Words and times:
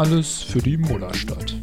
Alles 0.00 0.42
für 0.42 0.60
die 0.60 0.78
Mullerstadt. 0.78 1.54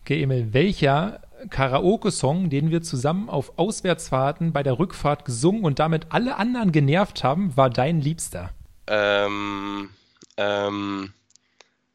Okay, 0.00 0.24
Emil, 0.24 0.52
welcher 0.52 1.22
Karaoke-Song, 1.48 2.50
den 2.50 2.72
wir 2.72 2.82
zusammen 2.82 3.30
auf 3.30 3.56
Auswärtsfahrten 3.56 4.52
bei 4.52 4.64
der 4.64 4.80
Rückfahrt 4.80 5.24
gesungen 5.24 5.62
und 5.62 5.78
damit 5.78 6.06
alle 6.08 6.38
anderen 6.38 6.72
genervt 6.72 7.22
haben, 7.22 7.56
war 7.56 7.70
dein 7.70 8.00
Liebster? 8.00 8.50
Ähm, 8.88 9.90
ähm, 10.36 11.12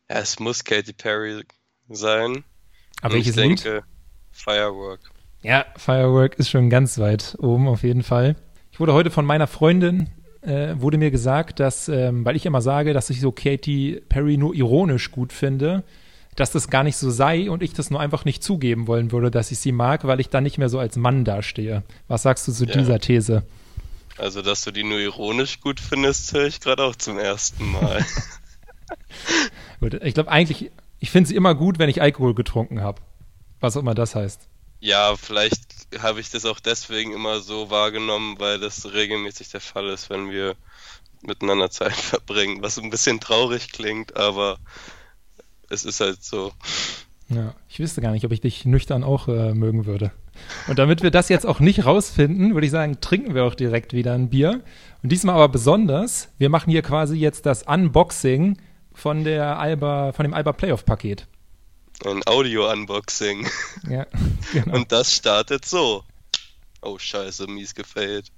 es 0.08 0.40
muss 0.40 0.64
Katy 0.64 0.94
Perry 0.94 1.44
sein. 1.90 2.46
Aber 3.02 3.16
welches 3.16 3.36
ich 3.36 3.44
denke, 3.44 3.74
Lied? 3.74 3.84
Firework. 4.32 5.02
Ja, 5.42 5.66
Firework 5.76 6.36
ist 6.36 6.50
schon 6.50 6.70
ganz 6.70 6.98
weit 6.98 7.36
oben 7.40 7.68
auf 7.68 7.84
jeden 7.84 8.04
Fall. 8.04 8.38
Ich 8.72 8.80
wurde 8.80 8.94
heute 8.94 9.12
von 9.12 9.26
meiner 9.26 9.48
Freundin, 9.48 10.10
äh, 10.46 10.80
wurde 10.80 10.98
mir 10.98 11.12
gesagt, 11.12 11.60
dass, 11.60 11.88
ähm, 11.90 12.26
weil 12.26 12.36
ich 12.36 12.46
immer 12.46 12.62
sage, 12.62 12.94
dass 12.94 13.10
ich 13.10 13.22
so 13.22 13.32
Katy 13.32 14.02
Perry 14.10 14.38
nur 14.38 14.54
ironisch 14.54 15.12
gut 15.12 15.34
finde, 15.34 15.84
dass 16.36 16.52
das 16.52 16.70
gar 16.70 16.84
nicht 16.84 16.98
so 16.98 17.10
sei 17.10 17.50
und 17.50 17.64
ich 17.64 17.74
das 17.74 17.90
nur 17.90 18.00
einfach 18.00 18.26
nicht 18.26 18.44
zugeben 18.44 18.88
wollen 18.88 19.12
würde, 19.12 19.32
dass 19.32 19.52
ich 19.52 19.60
sie 19.60 19.72
mag, 19.72 20.06
weil 20.06 20.20
ich 20.20 20.30
dann 20.30 20.44
nicht 20.44 20.58
mehr 20.58 20.70
so 20.70 20.80
als 20.80 20.98
Mann 20.98 21.24
dastehe. 21.24 21.84
Was 22.08 22.24
sagst 22.24 22.48
du 22.48 22.52
zu 22.52 22.66
ja. 22.66 22.74
dieser 22.74 23.00
These? 23.00 23.44
Also, 24.18 24.42
dass 24.42 24.64
du 24.64 24.72
die 24.72 24.84
nur 24.84 25.00
ironisch 25.00 25.60
gut 25.60 25.80
findest, 25.80 26.34
höre 26.34 26.46
ich 26.46 26.62
gerade 26.62 26.84
auch 26.84 26.96
zum 26.96 27.20
ersten 27.20 27.72
Mal. 27.72 28.06
ich 30.02 30.14
glaube 30.14 30.32
eigentlich, 30.32 30.72
ich 31.00 31.12
finde 31.12 31.30
sie 31.30 31.36
immer 31.36 31.56
gut, 31.56 31.80
wenn 31.80 31.90
ich 31.90 32.02
Alkohol 32.02 32.34
getrunken 32.34 32.82
habe. 32.82 33.02
Was 33.60 33.76
auch 33.76 33.82
immer 33.82 33.96
das 33.96 34.16
heißt. 34.16 34.48
Ja, 34.86 35.16
vielleicht 35.18 35.64
habe 35.98 36.20
ich 36.20 36.30
das 36.30 36.46
auch 36.46 36.60
deswegen 36.60 37.12
immer 37.12 37.40
so 37.40 37.72
wahrgenommen, 37.72 38.36
weil 38.38 38.60
das 38.60 38.94
regelmäßig 38.94 39.50
der 39.50 39.60
Fall 39.60 39.90
ist, 39.90 40.12
wenn 40.12 40.30
wir 40.30 40.56
miteinander 41.24 41.72
Zeit 41.72 41.94
verbringen, 41.96 42.62
was 42.62 42.78
ein 42.78 42.92
bisschen 42.92 43.20
traurig 43.20 43.72
klingt, 43.72 44.16
aber 44.16 44.60
es 45.72 45.86
ist 45.86 46.02
halt 46.02 46.24
so. 46.24 46.52
Ja, 47.30 47.56
ich 47.68 47.80
wüsste 47.80 48.00
gar 48.00 48.12
nicht, 48.12 48.26
ob 48.26 48.32
ich 48.32 48.42
dich 48.42 48.64
nüchtern 48.66 49.04
auch 49.04 49.28
äh, 49.28 49.56
mögen 49.56 49.88
würde. 49.88 50.12
Und 50.68 50.78
damit 50.78 51.02
wir 51.02 51.10
das 51.10 51.30
jetzt 51.30 51.48
auch 51.48 51.60
nicht 51.60 51.88
rausfinden, 51.88 52.54
würde 52.54 52.68
ich 52.68 52.72
sagen, 52.72 53.02
trinken 53.02 53.34
wir 53.34 53.46
auch 53.46 53.56
direkt 53.56 53.94
wieder 53.94 54.14
ein 54.14 54.30
Bier. 54.30 54.62
Und 55.02 55.12
diesmal 55.12 55.34
aber 55.34 55.50
besonders, 55.50 56.30
wir 56.38 56.50
machen 56.50 56.70
hier 56.70 56.84
quasi 56.84 57.18
jetzt 57.18 57.48
das 57.48 57.64
Unboxing 57.64 58.60
von 58.94 59.24
der 59.24 59.58
Alba, 59.58 60.12
von 60.12 60.26
dem 60.26 60.36
Alba 60.36 60.54
Playoff 60.54 60.86
Paket. 60.86 61.26
Ein 62.04 62.22
Audio-Unboxing. 62.26 63.48
Ja, 63.90 64.06
genau. 64.54 64.76
Und 64.76 64.92
das 64.92 65.14
startet 65.14 65.66
so. 65.66 66.04
Oh, 66.82 67.00
scheiße, 67.00 67.48
mies 67.48 67.74
gefällt. 67.74 68.32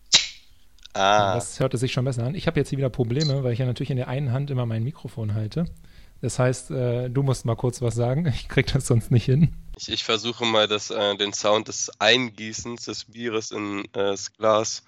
Ah. 0.93 1.35
das 1.35 1.59
hörte 1.59 1.77
sich 1.77 1.93
schon 1.93 2.05
besser 2.05 2.23
an. 2.23 2.33
Ich 2.33 2.47
habe 2.47 2.59
jetzt 2.59 2.69
hier 2.69 2.77
wieder 2.79 2.89
Probleme, 2.89 3.43
weil 3.43 3.53
ich 3.53 3.59
ja 3.59 3.65
natürlich 3.65 3.91
in 3.91 3.97
der 3.97 4.07
einen 4.07 4.31
Hand 4.31 4.49
immer 4.49 4.65
mein 4.65 4.83
Mikrofon 4.83 5.35
halte. 5.35 5.65
Das 6.21 6.39
heißt, 6.39 6.71
äh, 6.71 7.09
du 7.09 7.21
musst 7.21 7.45
mal 7.45 7.55
kurz 7.55 7.81
was 7.81 7.93
sagen. 7.93 8.25
Ich 8.33 8.47
krieg 8.47 8.67
das 8.67 8.87
sonst 8.87 9.11
nicht 9.11 9.25
hin. 9.25 9.53
Ich, 9.77 9.91
ich 9.91 10.03
versuche 10.03 10.45
mal 10.45 10.67
das, 10.67 10.89
äh, 10.89 11.15
den 11.17 11.33
Sound 11.33 11.67
des 11.67 11.91
Eingießens 11.99 12.85
des 12.85 13.05
Bieres 13.05 13.51
in 13.51 13.85
äh, 13.85 13.89
das 13.93 14.33
Glas 14.33 14.83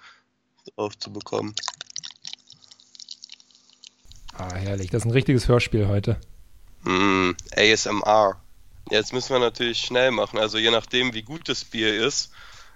aufzubekommen. 0.76 1.54
Ah, 4.32 4.54
herrlich. 4.54 4.90
Das 4.90 5.02
ist 5.02 5.06
ein 5.06 5.12
richtiges 5.12 5.48
Hörspiel 5.48 5.86
heute. 5.86 6.16
Mm, 6.82 7.32
ASMR. 7.54 8.40
Jetzt 8.88 9.12
müssen 9.12 9.30
wir 9.30 9.38
natürlich 9.38 9.80
schnell 9.80 10.10
machen, 10.10 10.38
also 10.38 10.58
je 10.58 10.70
nachdem, 10.70 11.14
wie 11.14 11.22
gut 11.22 11.48
das 11.48 11.64
Bier 11.64 11.94
ist, 12.04 12.32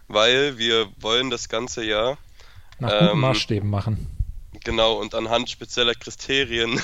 weil 0.09 0.59
wir 0.59 0.89
wollen 1.01 1.31
das 1.31 1.49
ganze 1.49 1.85
Jahr 1.85 2.19
nach 2.79 2.91
guten 2.91 3.13
ähm, 3.13 3.21
Maßstäben 3.21 3.69
machen. 3.69 4.07
Genau, 4.65 4.95
und 4.95 5.15
anhand 5.15 5.51
spezieller 5.51 5.95
Kriterien 5.95 6.81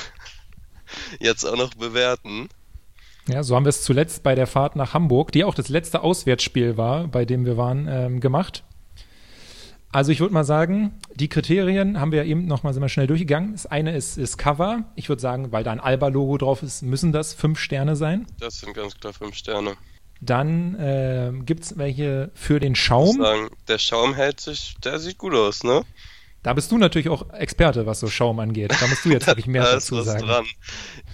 jetzt 1.20 1.44
auch 1.44 1.56
noch 1.56 1.74
bewerten. 1.74 2.48
Ja, 3.28 3.42
so 3.42 3.54
haben 3.54 3.64
wir 3.64 3.70
es 3.70 3.82
zuletzt 3.82 4.22
bei 4.22 4.34
der 4.34 4.46
Fahrt 4.46 4.76
nach 4.76 4.94
Hamburg, 4.94 5.30
die 5.32 5.44
auch 5.44 5.54
das 5.54 5.68
letzte 5.68 6.02
Auswärtsspiel 6.02 6.76
war, 6.76 7.06
bei 7.06 7.24
dem 7.24 7.44
wir 7.44 7.56
waren, 7.56 7.86
ähm, 7.88 8.20
gemacht. 8.20 8.64
Also 9.92 10.12
ich 10.12 10.20
würde 10.20 10.32
mal 10.32 10.44
sagen, 10.44 11.00
die 11.14 11.28
Kriterien 11.28 12.00
haben 12.00 12.12
wir 12.12 12.24
eben 12.24 12.46
noch 12.46 12.62
mal, 12.62 12.72
sind 12.72 12.82
wir 12.82 12.88
schnell 12.88 13.08
durchgegangen. 13.08 13.52
Das 13.52 13.66
eine 13.66 13.96
ist, 13.96 14.18
ist 14.18 14.38
Cover. 14.38 14.84
Ich 14.94 15.08
würde 15.08 15.20
sagen, 15.20 15.50
weil 15.50 15.64
da 15.64 15.72
ein 15.72 15.80
Alba-Logo 15.80 16.38
drauf 16.38 16.62
ist, 16.62 16.82
müssen 16.82 17.10
das 17.10 17.34
fünf 17.34 17.58
Sterne 17.58 17.96
sein. 17.96 18.26
Das 18.38 18.60
sind 18.60 18.74
ganz 18.74 18.94
klar 18.94 19.12
fünf 19.12 19.34
Sterne. 19.34 19.76
Dann 20.20 20.74
äh, 20.76 21.32
gibt 21.44 21.64
es 21.64 21.78
welche 21.78 22.30
für 22.34 22.60
den 22.60 22.76
Schaum. 22.76 23.16
Ich 23.16 23.16
sagen, 23.16 23.48
der 23.66 23.78
Schaum 23.78 24.14
hält 24.14 24.38
sich, 24.38 24.76
der 24.84 25.00
sieht 25.00 25.18
gut 25.18 25.34
aus, 25.34 25.64
ne? 25.64 25.82
Da 26.42 26.54
bist 26.54 26.70
du 26.70 26.78
natürlich 26.78 27.08
auch 27.08 27.28
Experte, 27.30 27.84
was 27.84 28.00
so 28.00 28.08
Schaum 28.08 28.38
angeht. 28.38 28.72
Da 28.80 28.86
musst 28.86 29.04
du 29.04 29.10
jetzt 29.10 29.26
wirklich 29.26 29.46
mehr 29.46 29.64
dazu 29.64 30.00
sagen. 30.02 30.26
Dran. 30.26 30.46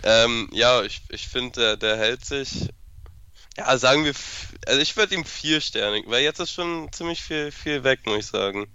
Ähm, 0.03 0.49
ja, 0.53 0.83
ich, 0.83 1.01
ich 1.09 1.29
finde, 1.29 1.61
der, 1.61 1.77
der 1.77 1.97
hält 1.97 2.25
sich 2.25 2.69
ja, 3.57 3.79
sagen 3.79 4.05
wir, 4.05 4.13
also 4.67 4.81
ich 4.81 4.97
würde 4.97 5.15
ihm 5.15 5.25
vier 5.25 5.61
Sterne, 5.61 6.03
weil 6.07 6.23
jetzt 6.23 6.41
ist 6.41 6.53
schon 6.53 6.89
ziemlich 6.93 7.23
viel, 7.23 7.51
viel 7.51 7.85
weg, 7.85 8.01
muss 8.07 8.19
ich 8.19 8.27
sagen. 8.27 8.67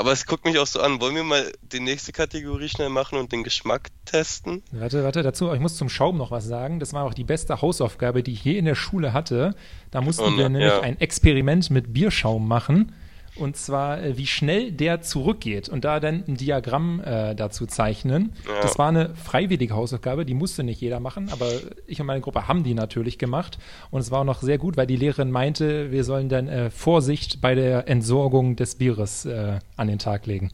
Aber 0.00 0.12
es 0.12 0.26
guckt 0.26 0.44
mich 0.44 0.56
auch 0.58 0.66
so 0.66 0.80
an. 0.80 1.00
Wollen 1.00 1.16
wir 1.16 1.24
mal 1.24 1.52
die 1.60 1.80
nächste 1.80 2.12
Kategorie 2.12 2.68
schnell 2.68 2.88
machen 2.88 3.18
und 3.18 3.32
den 3.32 3.42
Geschmack 3.42 3.88
testen? 4.04 4.62
Warte, 4.70 5.02
warte, 5.02 5.24
dazu, 5.24 5.52
ich 5.52 5.58
muss 5.58 5.76
zum 5.76 5.88
Schaum 5.88 6.16
noch 6.16 6.30
was 6.30 6.44
sagen. 6.44 6.78
Das 6.78 6.92
war 6.92 7.02
auch 7.02 7.14
die 7.14 7.24
beste 7.24 7.60
Hausaufgabe, 7.60 8.22
die 8.22 8.32
ich 8.32 8.44
je 8.44 8.56
in 8.56 8.64
der 8.64 8.76
Schule 8.76 9.12
hatte. 9.12 9.56
Da 9.90 10.00
mussten 10.00 10.22
oh, 10.22 10.36
wir 10.36 10.48
nämlich 10.48 10.70
ja. 10.70 10.80
ein 10.80 11.00
Experiment 11.00 11.70
mit 11.70 11.92
Bierschaum 11.92 12.46
machen. 12.46 12.94
Und 13.36 13.56
zwar, 13.56 14.02
äh, 14.02 14.16
wie 14.16 14.26
schnell 14.26 14.72
der 14.72 15.00
zurückgeht 15.00 15.68
und 15.68 15.84
da 15.84 16.00
dann 16.00 16.24
ein 16.26 16.36
Diagramm 16.36 17.00
äh, 17.00 17.34
dazu 17.34 17.66
zeichnen. 17.66 18.32
Ja. 18.46 18.60
Das 18.60 18.78
war 18.78 18.88
eine 18.88 19.14
freiwillige 19.14 19.74
Hausaufgabe, 19.74 20.24
die 20.24 20.34
musste 20.34 20.64
nicht 20.64 20.80
jeder 20.80 21.00
machen, 21.00 21.30
aber 21.30 21.50
ich 21.86 22.00
und 22.00 22.06
meine 22.06 22.20
Gruppe 22.20 22.48
haben 22.48 22.64
die 22.64 22.74
natürlich 22.74 23.18
gemacht. 23.18 23.58
Und 23.90 24.00
es 24.00 24.10
war 24.10 24.20
auch 24.20 24.24
noch 24.24 24.42
sehr 24.42 24.58
gut, 24.58 24.76
weil 24.76 24.86
die 24.86 24.96
Lehrerin 24.96 25.30
meinte, 25.30 25.90
wir 25.90 26.04
sollen 26.04 26.28
dann 26.28 26.48
äh, 26.48 26.70
Vorsicht 26.70 27.40
bei 27.40 27.54
der 27.54 27.88
Entsorgung 27.88 28.56
des 28.56 28.74
Bieres 28.74 29.24
äh, 29.24 29.58
an 29.76 29.88
den 29.88 29.98
Tag 29.98 30.26
legen. 30.26 30.50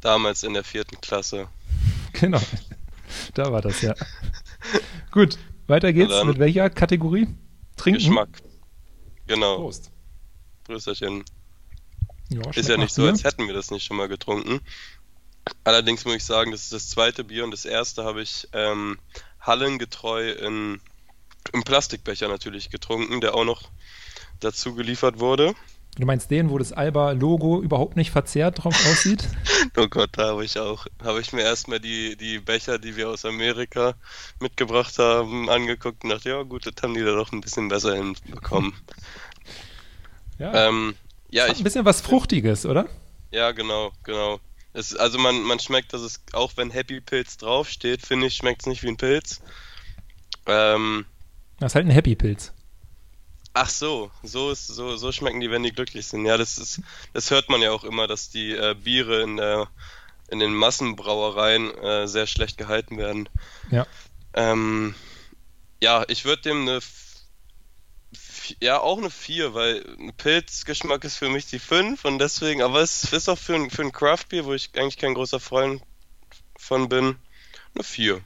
Damals 0.00 0.42
in 0.42 0.54
der 0.54 0.64
vierten 0.64 1.00
Klasse. 1.00 1.46
Genau. 2.20 2.40
Da 3.32 3.50
war 3.50 3.62
das, 3.62 3.80
ja. 3.80 3.94
gut, 5.10 5.38
weiter 5.66 5.94
geht's. 5.94 6.22
Mit 6.24 6.38
welcher 6.38 6.68
Kategorie? 6.68 7.26
Trinken? 7.76 8.00
Geschmack. 8.00 8.28
Genau. 9.26 9.56
Prost. 9.56 9.90
Prösterchen. 10.64 11.24
Ja, 12.32 12.50
ist 12.54 12.68
ja 12.68 12.76
nicht 12.76 12.94
so, 12.94 13.06
als 13.06 13.24
hätten 13.24 13.46
wir 13.46 13.54
das 13.54 13.70
nicht 13.70 13.84
schon 13.84 13.96
mal 13.96 14.08
getrunken. 14.08 14.60
Allerdings 15.64 16.04
muss 16.04 16.16
ich 16.16 16.24
sagen, 16.24 16.52
das 16.52 16.62
ist 16.62 16.72
das 16.72 16.88
zweite 16.88 17.24
Bier 17.24 17.44
und 17.44 17.50
das 17.50 17.64
erste 17.64 18.04
habe 18.04 18.22
ich 18.22 18.48
ähm, 18.52 18.98
hallengetreu 19.40 20.30
in, 20.30 20.80
im 21.52 21.62
Plastikbecher 21.64 22.28
natürlich 22.28 22.70
getrunken, 22.70 23.20
der 23.20 23.34
auch 23.34 23.44
noch 23.44 23.62
dazu 24.40 24.74
geliefert 24.74 25.18
wurde. 25.18 25.54
Du 25.98 26.06
meinst 26.06 26.30
den, 26.30 26.48
wo 26.48 26.56
das 26.56 26.72
Alba-Logo 26.72 27.60
überhaupt 27.60 27.96
nicht 27.96 28.12
verzerrt 28.12 28.64
drauf 28.64 28.74
aussieht? 28.90 29.28
oh 29.76 29.88
Gott, 29.88 30.10
da 30.12 30.28
habe 30.28 30.44
ich 30.44 30.58
auch, 30.58 30.86
habe 31.04 31.20
ich 31.20 31.34
mir 31.34 31.42
erstmal 31.42 31.80
die, 31.80 32.16
die 32.16 32.38
Becher, 32.38 32.78
die 32.78 32.96
wir 32.96 33.10
aus 33.10 33.26
Amerika 33.26 33.94
mitgebracht 34.40 34.98
haben, 34.98 35.50
angeguckt 35.50 36.02
und 36.02 36.10
dachte, 36.10 36.30
ja 36.30 36.42
gut, 36.44 36.64
das 36.64 36.82
haben 36.82 36.94
die 36.94 37.04
da 37.04 37.14
doch 37.14 37.32
ein 37.32 37.42
bisschen 37.42 37.68
besser 37.68 37.94
hinbekommen. 37.94 38.72
ja. 40.38 40.68
Ähm, 40.68 40.94
ja, 41.32 41.46
ich, 41.48 41.58
ein 41.58 41.64
bisschen 41.64 41.84
was 41.84 42.00
Fruchtiges, 42.00 42.66
oder? 42.66 42.86
Ja, 43.30 43.52
genau, 43.52 43.92
genau. 44.04 44.38
Es, 44.74 44.94
also 44.94 45.18
man, 45.18 45.42
man 45.42 45.58
schmeckt, 45.58 45.92
dass 45.92 46.02
es, 46.02 46.22
auch 46.32 46.52
wenn 46.56 46.70
Happy 46.70 47.00
Pilz 47.00 47.36
draufsteht, 47.38 48.06
finde 48.06 48.26
ich, 48.26 48.36
schmeckt 48.36 48.62
es 48.62 48.66
nicht 48.66 48.82
wie 48.82 48.88
ein 48.88 48.96
Pilz. 48.96 49.40
Ähm, 50.46 51.06
das 51.58 51.72
ist 51.72 51.74
halt 51.74 51.86
ein 51.86 51.90
Happy 51.90 52.14
Pilz. 52.14 52.52
Ach 53.54 53.68
so, 53.68 54.10
so 54.22 54.50
ist, 54.50 54.66
so, 54.66 54.96
so 54.96 55.12
schmecken 55.12 55.40
die, 55.40 55.50
wenn 55.50 55.62
die 55.62 55.72
glücklich 55.72 56.06
sind. 56.06 56.24
Ja, 56.24 56.38
das 56.38 56.56
ist, 56.56 56.80
das 57.12 57.30
hört 57.30 57.50
man 57.50 57.60
ja 57.60 57.70
auch 57.70 57.84
immer, 57.84 58.06
dass 58.06 58.30
die 58.30 58.52
äh, 58.52 58.74
Biere 58.74 59.22
in 59.22 59.36
der, 59.36 59.68
in 60.28 60.38
den 60.38 60.54
Massenbrauereien 60.54 61.76
äh, 61.78 62.08
sehr 62.08 62.26
schlecht 62.26 62.56
gehalten 62.56 62.96
werden. 62.96 63.28
Ja. 63.70 63.86
Ähm, 64.34 64.94
ja, 65.82 66.04
ich 66.08 66.24
würde 66.24 66.42
dem 66.42 66.62
eine 66.62 66.80
ja, 68.60 68.80
auch 68.80 68.98
eine 68.98 69.10
4, 69.10 69.54
weil 69.54 69.84
ein 69.98 70.12
Pilzgeschmack 70.16 71.04
ist 71.04 71.16
für 71.16 71.28
mich 71.28 71.46
die 71.46 71.58
5 71.58 72.04
und 72.04 72.18
deswegen, 72.18 72.62
aber 72.62 72.80
es 72.80 73.12
ist 73.12 73.28
auch 73.28 73.38
für 73.38 73.54
ein, 73.54 73.70
für 73.70 73.82
ein 73.82 73.92
Craft-Bier, 73.92 74.44
wo 74.44 74.52
ich 74.52 74.70
eigentlich 74.76 74.98
kein 74.98 75.14
großer 75.14 75.40
Freund 75.40 75.82
von 76.56 76.88
bin, 76.88 77.16
eine 77.74 77.84
4. 77.84 78.20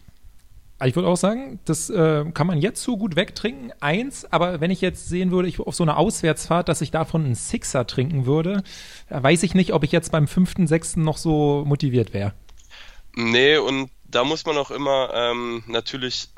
Ich 0.84 0.94
würde 0.94 1.08
auch 1.08 1.16
sagen, 1.16 1.58
das 1.64 1.88
äh, 1.88 2.24
kann 2.34 2.46
man 2.46 2.60
jetzt 2.60 2.82
so 2.82 2.98
gut 2.98 3.16
wegtrinken. 3.16 3.72
Eins, 3.80 4.30
aber 4.30 4.60
wenn 4.60 4.70
ich 4.70 4.82
jetzt 4.82 5.08
sehen 5.08 5.30
würde, 5.30 5.48
ich 5.48 5.58
auf 5.58 5.74
so 5.74 5.84
einer 5.84 5.96
Auswärtsfahrt, 5.96 6.68
dass 6.68 6.82
ich 6.82 6.90
davon 6.90 7.24
einen 7.24 7.34
Sixer 7.34 7.86
trinken 7.86 8.26
würde, 8.26 8.62
weiß 9.08 9.42
ich 9.42 9.54
nicht, 9.54 9.72
ob 9.72 9.84
ich 9.84 9.92
jetzt 9.92 10.12
beim 10.12 10.28
fünften, 10.28 10.66
sechsten 10.66 11.02
noch 11.02 11.16
so 11.16 11.64
motiviert 11.64 12.12
wäre. 12.12 12.34
Nee, 13.14 13.56
und 13.56 13.90
da 14.04 14.24
muss 14.24 14.44
man 14.44 14.58
auch 14.58 14.70
immer 14.70 15.10
ähm, 15.14 15.64
natürlich 15.66 16.28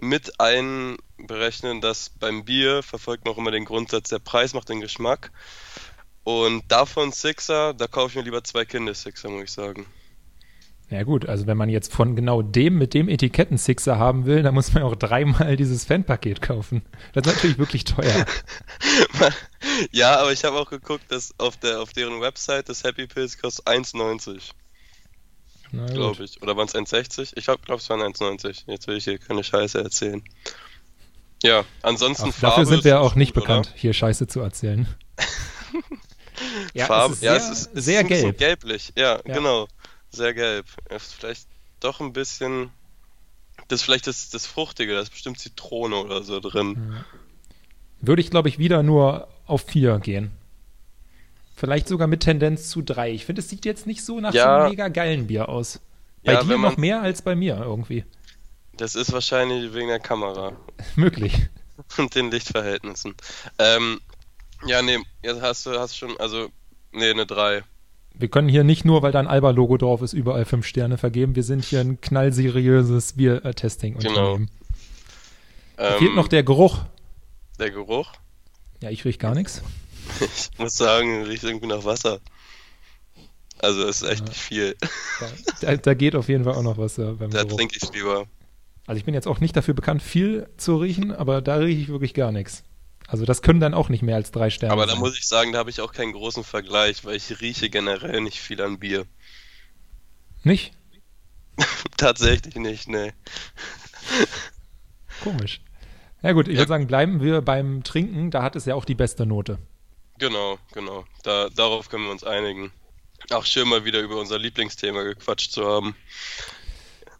mit 0.00 0.40
einberechnen, 0.40 1.80
dass 1.80 2.10
beim 2.10 2.44
Bier 2.44 2.82
verfolgt 2.82 3.24
man 3.24 3.34
auch 3.34 3.38
immer 3.38 3.50
den 3.50 3.64
Grundsatz, 3.64 4.10
der 4.10 4.18
Preis 4.18 4.54
macht 4.54 4.68
den 4.68 4.80
Geschmack. 4.80 5.30
Und 6.24 6.64
davon 6.68 7.12
Sixer, 7.12 7.74
da 7.74 7.86
kaufe 7.86 8.10
ich 8.10 8.16
mir 8.16 8.22
lieber 8.22 8.42
zwei 8.42 8.64
Kinder 8.64 8.94
Sixer, 8.94 9.28
muss 9.28 9.44
ich 9.44 9.52
sagen. 9.52 9.86
Ja 10.90 11.02
gut, 11.02 11.26
also 11.26 11.46
wenn 11.46 11.56
man 11.56 11.70
jetzt 11.70 11.92
von 11.92 12.14
genau 12.14 12.42
dem 12.42 12.76
mit 12.76 12.94
dem 12.94 13.08
Etiketten-Sixer 13.08 13.98
haben 13.98 14.26
will, 14.26 14.42
dann 14.42 14.54
muss 14.54 14.72
man 14.74 14.82
auch 14.82 14.94
dreimal 14.94 15.56
dieses 15.56 15.84
Fanpaket 15.84 16.42
kaufen. 16.42 16.82
Das 17.12 17.26
ist 17.26 17.34
natürlich 17.34 17.58
wirklich 17.58 17.84
teuer. 17.84 18.26
ja, 19.92 20.18
aber 20.18 20.32
ich 20.32 20.44
habe 20.44 20.56
auch 20.56 20.70
geguckt, 20.70 21.04
dass 21.08 21.34
auf, 21.38 21.56
der, 21.56 21.80
auf 21.80 21.92
deren 21.92 22.20
Website 22.20 22.68
das 22.68 22.84
Happy 22.84 23.06
Pills 23.06 23.38
kostet 23.38 23.66
1,90. 23.66 24.50
Glaube 25.92 26.24
ich. 26.24 26.42
Oder 26.42 26.56
waren 26.56 26.66
es 26.66 26.74
1,60? 26.74 27.32
Ich 27.36 27.44
glaube, 27.44 27.60
es 27.74 27.90
waren 27.90 28.00
1,90. 28.00 28.64
Jetzt 28.66 28.86
will 28.86 28.96
ich 28.96 29.04
hier 29.04 29.18
keine 29.18 29.44
Scheiße 29.44 29.82
erzählen. 29.82 30.22
Ja, 31.42 31.64
ansonsten 31.82 32.30
Ach, 32.34 32.40
Dafür 32.40 32.66
sind 32.66 32.84
wir 32.84 33.00
auch 33.00 33.14
nicht 33.16 33.34
gut, 33.34 33.42
bekannt, 33.42 33.68
oder? 33.68 33.76
hier 33.76 33.92
Scheiße 33.92 34.26
zu 34.26 34.40
erzählen. 34.40 34.86
ja, 36.74 36.86
Farbe, 36.86 37.12
es 37.12 37.18
ist 37.18 37.20
sehr, 37.20 37.32
ja, 37.32 37.36
es 37.36 37.50
ist, 37.50 37.70
es 37.74 37.84
sehr 37.84 38.00
ist 38.00 38.08
gelb. 38.08 38.38
gelblich, 38.38 38.92
ja, 38.96 39.16
ja, 39.16 39.34
genau. 39.34 39.68
Sehr 40.10 40.32
gelb. 40.32 40.66
Vielleicht 41.18 41.46
doch 41.80 42.00
ein 42.00 42.12
bisschen. 42.12 42.70
Das 43.68 43.80
ist 43.80 43.84
vielleicht 43.84 44.06
das, 44.06 44.30
das 44.30 44.46
Fruchtige, 44.46 44.94
da 44.94 45.00
ist 45.00 45.10
bestimmt 45.10 45.38
Zitrone 45.38 45.96
oder 45.96 46.22
so 46.22 46.40
drin. 46.40 47.04
Würde 48.00 48.20
ich, 48.22 48.30
glaube 48.30 48.48
ich, 48.48 48.58
wieder 48.58 48.82
nur 48.82 49.28
auf 49.46 49.64
4 49.66 49.98
gehen. 49.98 50.30
Vielleicht 51.54 51.88
sogar 51.88 52.08
mit 52.08 52.20
Tendenz 52.20 52.68
zu 52.68 52.82
3. 52.82 53.12
Ich 53.12 53.24
finde, 53.24 53.40
es 53.40 53.48
sieht 53.48 53.64
jetzt 53.64 53.86
nicht 53.86 54.04
so 54.04 54.20
nach 54.20 54.34
ja. 54.34 54.42
so 54.42 54.50
einem 54.50 54.70
mega 54.70 54.88
geilen 54.88 55.26
Bier 55.28 55.48
aus. 55.48 55.80
Bei 56.24 56.32
ja, 56.32 56.42
dir 56.42 56.58
noch 56.58 56.76
mehr 56.76 57.00
als 57.00 57.22
bei 57.22 57.36
mir 57.36 57.58
irgendwie. 57.58 58.04
Das 58.76 58.94
ist 58.96 59.12
wahrscheinlich 59.12 59.72
wegen 59.72 59.88
der 59.88 60.00
Kamera. 60.00 60.52
Möglich. 60.96 61.48
Und 61.98 62.14
den 62.14 62.30
Lichtverhältnissen. 62.30 63.14
Ähm, 63.58 64.00
ja, 64.66 64.82
nee, 64.82 64.98
jetzt 65.22 65.42
hast 65.42 65.66
du 65.66 65.78
hast 65.78 65.96
schon, 65.96 66.16
also, 66.18 66.48
nee, 66.92 67.10
eine 67.10 67.26
3. 67.26 67.62
Wir 68.16 68.28
können 68.28 68.48
hier 68.48 68.64
nicht 68.64 68.84
nur, 68.84 69.02
weil 69.02 69.12
da 69.12 69.20
ein 69.20 69.26
Alba-Logo 69.26 69.76
drauf 69.76 70.00
ist, 70.02 70.12
überall 70.12 70.44
5 70.44 70.64
Sterne 70.66 70.98
vergeben. 70.98 71.36
Wir 71.36 71.42
sind 71.42 71.64
hier 71.64 71.80
ein 71.80 72.00
knallseriöses 72.00 73.14
Bier-Testing-Unternehmen. 73.14 74.48
Genau. 75.76 75.92
Ähm, 75.92 75.98
fehlt 75.98 76.14
noch 76.14 76.28
der 76.28 76.42
Geruch. 76.44 76.78
Der 77.58 77.70
Geruch? 77.70 78.12
Ja, 78.80 78.90
ich 78.90 79.04
riech 79.04 79.18
gar 79.18 79.34
nichts. 79.34 79.62
Ich 80.20 80.58
muss 80.58 80.76
sagen, 80.76 81.24
riecht 81.24 81.44
irgendwie 81.44 81.66
nach 81.66 81.84
Wasser. 81.84 82.20
Also 83.58 83.86
es 83.88 84.02
ist 84.02 84.08
echt 84.08 84.20
ja. 84.20 84.28
nicht 84.28 84.40
viel. 84.40 84.76
Da, 85.60 85.76
da, 85.76 85.94
geht 85.94 86.14
auf 86.16 86.28
jeden 86.28 86.44
Fall 86.44 86.54
auch 86.54 86.62
noch 86.62 86.76
was 86.76 86.96
Da 86.96 87.14
trinke 87.44 87.76
ich 87.80 87.92
lieber. 87.92 88.26
Also 88.86 88.98
ich 88.98 89.04
bin 89.04 89.14
jetzt 89.14 89.26
auch 89.26 89.40
nicht 89.40 89.56
dafür 89.56 89.74
bekannt, 89.74 90.02
viel 90.02 90.48
zu 90.56 90.76
riechen, 90.76 91.12
aber 91.12 91.40
da 91.40 91.56
rieche 91.56 91.80
ich 91.80 91.88
wirklich 91.88 92.14
gar 92.14 92.32
nichts. 92.32 92.64
Also 93.06 93.24
das 93.24 93.42
können 93.42 93.60
dann 93.60 93.74
auch 93.74 93.88
nicht 93.88 94.02
mehr 94.02 94.16
als 94.16 94.30
drei 94.30 94.50
Sterne 94.50 94.72
Aber 94.72 94.86
sein. 94.86 94.94
da 94.94 95.00
muss 95.00 95.16
ich 95.16 95.26
sagen, 95.26 95.52
da 95.52 95.58
habe 95.58 95.70
ich 95.70 95.80
auch 95.80 95.92
keinen 95.92 96.12
großen 96.12 96.44
Vergleich, 96.44 97.04
weil 97.04 97.16
ich 97.16 97.40
rieche 97.40 97.70
generell 97.70 98.20
nicht 98.20 98.40
viel 98.40 98.60
an 98.60 98.78
Bier. 98.78 99.06
Nicht? 100.42 100.72
Tatsächlich 101.96 102.56
nicht, 102.56 102.88
ne. 102.88 103.14
Komisch. 105.22 105.62
Ja 106.22 106.32
gut, 106.32 106.48
ich 106.48 106.54
ja. 106.54 106.60
würde 106.60 106.68
sagen, 106.70 106.86
bleiben 106.86 107.22
wir 107.22 107.42
beim 107.42 107.82
Trinken, 107.84 108.30
da 108.30 108.42
hat 108.42 108.56
es 108.56 108.64
ja 108.64 108.74
auch 108.74 108.84
die 108.84 108.94
beste 108.94 109.26
Note. 109.26 109.58
Genau, 110.18 110.58
genau. 110.72 111.04
Da, 111.22 111.48
darauf 111.48 111.88
können 111.88 112.04
wir 112.04 112.12
uns 112.12 112.24
einigen. 112.24 112.72
Auch 113.30 113.44
schön 113.44 113.68
mal 113.68 113.84
wieder 113.84 114.00
über 114.00 114.18
unser 114.18 114.38
Lieblingsthema 114.38 115.02
gequatscht 115.02 115.50
zu 115.50 115.66
haben. 115.66 115.96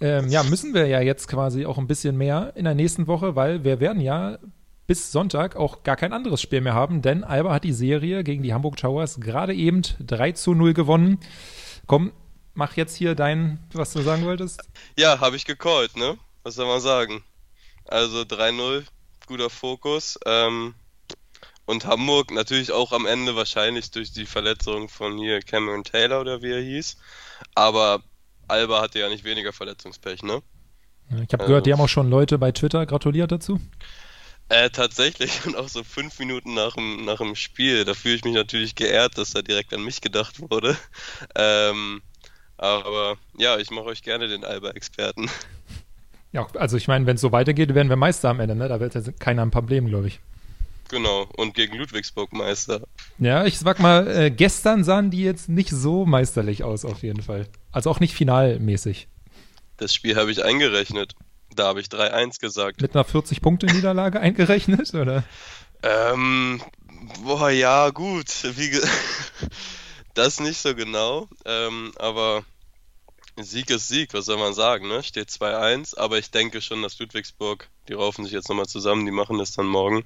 Ähm, 0.00 0.28
ja, 0.28 0.42
müssen 0.42 0.74
wir 0.74 0.86
ja 0.86 1.00
jetzt 1.00 1.28
quasi 1.28 1.66
auch 1.66 1.78
ein 1.78 1.86
bisschen 1.86 2.16
mehr 2.16 2.52
in 2.56 2.64
der 2.64 2.74
nächsten 2.74 3.06
Woche, 3.06 3.36
weil 3.36 3.64
wir 3.64 3.80
werden 3.80 4.00
ja 4.00 4.38
bis 4.86 5.12
Sonntag 5.12 5.56
auch 5.56 5.82
gar 5.82 5.96
kein 5.96 6.12
anderes 6.12 6.42
Spiel 6.42 6.60
mehr 6.60 6.74
haben, 6.74 7.00
denn 7.00 7.24
Alba 7.24 7.54
hat 7.54 7.64
die 7.64 7.72
Serie 7.72 8.22
gegen 8.22 8.42
die 8.42 8.52
Hamburg 8.52 8.76
Towers 8.76 9.20
gerade 9.20 9.54
eben 9.54 9.82
3 10.00 10.32
zu 10.32 10.54
0 10.54 10.74
gewonnen. 10.74 11.20
Komm, 11.86 12.12
mach 12.52 12.76
jetzt 12.76 12.96
hier 12.96 13.14
dein, 13.14 13.60
was 13.72 13.92
du 13.92 14.02
sagen 14.02 14.24
wolltest. 14.24 14.62
Ja, 14.98 15.20
habe 15.20 15.36
ich 15.36 15.46
gecallt, 15.46 15.96
ne? 15.96 16.18
Was 16.42 16.56
soll 16.56 16.66
man 16.66 16.80
sagen? 16.80 17.24
Also 17.86 18.22
3-0, 18.22 18.84
guter 19.26 19.48
Fokus. 19.48 20.18
Ähm, 20.26 20.74
und 21.66 21.86
Hamburg 21.86 22.30
natürlich 22.30 22.72
auch 22.72 22.92
am 22.92 23.06
Ende 23.06 23.36
wahrscheinlich 23.36 23.90
durch 23.90 24.12
die 24.12 24.26
Verletzung 24.26 24.88
von 24.88 25.18
hier 25.18 25.40
Cameron 25.40 25.84
Taylor 25.84 26.20
oder 26.20 26.42
wie 26.42 26.52
er 26.52 26.60
hieß. 26.60 26.96
Aber 27.54 28.02
Alba 28.48 28.82
hatte 28.82 28.98
ja 28.98 29.08
nicht 29.08 29.24
weniger 29.24 29.52
Verletzungspech, 29.52 30.22
ne? 30.22 30.42
Ich 31.10 31.32
habe 31.32 31.46
gehört, 31.46 31.66
die 31.66 31.72
haben 31.72 31.80
auch 31.80 31.88
schon 31.88 32.08
Leute 32.08 32.38
bei 32.38 32.52
Twitter 32.52 32.86
gratuliert 32.86 33.30
dazu. 33.30 33.60
Äh, 34.48 34.70
tatsächlich 34.70 35.46
und 35.46 35.56
auch 35.56 35.68
so 35.68 35.82
fünf 35.84 36.18
Minuten 36.18 36.54
nach 36.54 36.74
dem, 36.74 37.04
nach 37.04 37.18
dem 37.18 37.34
Spiel. 37.34 37.84
Da 37.84 37.94
fühle 37.94 38.16
ich 38.16 38.24
mich 38.24 38.34
natürlich 38.34 38.74
geehrt, 38.74 39.16
dass 39.16 39.30
da 39.30 39.42
direkt 39.42 39.72
an 39.72 39.84
mich 39.84 40.00
gedacht 40.00 40.40
wurde. 40.40 40.76
Ähm, 41.36 42.02
aber 42.56 43.16
ja, 43.36 43.58
ich 43.58 43.70
mache 43.70 43.86
euch 43.86 44.02
gerne 44.02 44.28
den 44.28 44.44
Alba-Experten. 44.44 45.28
Ja, 46.32 46.46
also 46.54 46.76
ich 46.76 46.86
meine, 46.86 47.06
wenn 47.06 47.16
es 47.16 47.20
so 47.20 47.32
weitergeht, 47.32 47.74
werden 47.74 47.88
wir 47.88 47.96
Meister 47.96 48.28
am 48.30 48.40
Ende, 48.40 48.54
ne? 48.54 48.68
Da 48.68 48.78
wird 48.78 48.94
ja 48.94 49.00
keiner 49.18 49.42
ein 49.42 49.50
Problem, 49.50 49.86
glaube 49.86 50.08
ich. 50.08 50.20
Genau, 50.90 51.28
und 51.36 51.54
gegen 51.54 51.76
Ludwigsburg 51.76 52.32
Meister. 52.32 52.82
Ja, 53.18 53.44
ich 53.44 53.58
sag 53.58 53.80
mal, 53.80 54.06
äh, 54.06 54.30
gestern 54.30 54.84
sahen 54.84 55.10
die 55.10 55.22
jetzt 55.22 55.48
nicht 55.48 55.70
so 55.70 56.04
meisterlich 56.04 56.62
aus, 56.62 56.84
auf 56.84 57.02
jeden 57.02 57.22
Fall. 57.22 57.48
Also 57.72 57.90
auch 57.90 58.00
nicht 58.00 58.14
finalmäßig. 58.14 59.08
Das 59.76 59.94
Spiel 59.94 60.16
habe 60.16 60.30
ich 60.30 60.44
eingerechnet. 60.44 61.14
Da 61.54 61.66
habe 61.66 61.80
ich 61.80 61.86
3-1 61.86 62.40
gesagt. 62.40 62.82
Mit 62.82 62.94
einer 62.94 63.04
40-Punkte-Niederlage 63.04 64.20
eingerechnet, 64.20 64.92
oder? 64.94 65.24
Ähm, 65.82 66.62
boah, 67.22 67.50
ja, 67.50 67.90
gut. 67.90 68.26
Wie 68.56 68.78
das 70.14 70.40
nicht 70.40 70.58
so 70.58 70.74
genau, 70.74 71.28
ähm, 71.44 71.92
aber 71.96 72.44
Sieg 73.36 73.70
ist 73.70 73.88
Sieg, 73.88 74.14
was 74.14 74.26
soll 74.26 74.38
man 74.38 74.54
sagen, 74.54 74.86
ne? 74.86 75.02
Steht 75.02 75.28
2-1, 75.28 75.98
aber 75.98 76.18
ich 76.18 76.30
denke 76.30 76.60
schon, 76.60 76.82
dass 76.82 76.98
Ludwigsburg, 76.98 77.68
die 77.88 77.94
raufen 77.94 78.24
sich 78.24 78.32
jetzt 78.32 78.48
nochmal 78.48 78.66
zusammen, 78.66 79.06
die 79.06 79.12
machen 79.12 79.38
das 79.38 79.52
dann 79.52 79.66
morgen. 79.66 80.04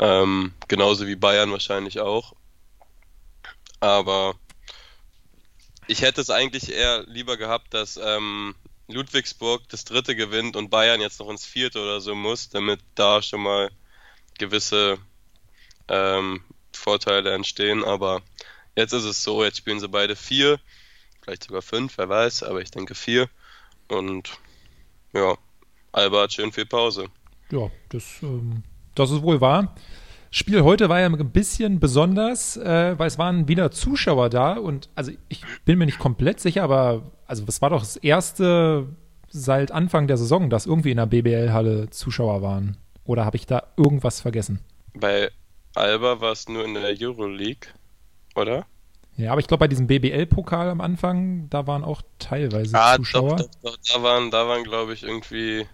Ähm, 0.00 0.54
genauso 0.66 1.06
wie 1.06 1.14
Bayern 1.14 1.52
wahrscheinlich 1.52 2.00
auch. 2.00 2.34
Aber 3.80 4.34
ich 5.86 6.02
hätte 6.02 6.22
es 6.22 6.30
eigentlich 6.30 6.72
eher 6.72 7.04
lieber 7.06 7.36
gehabt, 7.36 7.74
dass 7.74 7.98
ähm, 8.02 8.54
Ludwigsburg 8.88 9.68
das 9.68 9.84
dritte 9.84 10.16
gewinnt 10.16 10.56
und 10.56 10.70
Bayern 10.70 11.02
jetzt 11.02 11.20
noch 11.20 11.28
ins 11.28 11.44
vierte 11.44 11.82
oder 11.82 12.00
so 12.00 12.14
muss, 12.14 12.48
damit 12.48 12.80
da 12.94 13.20
schon 13.20 13.42
mal 13.42 13.70
gewisse 14.38 14.98
ähm, 15.88 16.42
Vorteile 16.72 17.32
entstehen. 17.32 17.84
Aber 17.84 18.22
jetzt 18.76 18.94
ist 18.94 19.04
es 19.04 19.22
so, 19.22 19.44
jetzt 19.44 19.58
spielen 19.58 19.80
sie 19.80 19.88
beide 19.88 20.16
vier, 20.16 20.58
vielleicht 21.20 21.44
sogar 21.44 21.60
fünf, 21.60 21.98
wer 21.98 22.08
weiß, 22.08 22.42
aber 22.42 22.62
ich 22.62 22.70
denke 22.70 22.94
vier. 22.94 23.28
Und 23.88 24.30
ja, 25.12 25.36
Alba 25.92 26.22
hat 26.22 26.32
schön 26.32 26.52
viel 26.52 26.66
Pause. 26.66 27.08
Ja, 27.50 27.70
das 27.90 28.04
ähm, 28.22 28.62
das 28.94 29.10
ist 29.10 29.22
wohl 29.22 29.40
wahr. 29.40 29.74
Spiel 30.32 30.62
heute 30.62 30.88
war 30.88 31.00
ja 31.00 31.06
ein 31.06 31.30
bisschen 31.30 31.80
besonders, 31.80 32.56
äh, 32.56 32.96
weil 32.96 33.08
es 33.08 33.18
waren 33.18 33.48
wieder 33.48 33.72
Zuschauer 33.72 34.30
da 34.30 34.54
und 34.54 34.88
also 34.94 35.10
ich 35.28 35.42
bin 35.64 35.78
mir 35.78 35.86
nicht 35.86 35.98
komplett 35.98 36.38
sicher, 36.38 36.62
aber 36.62 37.10
also 37.26 37.44
es 37.48 37.60
war 37.60 37.70
doch 37.70 37.80
das 37.80 37.96
erste 37.96 38.86
seit 39.28 39.72
Anfang 39.72 40.06
der 40.06 40.16
Saison, 40.16 40.50
dass 40.50 40.66
irgendwie 40.66 40.92
in 40.92 40.98
der 40.98 41.06
BBL-Halle 41.06 41.90
Zuschauer 41.90 42.42
waren. 42.42 42.76
Oder 43.04 43.24
habe 43.24 43.36
ich 43.36 43.46
da 43.46 43.64
irgendwas 43.76 44.20
vergessen? 44.20 44.60
Bei 44.94 45.30
Alba 45.74 46.20
war 46.20 46.32
es 46.32 46.48
nur 46.48 46.64
in 46.64 46.74
der 46.74 46.94
Euroleague, 47.00 47.68
oder? 48.34 48.66
Ja, 49.16 49.32
aber 49.32 49.40
ich 49.40 49.48
glaube, 49.48 49.60
bei 49.60 49.68
diesem 49.68 49.86
BBL-Pokal 49.86 50.68
am 50.68 50.80
Anfang, 50.80 51.48
da 51.50 51.66
waren 51.66 51.84
auch 51.84 52.02
teilweise 52.18 52.76
ah, 52.78 52.96
Zuschauer. 52.96 53.36
Doch, 53.36 53.46
doch, 53.62 53.76
doch, 53.76 53.78
da 53.92 54.02
waren, 54.02 54.30
da 54.30 54.46
waren 54.46 54.64
glaube 54.64 54.94
ich, 54.94 55.02
irgendwie 55.02 55.66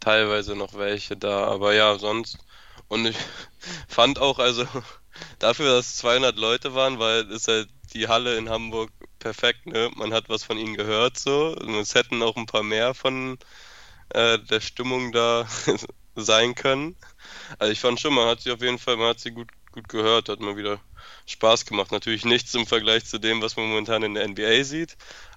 teilweise 0.00 0.56
noch 0.56 0.74
welche 0.74 1.16
da. 1.16 1.44
Aber 1.46 1.74
ja, 1.74 1.98
sonst 1.98 2.38
und 2.92 3.06
ich 3.06 3.16
fand 3.88 4.18
auch, 4.18 4.38
also 4.38 4.66
dafür, 5.38 5.76
dass 5.76 5.96
200 5.96 6.36
Leute 6.36 6.74
waren, 6.74 6.98
weil 6.98 7.30
ist 7.30 7.48
halt 7.48 7.68
die 7.94 8.08
Halle 8.08 8.36
in 8.36 8.50
Hamburg 8.50 8.90
perfekt, 9.18 9.66
ne? 9.66 9.90
Man 9.96 10.12
hat 10.12 10.28
was 10.28 10.44
von 10.44 10.58
ihnen 10.58 10.74
gehört 10.74 11.18
so. 11.18 11.56
Und 11.58 11.74
es 11.76 11.94
hätten 11.94 12.22
auch 12.22 12.36
ein 12.36 12.46
paar 12.46 12.62
mehr 12.62 12.92
von 12.92 13.38
äh, 14.10 14.38
der 14.38 14.60
Stimmung 14.60 15.12
da 15.12 15.46
sein 16.16 16.54
können. 16.54 16.96
Also 17.58 17.72
ich 17.72 17.80
fand 17.80 17.98
schon, 17.98 18.14
man 18.14 18.28
hat 18.28 18.42
sie 18.42 18.50
auf 18.50 18.60
jeden 18.60 18.78
Fall, 18.78 18.98
man 18.98 19.08
hat 19.08 19.20
sie 19.20 19.30
gut, 19.30 19.48
gut 19.72 19.88
gehört, 19.88 20.28
hat 20.28 20.40
mal 20.40 20.56
wieder 20.56 20.78
Spaß 21.24 21.64
gemacht. 21.64 21.92
Natürlich 21.92 22.26
nichts 22.26 22.54
im 22.54 22.66
Vergleich 22.66 23.06
zu 23.06 23.18
dem, 23.18 23.40
was 23.40 23.56
man 23.56 23.68
momentan 23.68 24.02
in 24.02 24.14
der 24.14 24.28
NBA 24.28 24.64
sieht. 24.64 24.96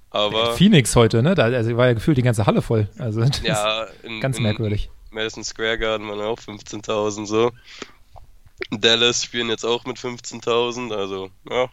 Aber 0.09 0.57
Phoenix 0.57 0.95
heute, 0.95 1.23
ne? 1.23 1.35
Da 1.35 1.45
also 1.45 1.75
war 1.77 1.87
ja 1.87 1.93
gefühlt 1.93 2.17
die 2.17 2.21
ganze 2.21 2.45
Halle 2.45 2.61
voll. 2.61 2.89
Also 2.97 3.23
ja, 3.43 3.87
in, 4.03 4.19
ganz 4.19 4.39
merkwürdig. 4.39 4.89
Madison 5.15 5.43
Square 5.43 5.79
Garden 5.79 6.07
waren 6.07 6.21
auch 6.21 6.39
15.000 6.39 7.25
so. 7.25 7.51
Dallas 8.69 9.23
spielen 9.23 9.49
jetzt 9.49 9.65
auch 9.65 9.85
mit 9.85 9.97
15.000, 9.97 10.93
also 10.93 11.31
ja. 11.49 11.69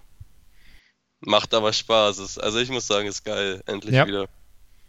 Macht 1.21 1.55
aber 1.55 1.73
Spaß. 1.73 2.39
Also 2.39 2.59
ich 2.59 2.71
muss 2.71 2.87
sagen, 2.87 3.07
ist 3.07 3.25
geil. 3.25 3.63
Endlich 3.67 3.95
ja. 3.95 4.07
wieder. 4.07 4.29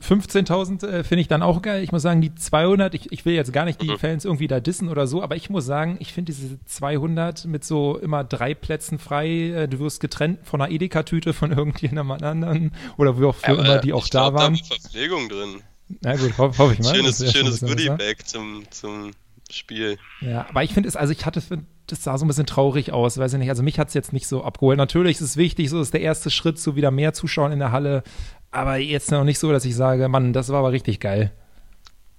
15.000 0.01 0.86
äh, 0.86 1.03
finde 1.03 1.22
ich 1.22 1.27
dann 1.27 1.41
auch 1.41 1.62
geil. 1.62 1.83
Ich 1.83 1.91
muss 1.91 2.01
sagen, 2.01 2.22
die 2.22 2.33
200, 2.33 2.93
ich, 2.93 3.12
ich 3.12 3.25
will 3.25 3.36
jetzt 3.36 3.53
gar 3.53 3.65
nicht 3.65 3.81
die 3.81 3.91
mhm. 3.91 4.00
Fans 4.00 4.25
irgendwie 4.25 4.48
da 4.48 4.60
dissen 4.60 4.89
oder 4.89 5.07
so, 5.07 5.22
aber 5.22 5.36
ich 5.36 5.50
muss 5.50 5.65
sagen, 5.65 5.98
ich 6.00 6.12
finde 6.12 6.33
diese 6.33 6.60
200 6.65 7.45
mit 7.45 7.63
so 7.63 7.98
immer 7.98 8.24
drei 8.24 8.53
Plätzen 8.53 9.00
frei, 9.00 9.29
äh, 9.50 9.67
du 9.67 9.79
wirst 9.79 10.01
getrennt 10.01 10.39
von 10.43 10.62
einer 10.62 10.72
Edeka-Tüte 10.72 11.33
von 11.33 11.51
irgendjemandem 11.57 12.27
anderen 12.27 12.72
oder 12.98 13.19
wie 13.19 13.25
auch 13.25 13.36
für 13.36 13.53
ja, 13.53 13.63
immer 13.63 13.77
die 13.77 13.93
auch 13.93 14.07
da 14.07 14.33
waren. 14.33 14.55
Da 14.55 14.75
Verpflegung 14.75 15.29
drin. 15.29 15.62
Na 16.01 16.15
gut, 16.15 16.37
hoffe 16.37 16.57
ho 16.57 16.71
ich 16.71 16.79
mal. 16.79 16.95
Schönes, 16.95 17.31
schönes 17.31 17.59
Goodie-Bag 17.61 18.27
zum, 18.27 18.65
zum 18.71 19.11
Spiel. 19.51 19.97
Ja, 20.21 20.47
aber 20.49 20.63
ich 20.63 20.73
finde 20.73 20.89
es, 20.89 20.95
also 20.95 21.13
ich 21.13 21.25
hatte, 21.25 21.41
das 21.87 22.03
sah 22.03 22.17
so 22.17 22.25
ein 22.25 22.27
bisschen 22.27 22.45
traurig 22.45 22.91
aus, 22.91 23.17
weiß 23.17 23.33
ich 23.33 23.39
nicht. 23.39 23.49
Also 23.49 23.63
mich 23.63 23.79
hat 23.79 23.89
es 23.89 23.93
jetzt 23.93 24.13
nicht 24.13 24.27
so 24.27 24.43
abgeholt. 24.43 24.77
Natürlich 24.77 25.17
ist 25.17 25.21
es 25.21 25.37
wichtig, 25.37 25.69
so 25.69 25.81
ist 25.81 25.93
der 25.93 26.01
erste 26.01 26.29
Schritt 26.29 26.59
zu 26.59 26.75
wieder 26.75 26.91
mehr 26.91 27.13
Zuschauern 27.13 27.51
in 27.51 27.59
der 27.59 27.71
Halle. 27.71 28.03
Aber 28.51 28.77
jetzt 28.77 29.11
noch 29.11 29.23
nicht 29.23 29.39
so, 29.39 29.51
dass 29.51 29.65
ich 29.65 29.75
sage, 29.75 30.07
Mann, 30.07 30.33
das 30.33 30.49
war 30.49 30.59
aber 30.59 30.71
richtig 30.71 30.99
geil. 30.99 31.31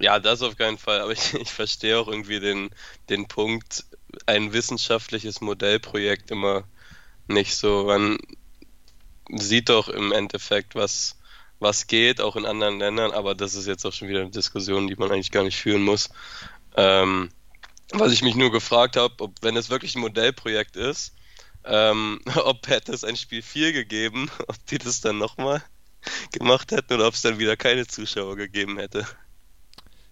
Ja, 0.00 0.18
das 0.18 0.42
auf 0.42 0.56
keinen 0.56 0.78
Fall. 0.78 1.00
Aber 1.00 1.12
ich, 1.12 1.34
ich 1.34 1.52
verstehe 1.52 1.98
auch 1.98 2.08
irgendwie 2.08 2.40
den, 2.40 2.70
den 3.08 3.26
Punkt, 3.26 3.84
ein 4.26 4.52
wissenschaftliches 4.52 5.40
Modellprojekt 5.40 6.30
immer 6.30 6.64
nicht 7.26 7.56
so. 7.56 7.84
Man 7.84 8.18
sieht 9.30 9.70
doch 9.70 9.88
im 9.88 10.12
Endeffekt, 10.12 10.74
was, 10.74 11.18
was 11.60 11.86
geht, 11.86 12.20
auch 12.20 12.36
in 12.36 12.46
anderen 12.46 12.78
Ländern, 12.78 13.12
aber 13.12 13.34
das 13.34 13.54
ist 13.54 13.66
jetzt 13.66 13.84
auch 13.86 13.92
schon 13.92 14.08
wieder 14.08 14.20
eine 14.20 14.30
Diskussion, 14.30 14.86
die 14.86 14.96
man 14.96 15.10
eigentlich 15.10 15.30
gar 15.30 15.44
nicht 15.44 15.56
führen 15.56 15.82
muss. 15.82 16.10
Ähm, 16.76 17.30
was 17.92 18.12
ich 18.12 18.22
mich 18.22 18.34
nur 18.34 18.50
gefragt 18.50 18.96
habe, 18.96 19.14
ob 19.18 19.32
wenn 19.42 19.56
es 19.56 19.70
wirklich 19.70 19.94
ein 19.94 20.00
Modellprojekt 20.00 20.76
ist, 20.76 21.14
ähm, 21.64 22.20
ob 22.44 22.68
hätte 22.68 22.92
es 22.92 23.04
ein 23.04 23.16
Spiel 23.16 23.42
4 23.42 23.72
gegeben, 23.72 24.30
ob 24.48 24.56
die 24.66 24.78
das 24.78 25.00
dann 25.00 25.18
nochmal 25.18 25.62
gemacht 26.32 26.70
hätten 26.72 26.94
oder 26.94 27.06
ob 27.06 27.14
es 27.14 27.22
dann 27.22 27.38
wieder 27.38 27.56
keine 27.56 27.86
Zuschauer 27.86 28.36
gegeben 28.36 28.78
hätte. 28.78 29.06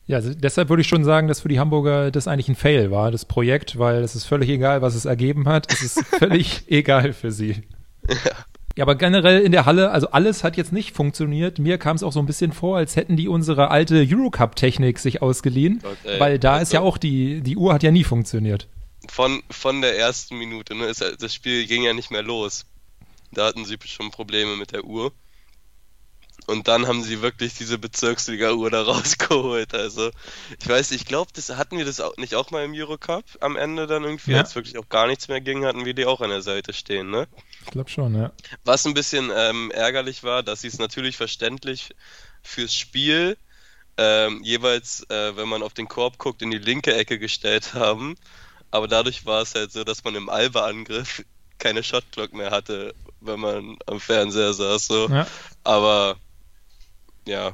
Ja, 0.06 0.16
also 0.16 0.34
deshalb 0.34 0.68
würde 0.68 0.80
ich 0.80 0.88
schon 0.88 1.04
sagen, 1.04 1.28
dass 1.28 1.40
für 1.40 1.48
die 1.48 1.60
Hamburger 1.60 2.10
das 2.10 2.26
eigentlich 2.26 2.48
ein 2.48 2.56
Fail 2.56 2.90
war, 2.90 3.10
das 3.10 3.24
Projekt, 3.24 3.78
weil 3.78 4.02
es 4.02 4.16
ist 4.16 4.24
völlig 4.24 4.48
egal, 4.48 4.82
was 4.82 4.94
es 4.94 5.04
ergeben 5.04 5.46
hat. 5.48 5.72
Es 5.72 5.82
ist 5.82 6.04
völlig 6.18 6.64
egal 6.68 7.12
für 7.12 7.30
sie. 7.30 7.62
Ja. 8.08 8.32
Ja, 8.76 8.84
aber 8.84 8.94
generell 8.94 9.40
in 9.40 9.52
der 9.52 9.66
Halle, 9.66 9.90
also 9.90 10.08
alles 10.10 10.44
hat 10.44 10.56
jetzt 10.56 10.72
nicht 10.72 10.96
funktioniert. 10.96 11.58
Mir 11.58 11.78
kam 11.78 11.96
es 11.96 12.02
auch 12.02 12.12
so 12.12 12.20
ein 12.20 12.26
bisschen 12.26 12.52
vor, 12.52 12.76
als 12.76 12.96
hätten 12.96 13.16
die 13.16 13.28
unsere 13.28 13.70
alte 13.70 14.06
Eurocup-Technik 14.08 14.98
sich 14.98 15.20
ausgeliehen, 15.20 15.80
Gott, 15.82 15.98
ey, 16.04 16.20
weil 16.20 16.38
da 16.38 16.58
ist 16.58 16.72
ja 16.72 16.80
auch 16.80 16.96
die, 16.96 17.42
die 17.42 17.56
Uhr 17.56 17.74
hat 17.74 17.82
ja 17.82 17.90
nie 17.90 18.04
funktioniert. 18.04 18.68
Von, 19.08 19.42
von 19.50 19.80
der 19.80 19.98
ersten 19.98 20.38
Minute, 20.38 20.74
ne, 20.74 20.86
ist, 20.86 21.04
das 21.18 21.34
Spiel 21.34 21.66
ging 21.66 21.82
ja 21.82 21.92
nicht 21.92 22.10
mehr 22.10 22.22
los. 22.22 22.64
Da 23.32 23.46
hatten 23.46 23.64
sie 23.64 23.76
schon 23.84 24.10
Probleme 24.10 24.56
mit 24.56 24.72
der 24.72 24.84
Uhr. 24.84 25.12
Und 26.46 26.68
dann 26.68 26.86
haben 26.86 27.02
sie 27.02 27.22
wirklich 27.22 27.54
diese 27.54 27.78
Bezirksliga-Uhr 27.78 28.70
da 28.70 28.82
rausgeholt. 28.86 29.74
Also, 29.74 30.10
ich 30.60 30.68
weiß, 30.68 30.90
ich 30.92 31.04
glaube, 31.04 31.30
das 31.34 31.50
hatten 31.50 31.78
wir 31.78 31.84
das 31.84 32.00
auch 32.00 32.16
nicht 32.16 32.34
auch 32.34 32.50
mal 32.50 32.64
im 32.64 32.72
Eurocup 32.74 33.24
am 33.40 33.56
Ende 33.56 33.86
dann 33.86 34.04
irgendwie, 34.04 34.32
ja. 34.32 34.38
als 34.38 34.54
wirklich 34.54 34.78
auch 34.78 34.88
gar 34.88 35.06
nichts 35.06 35.28
mehr 35.28 35.40
ging, 35.40 35.64
hatten 35.64 35.84
wir 35.84 35.94
die 35.94 36.06
auch 36.06 36.20
an 36.20 36.30
der 36.30 36.42
Seite 36.42 36.72
stehen, 36.72 37.10
ne? 37.10 37.28
Ich 37.64 37.70
glaube 37.70 37.90
schon, 37.90 38.14
ja. 38.14 38.32
Was 38.64 38.86
ein 38.86 38.94
bisschen 38.94 39.30
ähm, 39.34 39.70
ärgerlich 39.70 40.24
war, 40.24 40.42
dass 40.42 40.62
sie 40.62 40.68
es 40.68 40.78
natürlich 40.78 41.16
verständlich 41.16 41.94
fürs 42.42 42.74
Spiel 42.74 43.36
ähm, 43.96 44.40
jeweils, 44.42 45.08
äh, 45.10 45.36
wenn 45.36 45.48
man 45.48 45.62
auf 45.62 45.74
den 45.74 45.88
Korb 45.88 46.18
guckt, 46.18 46.42
in 46.42 46.50
die 46.50 46.58
linke 46.58 46.94
Ecke 46.94 47.18
gestellt 47.18 47.74
haben. 47.74 48.16
Aber 48.70 48.88
dadurch 48.88 49.26
war 49.26 49.42
es 49.42 49.54
halt 49.54 49.70
so, 49.72 49.84
dass 49.84 50.02
man 50.04 50.14
im 50.14 50.28
Alba-Angriff 50.28 51.24
keine 51.58 51.82
Shotclock 51.82 52.32
mehr 52.32 52.50
hatte, 52.50 52.94
wenn 53.20 53.38
man 53.38 53.76
am 53.86 54.00
Fernseher 54.00 54.52
saß. 54.54 54.86
So. 54.86 55.08
Ja. 55.08 55.26
Aber 55.62 56.16
ja, 57.26 57.52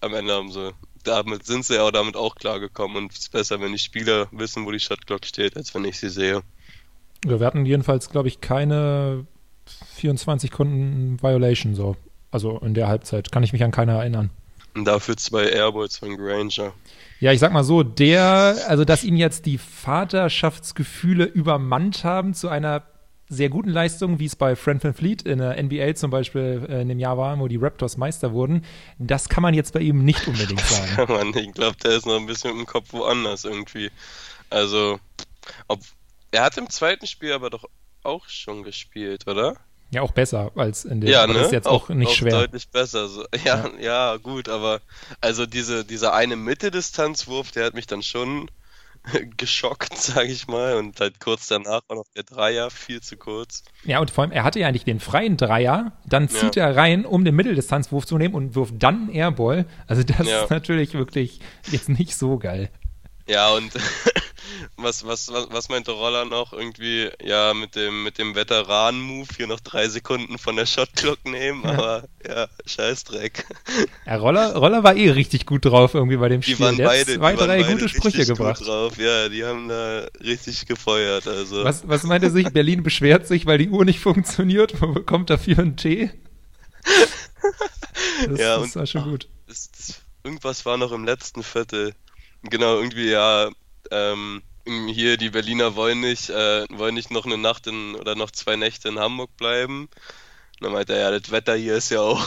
am 0.00 0.14
Ende 0.14 0.34
haben 0.34 0.50
sie, 0.50 0.72
damit 1.04 1.46
sind 1.46 1.64
sie 1.64 1.74
ja 1.74 1.90
damit 1.90 2.16
auch 2.16 2.34
klargekommen 2.34 2.96
und 2.96 3.12
es 3.12 3.20
ist 3.20 3.32
besser, 3.32 3.60
wenn 3.60 3.72
die 3.72 3.78
Spieler 3.78 4.28
wissen, 4.32 4.66
wo 4.66 4.70
die 4.70 4.80
Shotclock 4.80 5.24
steht, 5.24 5.56
als 5.56 5.74
wenn 5.74 5.84
ich 5.84 5.98
sie 5.98 6.10
sehe. 6.10 6.42
Wir 7.24 7.40
hatten 7.40 7.66
jedenfalls, 7.66 8.10
glaube 8.10 8.28
ich, 8.28 8.40
keine 8.40 9.26
24 9.94 10.50
Kunden 10.50 11.22
Violation 11.22 11.74
so. 11.74 11.96
Also 12.30 12.58
in 12.58 12.74
der 12.74 12.88
Halbzeit. 12.88 13.30
Kann 13.30 13.42
ich 13.42 13.52
mich 13.52 13.62
an 13.62 13.70
keiner 13.70 13.98
erinnern. 13.98 14.30
Und 14.74 14.86
dafür 14.86 15.16
zwei 15.16 15.44
Airballs 15.44 15.98
von 15.98 16.16
Granger. 16.16 16.72
Ja, 17.20 17.30
ich 17.30 17.40
sag 17.40 17.52
mal 17.52 17.62
so, 17.62 17.82
der, 17.82 18.56
also 18.68 18.84
dass 18.84 19.04
ihn 19.04 19.16
jetzt 19.16 19.44
die 19.46 19.58
Vaterschaftsgefühle 19.58 21.24
übermannt 21.24 22.04
haben 22.04 22.32
zu 22.34 22.48
einer 22.48 22.82
sehr 23.32 23.48
guten 23.48 23.70
Leistungen, 23.70 24.18
wie 24.18 24.26
es 24.26 24.36
bei 24.36 24.54
Fred 24.56 24.84
Van 24.84 24.92
Fleet 24.92 25.22
in 25.22 25.38
der 25.38 25.60
NBA 25.60 25.94
zum 25.94 26.10
Beispiel 26.10 26.66
äh, 26.68 26.82
in 26.82 26.88
dem 26.88 26.98
Jahr 26.98 27.16
war, 27.16 27.38
wo 27.38 27.48
die 27.48 27.56
Raptors 27.56 27.96
Meister 27.96 28.32
wurden, 28.32 28.64
das 28.98 29.28
kann 29.28 29.42
man 29.42 29.54
jetzt 29.54 29.72
bei 29.72 29.80
ihm 29.80 30.04
nicht 30.04 30.28
unbedingt 30.28 30.60
sagen. 30.60 30.92
kann 30.96 31.08
man 31.08 31.30
nicht. 31.30 31.48
Ich 31.48 31.54
glaube, 31.54 31.76
der 31.82 31.92
ist 31.92 32.06
noch 32.06 32.18
ein 32.18 32.26
bisschen 32.26 32.58
im 32.58 32.66
Kopf 32.66 32.92
woanders 32.92 33.44
irgendwie. 33.44 33.90
Also, 34.50 35.00
ob, 35.66 35.80
er 36.30 36.44
hat 36.44 36.58
im 36.58 36.68
zweiten 36.68 37.06
Spiel 37.06 37.32
aber 37.32 37.48
doch 37.48 37.64
auch 38.02 38.28
schon 38.28 38.62
gespielt, 38.64 39.26
oder? 39.26 39.56
Ja, 39.90 40.02
auch 40.02 40.12
besser 40.12 40.52
als 40.56 40.84
in 40.84 41.00
dem. 41.00 41.10
Ja, 41.10 41.26
ne? 41.26 41.34
Das 41.34 41.46
ist 41.46 41.52
jetzt 41.52 41.68
auch, 41.68 41.90
auch 41.90 41.94
nicht 41.94 42.08
auch 42.08 42.14
schwer. 42.14 42.32
Deutlich 42.32 42.68
besser. 42.68 43.08
So. 43.08 43.24
Ja, 43.44 43.66
ja, 43.66 43.80
ja, 43.80 44.16
gut, 44.16 44.48
aber 44.48 44.80
also 45.20 45.46
diese, 45.46 45.84
dieser 45.84 46.12
eine 46.12 46.36
Mitteldistanzwurf, 46.36 47.50
der 47.50 47.64
hat 47.66 47.74
mich 47.74 47.86
dann 47.86 48.02
schon 48.02 48.50
geschockt, 49.36 49.96
sage 49.96 50.28
ich 50.28 50.46
mal. 50.46 50.76
Und 50.76 51.00
halt 51.00 51.20
kurz 51.20 51.48
danach 51.48 51.82
war 51.88 51.96
noch 51.96 52.06
der 52.14 52.22
Dreier, 52.22 52.70
viel 52.70 53.00
zu 53.00 53.16
kurz. 53.16 53.62
Ja, 53.84 54.00
und 54.00 54.10
vor 54.10 54.22
allem, 54.22 54.32
er 54.32 54.44
hatte 54.44 54.60
ja 54.60 54.68
eigentlich 54.68 54.84
den 54.84 55.00
freien 55.00 55.36
Dreier, 55.36 55.92
dann 56.06 56.28
zieht 56.28 56.56
ja. 56.56 56.68
er 56.68 56.76
rein, 56.76 57.04
um 57.04 57.24
den 57.24 57.34
Mitteldistanzwurf 57.34 58.06
zu 58.06 58.18
nehmen 58.18 58.34
und 58.34 58.54
wirft 58.54 58.74
dann 58.78 59.08
Airball. 59.10 59.66
Also 59.86 60.02
das 60.02 60.26
ja. 60.26 60.42
ist 60.42 60.50
natürlich 60.50 60.94
wirklich 60.94 61.40
jetzt 61.70 61.88
nicht 61.88 62.16
so 62.16 62.38
geil. 62.38 62.70
Ja, 63.26 63.50
und 63.50 63.72
was, 64.76 65.06
was, 65.06 65.32
was, 65.32 65.48
was 65.50 65.68
meinte 65.68 65.92
Roller 65.92 66.24
noch? 66.24 66.52
Irgendwie, 66.52 67.10
ja, 67.22 67.54
mit 67.54 67.76
dem, 67.76 68.02
mit 68.04 68.18
dem 68.18 68.34
Veteranen-Move 68.34 69.28
hier 69.36 69.46
noch 69.46 69.60
drei 69.60 69.88
Sekunden 69.88 70.38
von 70.38 70.56
der 70.56 70.66
Shotclock 70.66 71.24
nehmen, 71.24 71.64
aber 71.64 72.04
ja, 72.26 72.48
Scheißdreck. 72.66 73.46
Ja, 74.06 74.16
Roller, 74.16 74.54
Roller 74.56 74.82
war 74.84 74.96
eh 74.96 75.10
richtig 75.10 75.46
gut 75.46 75.64
drauf 75.64 75.94
irgendwie 75.94 76.16
bei 76.16 76.28
dem 76.28 76.40
die 76.40 76.52
Spiel. 76.52 76.66
Waren 76.66 76.76
der 76.76 76.86
beide, 76.86 77.16
zwei, 77.16 77.34
drei 77.34 77.62
gute 77.62 77.88
Sprüche 77.88 78.26
gebracht. 78.26 78.58
Gut 78.58 78.68
drauf. 78.68 78.98
Ja, 78.98 79.28
die 79.28 79.44
haben 79.44 79.68
da 79.68 80.06
richtig 80.20 80.66
gefeuert. 80.66 81.26
Also. 81.26 81.64
Was, 81.64 81.88
was 81.88 82.04
meinte 82.04 82.30
sich? 82.30 82.50
Berlin 82.50 82.82
beschwert 82.82 83.26
sich, 83.26 83.46
weil 83.46 83.58
die 83.58 83.68
Uhr 83.68 83.84
nicht 83.84 84.00
funktioniert. 84.00 84.80
Wo 84.80 84.88
bekommt 84.88 85.30
dafür 85.30 85.58
einen 85.58 85.76
Tee? 85.76 86.10
Das, 88.28 88.38
ja, 88.38 88.58
das 88.58 88.76
war 88.76 88.86
schon 88.86 89.04
gut. 89.04 89.28
Das, 89.46 89.70
das, 89.72 90.02
irgendwas 90.22 90.64
war 90.64 90.76
noch 90.76 90.92
im 90.92 91.04
letzten 91.04 91.42
Viertel. 91.42 91.94
Genau, 92.42 92.76
irgendwie 92.76 93.10
ja, 93.10 93.50
ähm, 93.90 94.42
hier 94.64 95.16
die 95.16 95.30
Berliner 95.30 95.74
wollen 95.74 96.00
nicht, 96.00 96.30
äh, 96.30 96.66
wollen 96.70 96.94
nicht 96.94 97.10
noch 97.10 97.26
eine 97.26 97.38
Nacht 97.38 97.66
in, 97.66 97.94
oder 97.94 98.14
noch 98.14 98.30
zwei 98.30 98.56
Nächte 98.56 98.88
in 98.88 98.98
Hamburg 98.98 99.36
bleiben. 99.36 99.82
Und 99.82 100.66
dann 100.66 100.72
meinte 100.72 100.94
er, 100.94 101.10
ja, 101.10 101.18
das 101.18 101.32
Wetter 101.32 101.54
hier 101.56 101.76
ist 101.76 101.90
ja 101.90 102.00
auch 102.00 102.24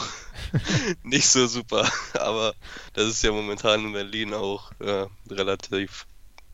nicht 1.02 1.28
so 1.28 1.46
super. 1.46 1.88
Aber 2.20 2.54
das 2.92 3.06
ist 3.06 3.22
ja 3.22 3.32
momentan 3.32 3.86
in 3.86 3.92
Berlin 3.92 4.34
auch 4.34 4.72
ja, 4.84 5.06
relativ 5.30 6.06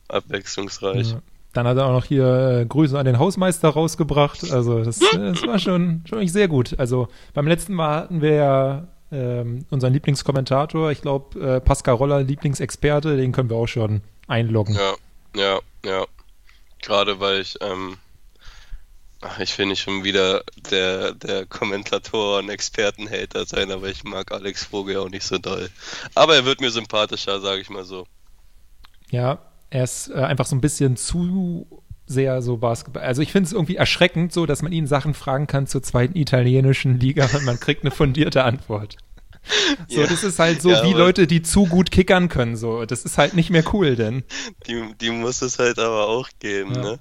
abwechslungsreich. 0.07 1.11
Ja. 1.11 1.21
Dann 1.53 1.67
hat 1.67 1.77
er 1.77 1.85
auch 1.85 1.91
noch 1.91 2.05
hier 2.05 2.61
äh, 2.61 2.65
Grüße 2.65 2.97
an 2.97 3.05
den 3.05 3.19
Hausmeister 3.19 3.69
rausgebracht. 3.69 4.51
Also 4.51 4.83
das, 4.83 4.99
das 4.99 5.45
war 5.45 5.59
schon, 5.59 6.03
schon 6.09 6.27
sehr 6.27 6.47
gut. 6.47 6.79
Also 6.79 7.09
beim 7.33 7.47
letzten 7.47 7.73
Mal 7.73 7.95
hatten 7.97 8.21
wir 8.21 8.33
ja 8.33 8.87
ähm, 9.11 9.65
unseren 9.69 9.93
Lieblingskommentator, 9.93 10.89
ich 10.91 11.01
glaube 11.01 11.39
äh, 11.39 11.61
Pascal 11.61 11.93
Roller, 11.93 12.23
Lieblingsexperte, 12.23 13.17
den 13.17 13.31
können 13.31 13.51
wir 13.51 13.57
auch 13.57 13.67
schon 13.67 14.01
einloggen. 14.27 14.75
Ja, 14.75 14.95
ja, 15.35 15.59
ja. 15.85 16.05
Gerade 16.81 17.19
weil 17.19 17.41
ich, 17.41 17.57
ähm, 17.61 17.97
ach, 19.21 19.39
ich 19.39 19.57
will 19.57 19.67
nicht 19.67 19.81
schon 19.81 20.03
wieder 20.03 20.43
der, 20.69 21.13
der 21.13 21.45
Kommentator 21.45 22.39
und 22.39 22.49
Expertenhater 22.49 23.45
sein, 23.45 23.71
aber 23.71 23.87
ich 23.87 24.03
mag 24.03 24.31
Alex 24.31 24.65
Vogel 24.65 24.97
auch 24.97 25.09
nicht 25.09 25.25
so 25.25 25.37
doll. 25.37 25.69
Aber 26.15 26.35
er 26.35 26.45
wird 26.45 26.61
mir 26.61 26.71
sympathischer, 26.71 27.39
sage 27.39 27.61
ich 27.61 27.69
mal 27.69 27.85
so. 27.85 28.05
Ja, 29.09 29.39
er 29.69 29.83
ist 29.83 30.09
äh, 30.09 30.15
einfach 30.15 30.45
so 30.45 30.55
ein 30.55 30.61
bisschen 30.61 30.97
zu 30.97 31.67
sehr 32.05 32.41
so 32.41 32.57
Basketball. 32.57 33.03
Also 33.03 33.21
ich 33.21 33.31
finde 33.31 33.47
es 33.47 33.53
irgendwie 33.53 33.75
erschreckend, 33.75 34.33
so 34.33 34.45
dass 34.45 34.61
man 34.61 34.71
ihn 34.71 34.87
Sachen 34.87 35.13
fragen 35.13 35.47
kann 35.47 35.67
zur 35.67 35.81
zweiten 35.81 36.17
italienischen 36.17 36.99
Liga 36.99 37.29
und 37.33 37.45
man 37.45 37.59
kriegt 37.59 37.83
eine 37.83 37.91
fundierte 37.91 38.43
Antwort. 38.43 38.97
So, 39.87 40.01
ja. 40.01 40.07
das 40.07 40.23
ist 40.23 40.39
halt 40.39 40.61
so 40.61 40.69
ja, 40.71 40.83
wie 40.85 40.93
Leute, 40.93 41.27
die 41.27 41.41
zu 41.41 41.65
gut 41.65 41.91
kickern 41.91 42.29
können. 42.29 42.55
So, 42.55 42.85
das 42.85 43.05
ist 43.05 43.17
halt 43.17 43.33
nicht 43.33 43.49
mehr 43.49 43.63
cool, 43.73 43.95
denn. 43.95 44.23
Die, 44.67 44.93
die 44.99 45.09
muss 45.09 45.41
es 45.41 45.59
halt 45.59 45.79
aber 45.79 46.07
auch 46.07 46.29
geben, 46.39 46.75
ja. 46.75 46.81
ne? 46.81 46.99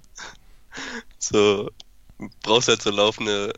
So, 1.19 1.71
brauchst 2.43 2.69
halt 2.69 2.83
so 2.83 2.91
laufende 2.91 3.53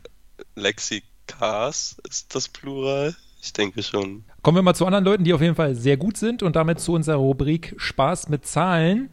Lexikars, 0.55 1.97
ist 2.07 2.35
das 2.35 2.47
Plural? 2.49 3.15
Ich 3.41 3.53
denke 3.53 3.83
schon. 3.83 4.23
Kommen 4.41 4.57
wir 4.57 4.63
mal 4.63 4.73
zu 4.73 4.85
anderen 4.85 5.05
Leuten, 5.05 5.23
die 5.23 5.33
auf 5.33 5.41
jeden 5.41 5.55
Fall 5.55 5.75
sehr 5.75 5.97
gut 5.97 6.17
sind 6.17 6.41
und 6.41 6.55
damit 6.55 6.79
zu 6.79 6.93
unserer 6.93 7.17
Rubrik 7.17 7.75
Spaß 7.77 8.29
mit 8.29 8.45
Zahlen. 8.47 9.09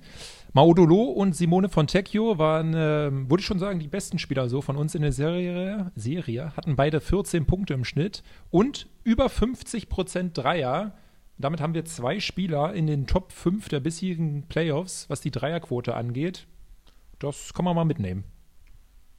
Maudolo 0.54 1.04
und 1.04 1.34
Simone 1.34 1.70
Fontecchio 1.70 2.36
waren, 2.36 2.74
äh, 2.74 3.10
würde 3.10 3.40
ich 3.40 3.46
schon 3.46 3.58
sagen, 3.58 3.80
die 3.80 3.88
besten 3.88 4.18
Spieler 4.18 4.50
so 4.50 4.60
von 4.60 4.76
uns 4.76 4.94
in 4.94 5.00
der 5.00 5.12
Serie, 5.12 5.90
Serie, 5.96 6.52
hatten 6.56 6.76
beide 6.76 7.00
14 7.00 7.46
Punkte 7.46 7.72
im 7.72 7.84
Schnitt 7.84 8.22
und 8.50 8.86
über 9.02 9.30
50 9.30 9.88
Prozent 9.88 10.36
Dreier. 10.36 10.94
Damit 11.38 11.62
haben 11.62 11.72
wir 11.72 11.86
zwei 11.86 12.20
Spieler 12.20 12.74
in 12.74 12.86
den 12.86 13.06
Top 13.06 13.32
5 13.32 13.70
der 13.70 13.80
bisherigen 13.80 14.46
Playoffs, 14.48 15.06
was 15.08 15.22
die 15.22 15.30
Dreierquote 15.30 15.94
angeht. 15.94 16.46
Das 17.18 17.54
kann 17.54 17.64
man 17.64 17.74
mal 17.74 17.86
mitnehmen. 17.86 18.24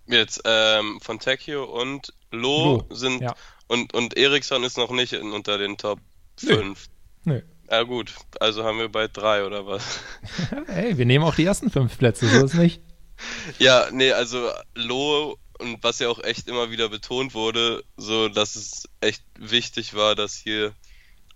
Jetzt, 0.06 0.42
ähm, 0.46 1.00
Fontecchio 1.02 1.64
und 1.64 2.14
Lo, 2.32 2.86
Lo 2.90 2.96
sind 2.96 3.22
ja. 3.22 3.34
und, 3.68 3.94
und 3.96 4.18
Eriksson 4.18 4.64
ist 4.64 4.78
noch 4.78 4.92
nicht 4.92 5.14
in, 5.14 5.32
unter 5.32 5.58
den 5.58 5.78
Top 5.78 6.00
5. 6.38 6.90
Nö. 7.24 7.34
Nö. 7.34 7.42
Ja 7.74 7.82
gut, 7.82 8.14
also 8.40 8.64
haben 8.64 8.78
wir 8.78 8.90
bei 8.90 9.08
drei 9.08 9.44
oder 9.48 9.66
was? 9.66 10.00
Ey, 10.68 10.96
wir 10.96 11.08
nehmen 11.08 11.26
auch 11.26 11.34
die 11.34 11.46
ersten 11.46 11.72
fünf 11.72 11.98
Plätze, 11.98 12.30
so 12.30 12.46
ist 12.46 12.54
nicht. 12.54 12.84
ja, 13.58 13.88
nee, 13.92 14.12
also 14.12 14.52
Lo 14.76 15.40
und 15.58 15.84
was 15.84 15.98
ja 15.98 16.08
auch 16.08 16.24
echt 16.24 16.48
immer 16.48 16.70
wieder 16.70 16.90
betont 16.90 17.34
wurde, 17.34 17.84
so 17.98 18.30
dass 18.30 18.56
es 18.56 18.88
echt 19.02 19.24
wichtig 19.40 19.96
war, 19.96 20.14
dass 20.14 20.36
hier 20.36 20.74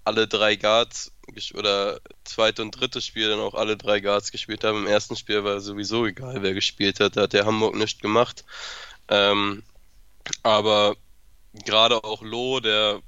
alle 0.04 0.28
drei 0.28 0.56
Guards 0.56 1.12
oder 1.56 2.00
zweite 2.24 2.62
und 2.62 2.70
dritte 2.70 3.02
Spiel 3.02 3.30
dann 3.30 3.40
auch 3.40 3.56
alle 3.56 3.76
drei 3.76 4.00
Guards 4.00 4.32
gespielt 4.32 4.64
haben. 4.64 4.86
Im 4.86 4.88
ersten 4.88 5.16
Spiel 5.16 5.44
war 5.44 5.60
sowieso 5.60 6.06
egal, 6.06 6.44
wer 6.44 6.54
gespielt 6.54 7.00
hat. 7.00 7.18
Da 7.18 7.22
hat 7.24 7.34
der 7.34 7.48
Hamburg 7.48 7.74
nichts 7.74 8.00
gemacht. 8.00 8.46
Ähm, 9.08 9.64
aber 10.44 10.98
gerade 11.66 12.04
auch 12.04 12.22
Lo, 12.22 12.60
der 12.60 13.02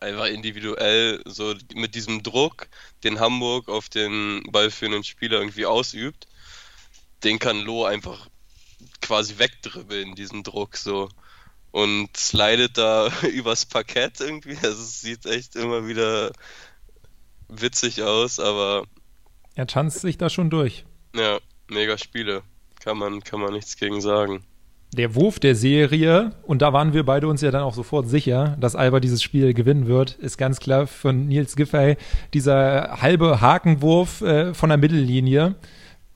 einfach 0.00 0.26
individuell 0.26 1.22
so 1.26 1.54
mit 1.74 1.94
diesem 1.94 2.22
Druck, 2.22 2.68
den 3.04 3.20
Hamburg 3.20 3.68
auf 3.68 3.88
den 3.88 4.42
ballführenden 4.50 5.04
Spieler 5.04 5.38
irgendwie 5.38 5.66
ausübt, 5.66 6.26
den 7.24 7.38
kann 7.38 7.60
Lo 7.60 7.84
einfach 7.84 8.28
quasi 9.00 9.38
wegdribbeln, 9.38 10.14
diesen 10.14 10.42
Druck 10.42 10.76
so. 10.76 11.08
Und 11.70 12.16
slidet 12.16 12.78
da 12.78 13.10
übers 13.32 13.66
Parkett 13.66 14.20
irgendwie. 14.20 14.56
Also 14.56 14.82
es 14.82 15.00
sieht 15.00 15.26
echt 15.26 15.54
immer 15.54 15.86
wieder 15.86 16.32
witzig 17.48 18.02
aus, 18.02 18.40
aber. 18.40 18.84
Er 19.54 19.66
tanzt 19.66 20.00
sich 20.00 20.18
da 20.18 20.30
schon 20.30 20.50
durch. 20.50 20.84
Ja, 21.14 21.38
mega 21.68 21.96
Spiele. 21.98 22.42
Kann 22.80 22.98
man, 22.98 23.22
kann 23.22 23.40
man 23.40 23.52
nichts 23.52 23.76
gegen 23.76 24.00
sagen 24.00 24.44
der 24.92 25.14
Wurf 25.14 25.38
der 25.38 25.54
Serie, 25.54 26.32
und 26.42 26.62
da 26.62 26.72
waren 26.72 26.92
wir 26.92 27.04
beide 27.04 27.28
uns 27.28 27.42
ja 27.42 27.50
dann 27.50 27.62
auch 27.62 27.74
sofort 27.74 28.08
sicher, 28.08 28.56
dass 28.60 28.74
Alba 28.74 29.00
dieses 29.00 29.22
Spiel 29.22 29.54
gewinnen 29.54 29.86
wird, 29.86 30.12
ist 30.12 30.36
ganz 30.36 30.58
klar 30.58 30.86
von 30.86 31.26
Nils 31.28 31.54
Giffey 31.54 31.96
dieser 32.34 33.00
halbe 33.00 33.40
Hakenwurf 33.40 34.20
äh, 34.22 34.52
von 34.52 34.68
der 34.68 34.78
Mittellinie, 34.78 35.54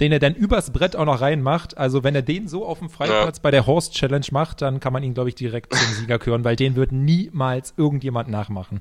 den 0.00 0.10
er 0.10 0.18
dann 0.18 0.34
übers 0.34 0.72
Brett 0.72 0.96
auch 0.96 1.04
noch 1.04 1.20
reinmacht. 1.20 1.78
Also 1.78 2.02
wenn 2.02 2.16
er 2.16 2.22
den 2.22 2.48
so 2.48 2.66
auf 2.66 2.80
dem 2.80 2.90
Freiplatz 2.90 3.36
ja. 3.36 3.42
bei 3.42 3.52
der 3.52 3.66
Horst 3.66 3.94
Challenge 3.94 4.26
macht, 4.32 4.60
dann 4.60 4.80
kann 4.80 4.92
man 4.92 5.04
ihn, 5.04 5.14
glaube 5.14 5.28
ich, 5.28 5.36
direkt 5.36 5.74
zum 5.74 5.94
Sieger 5.94 6.18
küren, 6.18 6.44
weil 6.44 6.56
den 6.56 6.74
wird 6.74 6.90
niemals 6.90 7.74
irgendjemand 7.76 8.28
nachmachen. 8.28 8.80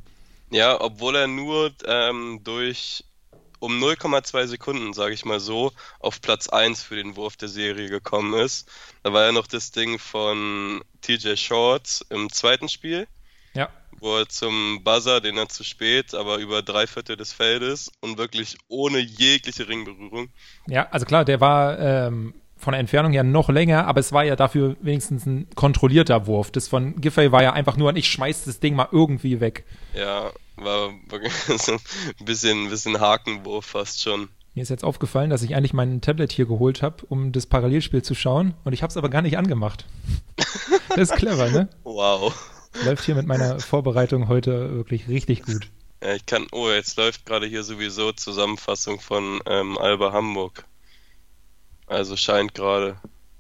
Ja, 0.50 0.82
obwohl 0.82 1.16
er 1.16 1.28
nur 1.28 1.72
ähm, 1.86 2.40
durch 2.44 3.04
um 3.64 3.82
0,2 3.82 4.48
Sekunden, 4.48 4.92
sage 4.92 5.14
ich 5.14 5.24
mal 5.24 5.40
so, 5.40 5.72
auf 6.00 6.20
Platz 6.20 6.50
1 6.50 6.84
für 6.84 6.98
den 6.98 7.16
Wurf 7.16 7.38
der 7.38 7.48
Serie 7.48 7.88
gekommen 7.88 8.34
ist. 8.34 8.70
Da 9.04 9.14
war 9.14 9.24
ja 9.24 9.32
noch 9.32 9.48
das 9.48 9.72
Ding 9.72 10.00
von 10.00 10.82
TJ 11.00 11.38
Shorts 11.38 12.06
im 12.10 12.30
zweiten 12.30 12.68
Spiel. 12.68 13.08
Ja. 13.54 13.70
Wo 13.92 14.18
er 14.18 14.28
zum 14.28 14.84
Buzzer, 14.84 15.22
den 15.22 15.38
er 15.38 15.48
zu 15.48 15.64
spät, 15.64 16.14
aber 16.14 16.40
über 16.40 16.62
drei 16.62 16.88
Viertel 16.88 17.16
des 17.16 17.32
Feldes 17.32 17.90
und 18.02 18.18
wirklich 18.18 18.58
ohne 18.68 19.00
jegliche 19.00 19.66
Ringberührung. 19.70 20.28
Ja, 20.68 20.90
also 20.92 21.06
klar, 21.06 21.24
der 21.24 21.40
war 21.40 21.80
ähm, 21.80 22.34
von 22.58 22.74
der 22.74 22.82
Entfernung 22.82 23.14
her 23.14 23.24
noch 23.24 23.48
länger, 23.48 23.88
aber 23.88 24.02
es 24.02 24.12
war 24.12 24.26
ja 24.26 24.36
dafür 24.36 24.76
wenigstens 24.82 25.26
ein 25.26 25.48
kontrollierter 25.56 26.28
Wurf. 26.28 26.52
Das 26.52 26.68
von 26.68 27.00
Giffey 27.00 27.32
war 27.32 27.44
ja 27.44 27.54
einfach 27.54 27.78
nur 27.78 27.90
ein, 27.90 27.96
ich 27.96 28.10
schmeiß 28.10 28.44
das 28.44 28.60
Ding 28.60 28.76
mal 28.76 28.90
irgendwie 28.92 29.40
weg. 29.40 29.64
Ja, 29.94 30.32
war 30.56 30.94
so 31.58 31.74
ein 31.74 32.26
bisschen, 32.26 32.66
ein 32.66 32.70
bisschen 32.70 33.00
Hakenwurf 33.00 33.66
fast 33.66 34.02
schon. 34.02 34.30
Mir 34.56 34.62
ist 34.62 34.70
jetzt 34.70 34.84
aufgefallen, 34.84 35.32
dass 35.32 35.42
ich 35.42 35.56
eigentlich 35.56 35.74
mein 35.74 36.02
Tablet 36.02 36.32
hier 36.32 36.46
geholt 36.46 36.84
habe, 36.84 37.06
um 37.10 37.32
das 37.32 37.48
Parallelspiel 37.48 38.04
zu 38.04 38.14
schauen 38.14 38.54
und 38.64 38.74
ich 38.74 38.84
habe 38.84 38.92
es 38.92 38.98
aber 38.98 39.10
gar 39.10 39.24
nicht 39.24 39.38
angemacht. 39.38 39.86
das 40.90 41.10
ist 41.10 41.16
clever, 41.16 41.50
ne? 41.50 41.70
Wow. 41.84 42.34
Läuft 42.86 43.06
hier 43.06 43.16
mit 43.16 43.26
meiner 43.26 43.60
Vorbereitung 43.60 44.28
heute 44.28 44.76
wirklich 44.76 45.08
richtig 45.08 45.44
gut. 45.44 45.70
Ja, 46.04 46.14
ich 46.14 46.26
kann, 46.26 46.48
oh, 46.52 46.70
jetzt 46.70 46.98
läuft 46.98 47.26
gerade 47.26 47.48
hier 47.48 47.64
sowieso 47.64 48.12
Zusammenfassung 48.12 49.00
von 49.00 49.40
ähm, 49.46 49.78
Alba 49.78 50.12
Hamburg. 50.12 50.66
Also 51.88 52.16
scheint 52.16 52.54
gerade 52.54 52.98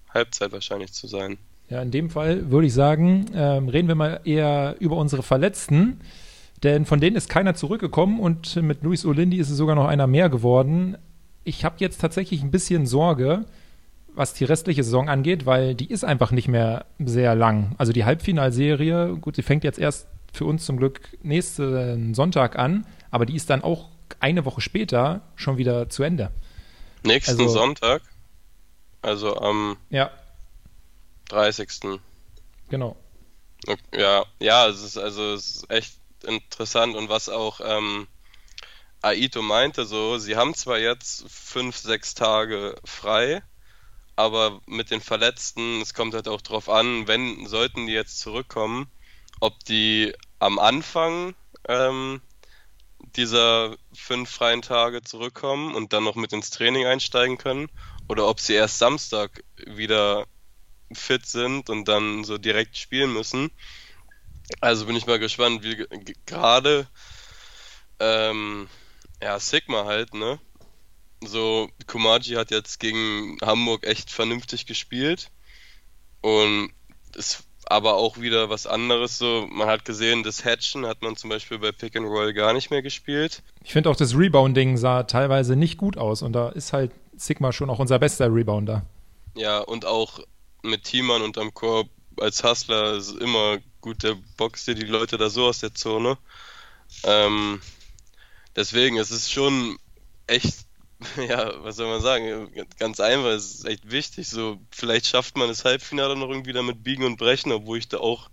Halbzeit 0.09 0.51
wahrscheinlich 0.51 0.93
zu 0.93 1.07
sein. 1.07 1.37
Ja, 1.69 1.81
in 1.81 1.91
dem 1.91 2.09
Fall 2.09 2.51
würde 2.51 2.67
ich 2.67 2.73
sagen, 2.73 3.25
ähm, 3.33 3.67
reden 3.67 3.87
wir 3.87 3.95
mal 3.95 4.21
eher 4.23 4.75
über 4.79 4.95
unsere 4.97 5.23
Verletzten. 5.23 6.01
Denn 6.63 6.85
von 6.85 7.01
denen 7.01 7.17
ist 7.17 7.29
keiner 7.29 7.55
zurückgekommen 7.55 8.19
und 8.19 8.55
mit 8.55 8.83
Luis 8.83 9.05
Olindi 9.05 9.37
ist 9.37 9.49
es 9.49 9.57
sogar 9.57 9.75
noch 9.75 9.87
einer 9.87 10.07
mehr 10.07 10.29
geworden. 10.29 10.97
Ich 11.43 11.65
habe 11.65 11.75
jetzt 11.79 11.99
tatsächlich 11.99 12.41
ein 12.41 12.51
bisschen 12.51 12.85
Sorge, 12.85 13.45
was 14.15 14.33
die 14.33 14.45
restliche 14.45 14.83
Saison 14.83 15.09
angeht, 15.09 15.45
weil 15.45 15.75
die 15.75 15.89
ist 15.89 16.05
einfach 16.05 16.31
nicht 16.31 16.47
mehr 16.47 16.85
sehr 16.99 17.35
lang. 17.35 17.75
Also 17.77 17.91
die 17.91 18.05
Halbfinalserie, 18.05 19.17
gut, 19.19 19.35
die 19.35 19.41
fängt 19.41 19.65
jetzt 19.65 19.79
erst 19.79 20.07
für 20.31 20.45
uns 20.45 20.65
zum 20.65 20.77
Glück 20.77 21.01
nächsten 21.21 22.13
Sonntag 22.13 22.57
an, 22.57 22.85
aber 23.11 23.25
die 23.25 23.35
ist 23.35 23.49
dann 23.49 23.61
auch 23.61 23.89
eine 24.19 24.45
Woche 24.45 24.61
später 24.61 25.21
schon 25.35 25.57
wieder 25.57 25.89
zu 25.89 26.03
Ende. 26.03 26.31
Nächsten 27.03 27.41
also, 27.41 27.49
Sonntag? 27.49 28.01
Also 29.01 29.35
am 29.35 29.75
ja. 29.89 30.11
30. 31.29 31.99
Genau. 32.69 32.95
Ja, 33.95 34.23
ja, 34.39 34.67
es 34.67 34.83
ist 34.83 34.97
also 34.97 35.33
es 35.33 35.57
ist 35.57 35.71
echt 35.71 36.02
interessant 36.23 36.95
und 36.95 37.09
was 37.09 37.29
auch 37.29 37.61
ähm, 37.63 38.07
Aito 39.01 39.41
meinte, 39.41 39.85
so, 39.85 40.17
sie 40.17 40.35
haben 40.35 40.53
zwar 40.53 40.79
jetzt 40.79 41.25
fünf, 41.29 41.77
sechs 41.77 42.13
Tage 42.13 42.75
frei, 42.85 43.43
aber 44.15 44.61
mit 44.65 44.91
den 44.91 45.01
Verletzten, 45.01 45.81
es 45.81 45.93
kommt 45.93 46.13
halt 46.13 46.27
auch 46.27 46.41
drauf 46.41 46.69
an, 46.69 47.07
wenn, 47.07 47.45
sollten 47.47 47.87
die 47.87 47.93
jetzt 47.93 48.19
zurückkommen, 48.19 48.89
ob 49.39 49.59
die 49.65 50.13
am 50.39 50.59
Anfang 50.59 51.35
ähm, 51.67 52.21
dieser 53.15 53.75
fünf 53.93 54.29
freien 54.29 54.61
Tage 54.61 55.01
zurückkommen 55.01 55.75
und 55.75 55.93
dann 55.93 56.03
noch 56.03 56.15
mit 56.15 56.33
ins 56.33 56.49
Training 56.49 56.85
einsteigen 56.85 57.37
können 57.37 57.67
oder 58.07 58.27
ob 58.27 58.39
sie 58.39 58.53
erst 58.53 58.79
Samstag 58.79 59.43
wieder 59.57 60.25
fit 60.93 61.25
sind 61.25 61.69
und 61.69 61.87
dann 61.87 62.23
so 62.23 62.37
direkt 62.37 62.77
spielen 62.77 63.11
müssen. 63.13 63.51
Also 64.59 64.85
bin 64.85 64.95
ich 64.95 65.05
mal 65.05 65.19
gespannt, 65.19 65.63
wie 65.63 65.85
gerade 66.25 66.87
ähm, 67.99 68.67
ja, 69.21 69.39
Sigma 69.39 69.85
halt, 69.85 70.13
ne? 70.13 70.39
So, 71.25 71.69
Kumaji 71.87 72.35
hat 72.35 72.51
jetzt 72.51 72.79
gegen 72.79 73.37
Hamburg 73.41 73.87
echt 73.87 74.11
vernünftig 74.11 74.65
gespielt. 74.65 75.29
Und 76.21 76.71
ist 77.15 77.43
aber 77.65 77.95
auch 77.95 78.19
wieder 78.19 78.49
was 78.49 78.67
anderes. 78.67 79.17
So, 79.17 79.47
man 79.49 79.67
hat 79.67 79.85
gesehen, 79.85 80.23
das 80.23 80.43
Hatchen 80.43 80.85
hat 80.85 81.01
man 81.01 81.15
zum 81.15 81.29
Beispiel 81.29 81.59
bei 81.59 81.71
Pick 81.71 81.95
and 81.95 82.05
Roll 82.05 82.33
gar 82.33 82.53
nicht 82.53 82.71
mehr 82.71 82.81
gespielt. 82.81 83.41
Ich 83.63 83.71
finde 83.71 83.89
auch 83.89 83.95
das 83.95 84.17
Rebounding 84.17 84.75
sah 84.77 85.03
teilweise 85.03 85.55
nicht 85.55 85.77
gut 85.77 85.97
aus 85.97 86.21
und 86.21 86.33
da 86.33 86.49
ist 86.49 86.73
halt 86.73 86.91
Sigma 87.15 87.53
schon 87.53 87.69
auch 87.69 87.79
unser 87.79 87.99
bester 87.99 88.33
Rebounder. 88.33 88.85
Ja, 89.35 89.59
und 89.59 89.85
auch 89.85 90.19
mit 90.61 90.83
Teamern 90.83 91.21
unterm 91.21 91.53
Korb 91.53 91.89
als 92.19 92.43
Hustler 92.43 92.93
ist 92.93 93.15
immer 93.15 93.59
gut, 93.83 94.01
der 94.01 94.17
boxt 94.37 94.65
dir 94.65 94.75
die 94.75 94.85
Leute 94.85 95.17
da 95.17 95.29
so 95.29 95.45
aus 95.45 95.59
der 95.59 95.75
Zone. 95.75 96.17
Ähm, 97.03 97.61
deswegen, 98.55 98.97
es 98.97 99.11
ist 99.11 99.31
schon 99.31 99.77
echt, 100.25 100.65
ja, 101.27 101.63
was 101.63 101.75
soll 101.75 101.87
man 101.87 102.01
sagen, 102.01 102.49
ganz 102.79 102.99
einfach, 103.01 103.31
es 103.31 103.55
ist 103.55 103.65
echt 103.65 103.91
wichtig. 103.91 104.27
So, 104.29 104.59
vielleicht 104.71 105.05
schafft 105.05 105.37
man 105.37 105.49
das 105.49 105.65
Halbfinale 105.65 106.15
noch 106.15 106.29
irgendwie 106.29 106.53
damit 106.53 106.83
biegen 106.83 107.03
und 107.03 107.17
brechen, 107.17 107.51
obwohl 107.51 107.77
ich 107.77 107.89
da 107.89 107.97
auch 107.97 108.29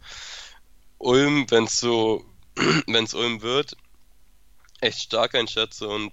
Ulm, 0.98 1.50
wenn 1.50 1.64
es 1.64 1.80
so, 1.80 2.24
wenn 2.86 3.04
es 3.04 3.14
Ulm 3.14 3.42
wird, 3.42 3.76
echt 4.80 5.00
stark 5.02 5.34
einschätze 5.34 5.88
und 5.88 6.12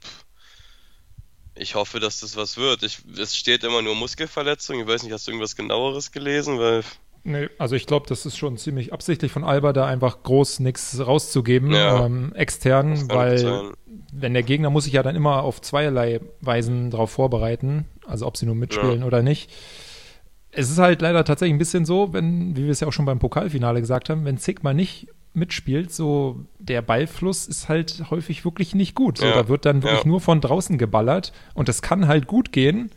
ich 1.53 1.75
hoffe, 1.75 1.99
dass 1.99 2.19
das 2.19 2.35
was 2.35 2.57
wird. 2.57 2.83
Ich, 2.83 2.99
es 3.17 3.35
steht 3.35 3.63
immer 3.63 3.81
nur 3.81 3.95
Muskelverletzung. 3.95 4.79
Ich 4.79 4.87
weiß 4.87 5.03
nicht, 5.03 5.11
hast 5.11 5.25
du 5.25 5.31
irgendwas 5.31 5.55
genaueres 5.55 6.11
gelesen? 6.11 6.59
Weil 6.59 6.83
Nee, 7.27 7.49
also 7.57 7.75
ich 7.75 7.87
glaube, 7.87 8.05
das 8.07 8.25
ist 8.25 8.37
schon 8.37 8.55
ziemlich 8.55 8.93
absichtlich 8.93 9.33
von 9.33 9.43
Alba, 9.43 9.73
da 9.73 9.85
einfach 9.85 10.23
groß 10.23 10.61
nichts 10.61 10.97
rauszugeben, 11.05 11.71
ja, 11.71 12.05
ähm, 12.05 12.31
extern, 12.35 13.09
weil 13.09 13.73
wenn 14.13 14.33
der 14.33 14.43
Gegner 14.43 14.69
muss 14.69 14.85
sich 14.85 14.93
ja 14.93 15.03
dann 15.03 15.17
immer 15.17 15.43
auf 15.43 15.59
zweierlei 15.59 16.21
Weisen 16.39 16.89
darauf 16.89 17.11
vorbereiten, 17.11 17.85
also 18.05 18.25
ob 18.25 18.37
sie 18.37 18.45
nur 18.45 18.55
mitspielen 18.55 19.01
ja. 19.01 19.05
oder 19.05 19.23
nicht. 19.23 19.51
Es 20.51 20.71
ist 20.71 20.77
halt 20.77 21.01
leider 21.01 21.25
tatsächlich 21.25 21.53
ein 21.53 21.59
bisschen 21.59 21.83
so, 21.83 22.13
wenn, 22.13 22.55
wie 22.55 22.63
wir 22.63 22.71
es 22.71 22.79
ja 22.79 22.87
auch 22.87 22.93
schon 22.93 23.05
beim 23.05 23.19
Pokalfinale 23.19 23.81
gesagt 23.81 24.09
haben, 24.09 24.23
wenn 24.23 24.37
Sigma 24.37 24.73
nicht 24.73 25.09
mitspielt, 25.33 25.91
so 25.91 26.45
der 26.59 26.81
Ballfluss 26.81 27.45
ist 27.45 27.67
halt 27.67 28.05
häufig 28.09 28.45
wirklich 28.45 28.73
nicht 28.73 28.95
gut. 28.95 29.17
So, 29.17 29.25
ja. 29.25 29.33
Da 29.33 29.49
wird 29.49 29.65
dann 29.65 29.83
wirklich 29.83 30.05
nur 30.05 30.21
von 30.21 30.39
draußen 30.39 30.77
geballert 30.77 31.33
und 31.55 31.67
das 31.67 31.81
kann 31.81 32.07
halt 32.07 32.25
gut 32.25 32.53
gehen, 32.53 32.89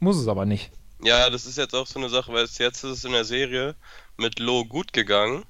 muss 0.00 0.18
es 0.18 0.28
aber 0.28 0.44
nicht. 0.44 0.70
Ja, 1.00 1.28
das 1.30 1.46
ist 1.46 1.58
jetzt 1.58 1.74
auch 1.74 1.86
so 1.86 1.98
eine 1.98 2.08
Sache, 2.08 2.32
weil 2.32 2.44
es 2.44 2.58
jetzt 2.58 2.82
ist 2.84 2.90
es 2.98 3.04
in 3.04 3.12
der 3.12 3.24
Serie 3.24 3.76
mit 4.16 4.38
Lo 4.38 4.64
gut 4.64 4.92
gegangen, 4.92 5.44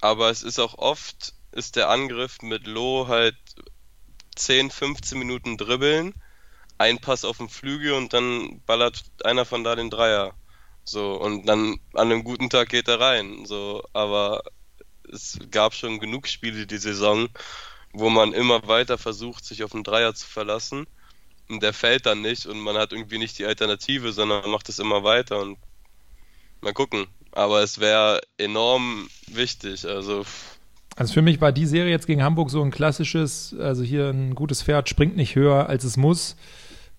aber 0.00 0.30
es 0.30 0.42
ist 0.42 0.58
auch 0.60 0.78
oft, 0.78 1.34
ist 1.52 1.76
der 1.76 1.90
Angriff 1.90 2.42
mit 2.42 2.66
Lo 2.66 3.08
halt 3.08 3.36
10, 4.36 4.70
15 4.70 5.18
Minuten 5.18 5.56
dribbeln, 5.56 6.14
ein 6.78 7.00
Pass 7.00 7.24
auf 7.24 7.38
den 7.38 7.48
Flügel 7.48 7.92
und 7.94 8.12
dann 8.12 8.62
ballert 8.66 9.04
einer 9.24 9.44
von 9.46 9.64
da 9.64 9.76
den 9.76 9.90
Dreier. 9.90 10.34
So, 10.84 11.14
und 11.20 11.46
dann 11.46 11.80
an 11.94 12.12
einem 12.12 12.24
guten 12.24 12.50
Tag 12.50 12.70
geht 12.70 12.88
er 12.88 13.00
rein. 13.00 13.46
So, 13.46 13.84
aber 13.92 14.42
es 15.12 15.38
gab 15.50 15.74
schon 15.74 16.00
genug 16.00 16.28
Spiele 16.28 16.66
die 16.66 16.78
Saison, 16.78 17.28
wo 17.92 18.10
man 18.10 18.32
immer 18.34 18.66
weiter 18.68 18.98
versucht, 18.98 19.44
sich 19.44 19.64
auf 19.64 19.72
den 19.72 19.84
Dreier 19.84 20.14
zu 20.14 20.26
verlassen. 20.26 20.86
Und 21.48 21.62
der 21.62 21.72
fällt 21.72 22.06
dann 22.06 22.20
nicht 22.20 22.46
und 22.46 22.60
man 22.60 22.76
hat 22.76 22.92
irgendwie 22.92 23.18
nicht 23.18 23.38
die 23.38 23.46
Alternative, 23.46 24.12
sondern 24.12 24.50
macht 24.50 24.68
es 24.68 24.78
immer 24.78 25.02
weiter 25.02 25.40
und 25.40 25.58
mal 26.60 26.74
gucken. 26.74 27.06
Aber 27.32 27.62
es 27.62 27.80
wäre 27.80 28.20
enorm 28.36 29.08
wichtig. 29.28 29.86
Also 29.86 30.24
also 30.98 31.14
für 31.14 31.22
mich 31.22 31.40
war 31.40 31.52
die 31.52 31.66
Serie 31.66 31.92
jetzt 31.92 32.08
gegen 32.08 32.24
Hamburg 32.24 32.50
so 32.50 32.60
ein 32.60 32.72
klassisches, 32.72 33.54
also 33.56 33.84
hier 33.84 34.08
ein 34.10 34.34
gutes 34.34 34.64
Pferd 34.64 34.88
springt 34.88 35.16
nicht 35.16 35.36
höher, 35.36 35.68
als 35.68 35.84
es 35.84 35.96
muss. 35.96 36.34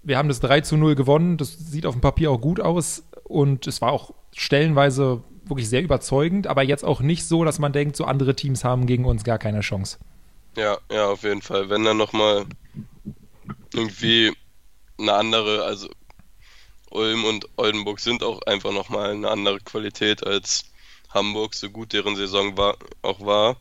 Wir 0.04 0.18
haben 0.18 0.30
das 0.30 0.40
3 0.40 0.62
zu 0.62 0.78
0 0.78 0.96
gewonnen, 0.96 1.36
das 1.36 1.58
sieht 1.58 1.86
auf 1.86 1.96
dem 1.96 2.02
Papier 2.02 2.32
auch 2.32 2.40
gut 2.40 2.62
aus 2.62 3.04
und 3.26 3.68
es 3.68 3.82
war 3.82 3.92
auch 3.92 4.14
stellenweise 4.34 5.22
wirklich 5.44 5.68
sehr 5.68 5.82
überzeugend, 5.82 6.48
aber 6.48 6.64
jetzt 6.64 6.86
auch 6.86 7.02
nicht 7.02 7.26
so, 7.26 7.44
dass 7.44 7.60
man 7.60 7.74
denkt, 7.74 7.98
so 7.98 8.06
andere 8.06 8.36
Teams 8.36 8.64
haben 8.64 8.86
gegen 8.86 9.04
uns 9.04 9.26
gar 9.26 9.38
keine 9.38 9.60
Chance. 9.60 9.98
Ja, 10.56 10.78
ja, 10.90 11.10
auf 11.10 11.24
jeden 11.24 11.42
Fall. 11.42 11.70
Wenn 11.70 11.84
dann 11.84 11.98
nochmal 11.98 12.46
irgendwie 13.74 14.34
eine 14.98 15.14
andere, 15.14 15.64
also 15.64 15.90
Ulm 16.92 17.26
und 17.26 17.48
Oldenburg 17.58 18.00
sind 18.00 18.24
auch 18.24 18.42
einfach 18.44 18.72
nochmal 18.72 19.12
eine 19.12 19.30
andere 19.30 19.60
Qualität 19.60 20.26
als 20.26 20.66
Hamburg, 21.10 21.54
so 21.56 21.70
gut 21.70 21.94
deren 21.94 22.16
Saison 22.16 22.58
war, 22.58 22.78
auch 23.02 23.22
war. 23.22 23.58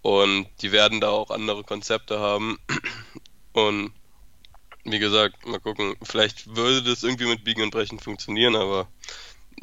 Und 0.00 0.46
die 0.60 0.72
werden 0.72 1.00
da 1.00 1.10
auch 1.10 1.30
andere 1.30 1.62
Konzepte 1.62 2.18
haben. 2.18 2.58
Und 3.52 3.92
wie 4.84 4.98
gesagt, 4.98 5.46
mal 5.46 5.60
gucken, 5.60 5.94
vielleicht 6.02 6.56
würde 6.56 6.82
das 6.82 7.04
irgendwie 7.04 7.26
mit 7.26 7.44
Biegen 7.44 7.62
und 7.62 7.70
Brechen 7.70 8.00
funktionieren, 8.00 8.56
aber 8.56 8.88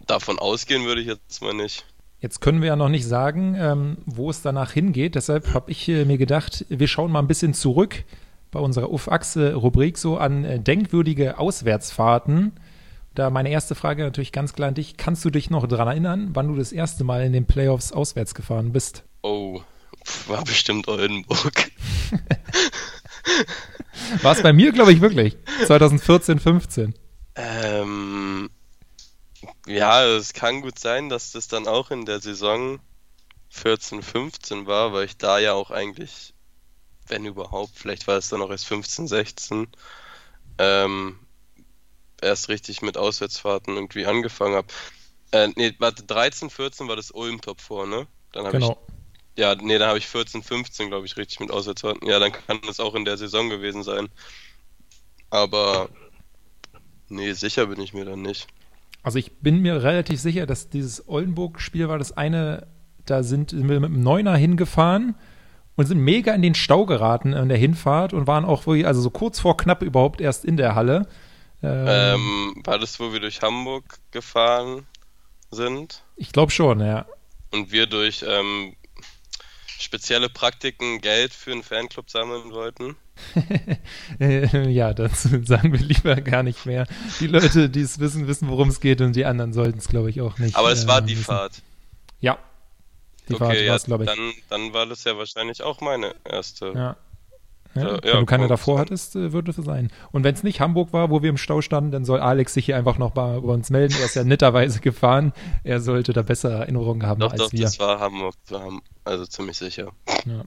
davon 0.07 0.39
ausgehen 0.39 0.85
würde 0.85 1.01
ich 1.01 1.07
jetzt 1.07 1.41
mal 1.41 1.53
nicht. 1.53 1.85
Jetzt 2.21 2.41
können 2.41 2.61
wir 2.61 2.69
ja 2.69 2.75
noch 2.75 2.89
nicht 2.89 3.05
sagen, 3.05 3.55
ähm, 3.57 3.97
wo 4.05 4.29
es 4.29 4.41
danach 4.41 4.71
hingeht. 4.71 5.15
Deshalb 5.15 5.53
habe 5.53 5.71
ich 5.71 5.87
äh, 5.87 6.05
mir 6.05 6.17
gedacht, 6.17 6.65
wir 6.69 6.87
schauen 6.87 7.11
mal 7.11 7.19
ein 7.19 7.27
bisschen 7.27 7.53
zurück 7.53 8.03
bei 8.51 8.59
unserer 8.59 8.91
UF-Achse-Rubrik 8.91 9.97
so 9.97 10.17
an 10.17 10.43
äh, 10.43 10.59
denkwürdige 10.59 11.37
Auswärtsfahrten. 11.37 12.53
Da 13.15 13.29
meine 13.29 13.49
erste 13.49 13.75
Frage 13.75 14.03
natürlich 14.03 14.31
ganz 14.31 14.53
klar 14.53 14.69
an 14.69 14.75
dich. 14.75 14.97
Kannst 14.97 15.25
du 15.25 15.29
dich 15.29 15.49
noch 15.49 15.67
daran 15.67 15.87
erinnern, 15.87 16.29
wann 16.33 16.47
du 16.47 16.55
das 16.55 16.71
erste 16.71 17.03
Mal 17.03 17.23
in 17.23 17.33
den 17.33 17.45
Playoffs 17.45 17.91
auswärts 17.91 18.33
gefahren 18.33 18.71
bist? 18.71 19.03
Oh, 19.21 19.61
war 20.27 20.43
bestimmt 20.43 20.87
Oldenburg. 20.87 21.71
War 24.21 24.31
es 24.31 24.41
bei 24.41 24.53
mir, 24.53 24.71
glaube 24.71 24.91
ich, 24.91 25.01
wirklich. 25.01 25.37
2014, 25.65 26.39
15. 26.39 26.95
Ähm, 27.35 28.49
ja, 29.67 30.05
es 30.05 30.33
kann 30.33 30.61
gut 30.61 30.79
sein, 30.79 31.09
dass 31.09 31.31
das 31.31 31.47
dann 31.47 31.67
auch 31.67 31.91
in 31.91 32.05
der 32.05 32.19
Saison 32.19 32.79
14, 33.49 34.01
15 34.01 34.67
war, 34.67 34.93
weil 34.93 35.05
ich 35.05 35.17
da 35.17 35.39
ja 35.39 35.53
auch 35.53 35.71
eigentlich, 35.71 36.33
wenn 37.09 37.25
überhaupt, 37.25 37.71
vielleicht 37.75 38.07
war 38.07 38.17
es 38.17 38.29
dann 38.29 38.41
auch 38.41 38.51
erst 38.51 38.65
15, 38.67 39.07
16, 39.07 39.67
ähm, 40.57 41.19
erst 42.21 42.49
richtig 42.49 42.81
mit 42.81 42.97
Auswärtsfahrten 42.97 43.75
irgendwie 43.75 44.05
angefangen 44.05 44.55
habe. 44.55 44.67
Äh, 45.31 45.49
nee, 45.55 45.73
warte, 45.79 46.03
13, 46.03 46.49
14 46.49 46.87
war 46.87 46.95
das 46.95 47.11
Ulm-Top 47.11 47.61
vor, 47.61 47.85
ne? 47.85 48.07
Dann 48.31 48.45
habe 48.45 48.59
genau. 48.59 48.71
ich 48.71 48.89
ja, 49.39 49.55
nee, 49.55 49.77
da 49.77 49.87
habe 49.87 49.97
ich 49.97 50.07
14, 50.07 50.43
15, 50.43 50.89
glaube 50.89 51.05
ich, 51.05 51.15
richtig 51.15 51.39
mit 51.39 51.49
Auswärtsfahrten. 51.49 52.05
Ja, 52.05 52.19
dann 52.19 52.33
kann 52.33 52.59
das 52.67 52.81
auch 52.81 52.93
in 52.93 53.05
der 53.05 53.17
Saison 53.17 53.49
gewesen 53.49 53.83
sein. 53.83 54.09
Aber 55.29 55.87
nee, 57.07 57.31
sicher 57.31 57.67
bin 57.67 57.79
ich 57.79 57.93
mir 57.93 58.03
dann 58.03 58.21
nicht. 58.21 58.47
Also 59.01 59.17
ich 59.17 59.37
bin 59.37 59.61
mir 59.61 59.81
relativ 59.81 60.19
sicher, 60.19 60.45
dass 60.45 60.69
dieses 60.69 61.07
Oldenburg-Spiel 61.07 61.87
war 61.87 61.97
das 61.97 62.11
eine, 62.11 62.67
da 63.05 63.23
sind 63.23 63.53
wir 63.53 63.79
mit 63.79 63.85
einem 63.85 64.03
Neuner 64.03 64.35
hingefahren 64.35 65.15
und 65.79 65.85
sind 65.85 65.99
mega 66.01 66.33
in 66.33 66.41
den 66.41 66.55
Stau 66.55 66.85
geraten 66.85 67.31
in 67.31 67.47
der 67.47 67.57
Hinfahrt 67.57 68.11
und 68.11 68.27
waren 68.27 68.43
auch 68.43 68.67
wirklich, 68.67 68.85
also 68.85 68.99
so 68.99 69.09
kurz 69.09 69.39
vor 69.39 69.55
knapp 69.55 69.81
überhaupt 69.81 70.19
erst 70.19 70.43
in 70.43 70.57
der 70.57 70.75
Halle. 70.75 71.07
Ähm, 71.63 71.85
ähm, 71.87 72.61
war 72.65 72.77
das, 72.77 72.99
wo 72.99 73.13
wir 73.13 73.21
durch 73.21 73.41
Hamburg 73.41 73.85
gefahren 74.11 74.85
sind? 75.51 76.03
Ich 76.17 76.33
glaube 76.33 76.51
schon, 76.51 76.81
ja. 76.81 77.05
Und 77.53 77.71
wir 77.71 77.87
durch 77.87 78.25
ähm, 78.27 78.75
spezielle 79.79 80.27
Praktiken 80.27 80.99
Geld 80.99 81.33
für 81.33 81.53
einen 81.53 81.63
Fanclub 81.63 82.09
sammeln 82.09 82.51
wollten? 82.51 82.97
ja, 84.69 84.93
dazu 84.93 85.29
sagen 85.45 85.71
wir 85.71 85.79
lieber 85.79 86.17
gar 86.17 86.43
nicht 86.43 86.65
mehr. 86.65 86.87
Die 87.21 87.27
Leute, 87.27 87.69
die 87.69 87.79
es 87.79 87.99
wissen, 87.99 88.27
wissen, 88.27 88.49
worum 88.49 88.67
es 88.67 88.81
geht 88.81 88.99
und 88.99 89.15
die 89.15 89.23
anderen 89.23 89.53
sollten 89.53 89.79
es, 89.79 89.87
glaube 89.87 90.09
ich, 90.09 90.19
auch 90.19 90.39
nicht. 90.39 90.57
Aber 90.57 90.73
es 90.73 90.83
äh, 90.83 90.87
war 90.89 91.01
die 91.01 91.13
wissen. 91.13 91.23
Fahrt. 91.23 91.61
Ja. 92.19 92.37
Die 93.29 93.35
okay, 93.35 93.63
ja, 93.63 93.69
war 93.69 93.75
es, 93.77 93.83
glaube 93.85 94.03
ich. 94.03 94.09
Dann, 94.09 94.33
dann 94.49 94.73
war 94.73 94.85
das 94.85 95.03
ja 95.03 95.17
wahrscheinlich 95.17 95.63
auch 95.63 95.81
meine 95.81 96.15
erste. 96.25 96.73
Ja. 96.75 96.97
Ja, 97.75 97.83
ja, 97.83 97.99
wenn 98.03 98.19
du 98.21 98.25
keine 98.25 98.47
davor 98.47 98.79
hattest, 98.79 99.15
äh, 99.15 99.31
würde 99.31 99.51
es 99.51 99.57
sein. 99.57 99.91
Und 100.11 100.23
wenn 100.23 100.33
es 100.33 100.41
nicht 100.41 100.59
Hamburg 100.59 100.91
war, 100.91 101.11
wo 101.11 101.21
wir 101.21 101.29
im 101.29 101.37
Stau 101.37 101.61
standen, 101.61 101.91
dann 101.91 102.03
soll 102.03 102.19
Alex 102.19 102.55
sich 102.55 102.65
hier 102.65 102.75
einfach 102.75 102.97
noch 102.97 103.11
bei, 103.11 103.39
bei 103.39 103.53
uns 103.53 103.69
melden. 103.69 103.95
Er 103.99 104.05
ist 104.05 104.15
ja 104.15 104.23
netterweise 104.25 104.79
gefahren. 104.79 105.33
Er 105.63 105.79
sollte 105.79 106.11
da 106.11 106.23
bessere 106.23 106.53
Erinnerungen 106.53 107.05
haben 107.05 107.19
doch, 107.19 107.31
als 107.31 107.41
doch, 107.41 107.51
wir. 107.51 107.61
Das 107.61 107.79
war 107.79 107.99
Hamburg, 107.99 108.33
also 109.03 109.25
ziemlich 109.27 109.57
sicher. 109.57 109.91
Ja. 110.25 110.43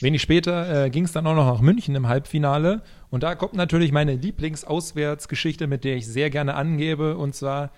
Wenig 0.00 0.22
später 0.22 0.84
äh, 0.84 0.90
ging 0.90 1.04
es 1.04 1.12
dann 1.12 1.26
auch 1.26 1.34
noch 1.34 1.46
nach 1.46 1.60
München 1.60 1.94
im 1.94 2.08
Halbfinale. 2.08 2.82
Und 3.10 3.24
da 3.24 3.34
kommt 3.34 3.54
natürlich 3.54 3.92
meine 3.92 4.14
Lieblingsauswärtsgeschichte, 4.14 5.66
mit 5.66 5.84
der 5.84 5.96
ich 5.96 6.06
sehr 6.06 6.30
gerne 6.30 6.54
angebe. 6.54 7.16
Und 7.16 7.34
zwar 7.34 7.70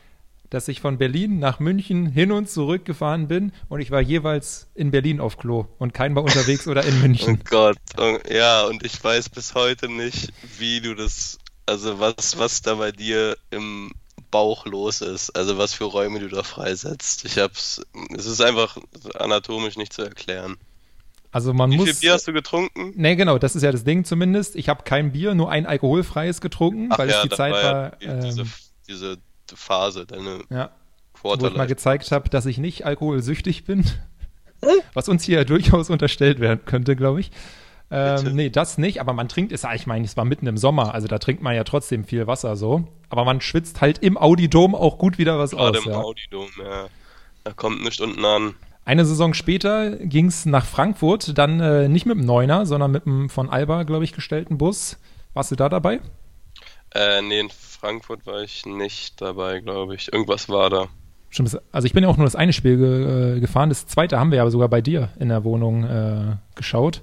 dass 0.54 0.68
ich 0.68 0.80
von 0.80 0.98
Berlin 0.98 1.40
nach 1.40 1.58
München 1.58 2.06
hin 2.06 2.30
und 2.30 2.48
zurück 2.48 2.84
gefahren 2.84 3.26
bin 3.26 3.52
und 3.68 3.80
ich 3.80 3.90
war 3.90 4.00
jeweils 4.00 4.68
in 4.74 4.92
Berlin 4.92 5.20
auf 5.20 5.36
Klo 5.36 5.66
und 5.78 5.92
kein 5.92 6.14
war 6.14 6.22
unterwegs 6.22 6.68
oder 6.68 6.84
in 6.84 7.00
München. 7.02 7.40
Oh 7.40 7.44
Gott, 7.50 7.76
oh, 7.98 8.18
ja, 8.30 8.64
und 8.64 8.84
ich 8.84 9.02
weiß 9.02 9.30
bis 9.30 9.54
heute 9.54 9.88
nicht, 9.88 10.32
wie 10.58 10.80
du 10.80 10.94
das, 10.94 11.38
also 11.66 11.98
was, 11.98 12.38
was 12.38 12.62
da 12.62 12.76
bei 12.76 12.92
dir 12.92 13.36
im 13.50 13.90
Bauch 14.30 14.64
los 14.64 15.00
ist, 15.00 15.30
also 15.30 15.58
was 15.58 15.74
für 15.74 15.84
Räume 15.84 16.20
du 16.20 16.28
da 16.28 16.42
freisetzt. 16.42 17.24
Ich 17.24 17.38
hab's, 17.38 17.82
es 18.16 18.26
ist 18.26 18.40
einfach 18.40 18.78
anatomisch 19.14 19.76
nicht 19.76 19.92
zu 19.92 20.02
erklären. 20.02 20.56
Also 21.32 21.52
man 21.52 21.72
Wie 21.72 21.76
muss. 21.78 21.86
Wie 21.86 21.92
viel 21.92 22.00
Bier 22.00 22.12
hast 22.12 22.28
du 22.28 22.32
getrunken? 22.32 22.92
Nee, 22.94 23.16
genau, 23.16 23.38
das 23.38 23.56
ist 23.56 23.62
ja 23.62 23.72
das 23.72 23.82
Ding 23.82 24.04
zumindest. 24.04 24.54
Ich 24.54 24.68
habe 24.68 24.84
kein 24.84 25.10
Bier, 25.10 25.34
nur 25.34 25.50
ein 25.50 25.66
alkoholfreies 25.66 26.40
getrunken, 26.40 26.88
Ach 26.90 26.98
weil 26.98 27.10
ja, 27.10 27.16
es 27.16 27.22
die 27.22 27.28
Zeit 27.30 27.52
war. 27.52 28.00
ja 28.00 28.20
diese, 28.20 28.42
ähm, 28.42 28.52
diese 28.88 29.18
Phase, 29.54 30.06
deine 30.06 30.42
ja. 30.50 30.70
Wo 31.22 31.34
ich 31.34 31.56
mal 31.56 31.66
gezeigt 31.66 32.10
habe, 32.12 32.28
dass 32.28 32.44
ich 32.44 32.58
nicht 32.58 32.84
alkoholsüchtig 32.84 33.64
bin. 33.64 33.84
Was 34.94 35.08
uns 35.08 35.24
hier 35.24 35.44
durchaus 35.44 35.90
unterstellt 35.90 36.40
werden 36.40 36.64
könnte, 36.64 36.96
glaube 36.96 37.20
ich. 37.20 37.30
Ähm, 37.90 38.34
nee, 38.34 38.50
das 38.50 38.78
nicht, 38.78 39.00
aber 39.00 39.12
man 39.12 39.28
trinkt 39.28 39.52
es, 39.52 39.64
ich 39.74 39.86
meine, 39.86 40.04
es 40.04 40.16
war 40.16 40.24
mitten 40.24 40.46
im 40.46 40.56
Sommer, 40.56 40.94
also 40.94 41.06
da 41.06 41.18
trinkt 41.18 41.42
man 41.42 41.54
ja 41.54 41.64
trotzdem 41.64 42.04
viel 42.04 42.26
Wasser 42.26 42.56
so. 42.56 42.88
Aber 43.08 43.24
man 43.24 43.40
schwitzt 43.40 43.80
halt 43.80 43.98
im 43.98 44.16
Audidom 44.16 44.74
auch 44.74 44.98
gut 44.98 45.18
wieder 45.18 45.38
was 45.38 45.52
Gerade 45.52 45.78
aus. 45.78 45.84
Gerade 45.84 45.88
im 45.88 45.92
ja. 45.92 46.00
Audidom, 46.00 46.48
ja. 46.58 46.86
Da 47.44 47.52
kommt 47.52 47.84
nicht 47.84 48.00
unten 48.00 48.24
an. 48.24 48.54
Eine 48.86 49.04
Saison 49.06 49.32
später 49.32 49.96
ging 49.96 50.26
es 50.26 50.44
nach 50.44 50.66
Frankfurt, 50.66 51.38
dann 51.38 51.60
äh, 51.60 51.88
nicht 51.88 52.06
mit 52.06 52.18
dem 52.18 52.24
Neuner, 52.24 52.66
sondern 52.66 52.90
mit 52.90 53.06
dem 53.06 53.30
von 53.30 53.48
Alba, 53.48 53.84
glaube 53.84 54.04
ich, 54.04 54.12
gestellten 54.12 54.58
Bus. 54.58 54.98
Warst 55.32 55.50
du 55.50 55.56
da 55.56 55.68
dabei? 55.68 56.00
Äh, 56.94 57.22
nee, 57.22 57.46
Frankfurt 57.74 58.26
war 58.26 58.42
ich 58.42 58.66
nicht 58.66 59.20
dabei, 59.20 59.60
glaube 59.60 59.94
ich. 59.94 60.12
Irgendwas 60.12 60.48
war 60.48 60.70
da. 60.70 60.88
Stimmt, 61.30 61.60
also 61.72 61.86
ich 61.86 61.92
bin 61.92 62.04
ja 62.04 62.08
auch 62.08 62.16
nur 62.16 62.26
das 62.26 62.36
eine 62.36 62.52
Spiel 62.52 62.76
ge 62.76 63.36
äh, 63.36 63.40
gefahren. 63.40 63.68
Das 63.68 63.86
zweite 63.86 64.18
haben 64.18 64.30
wir 64.30 64.40
aber 64.40 64.50
sogar 64.50 64.68
bei 64.68 64.80
dir 64.80 65.10
in 65.18 65.28
der 65.28 65.44
Wohnung 65.44 65.84
äh, 65.84 66.36
geschaut. 66.54 67.02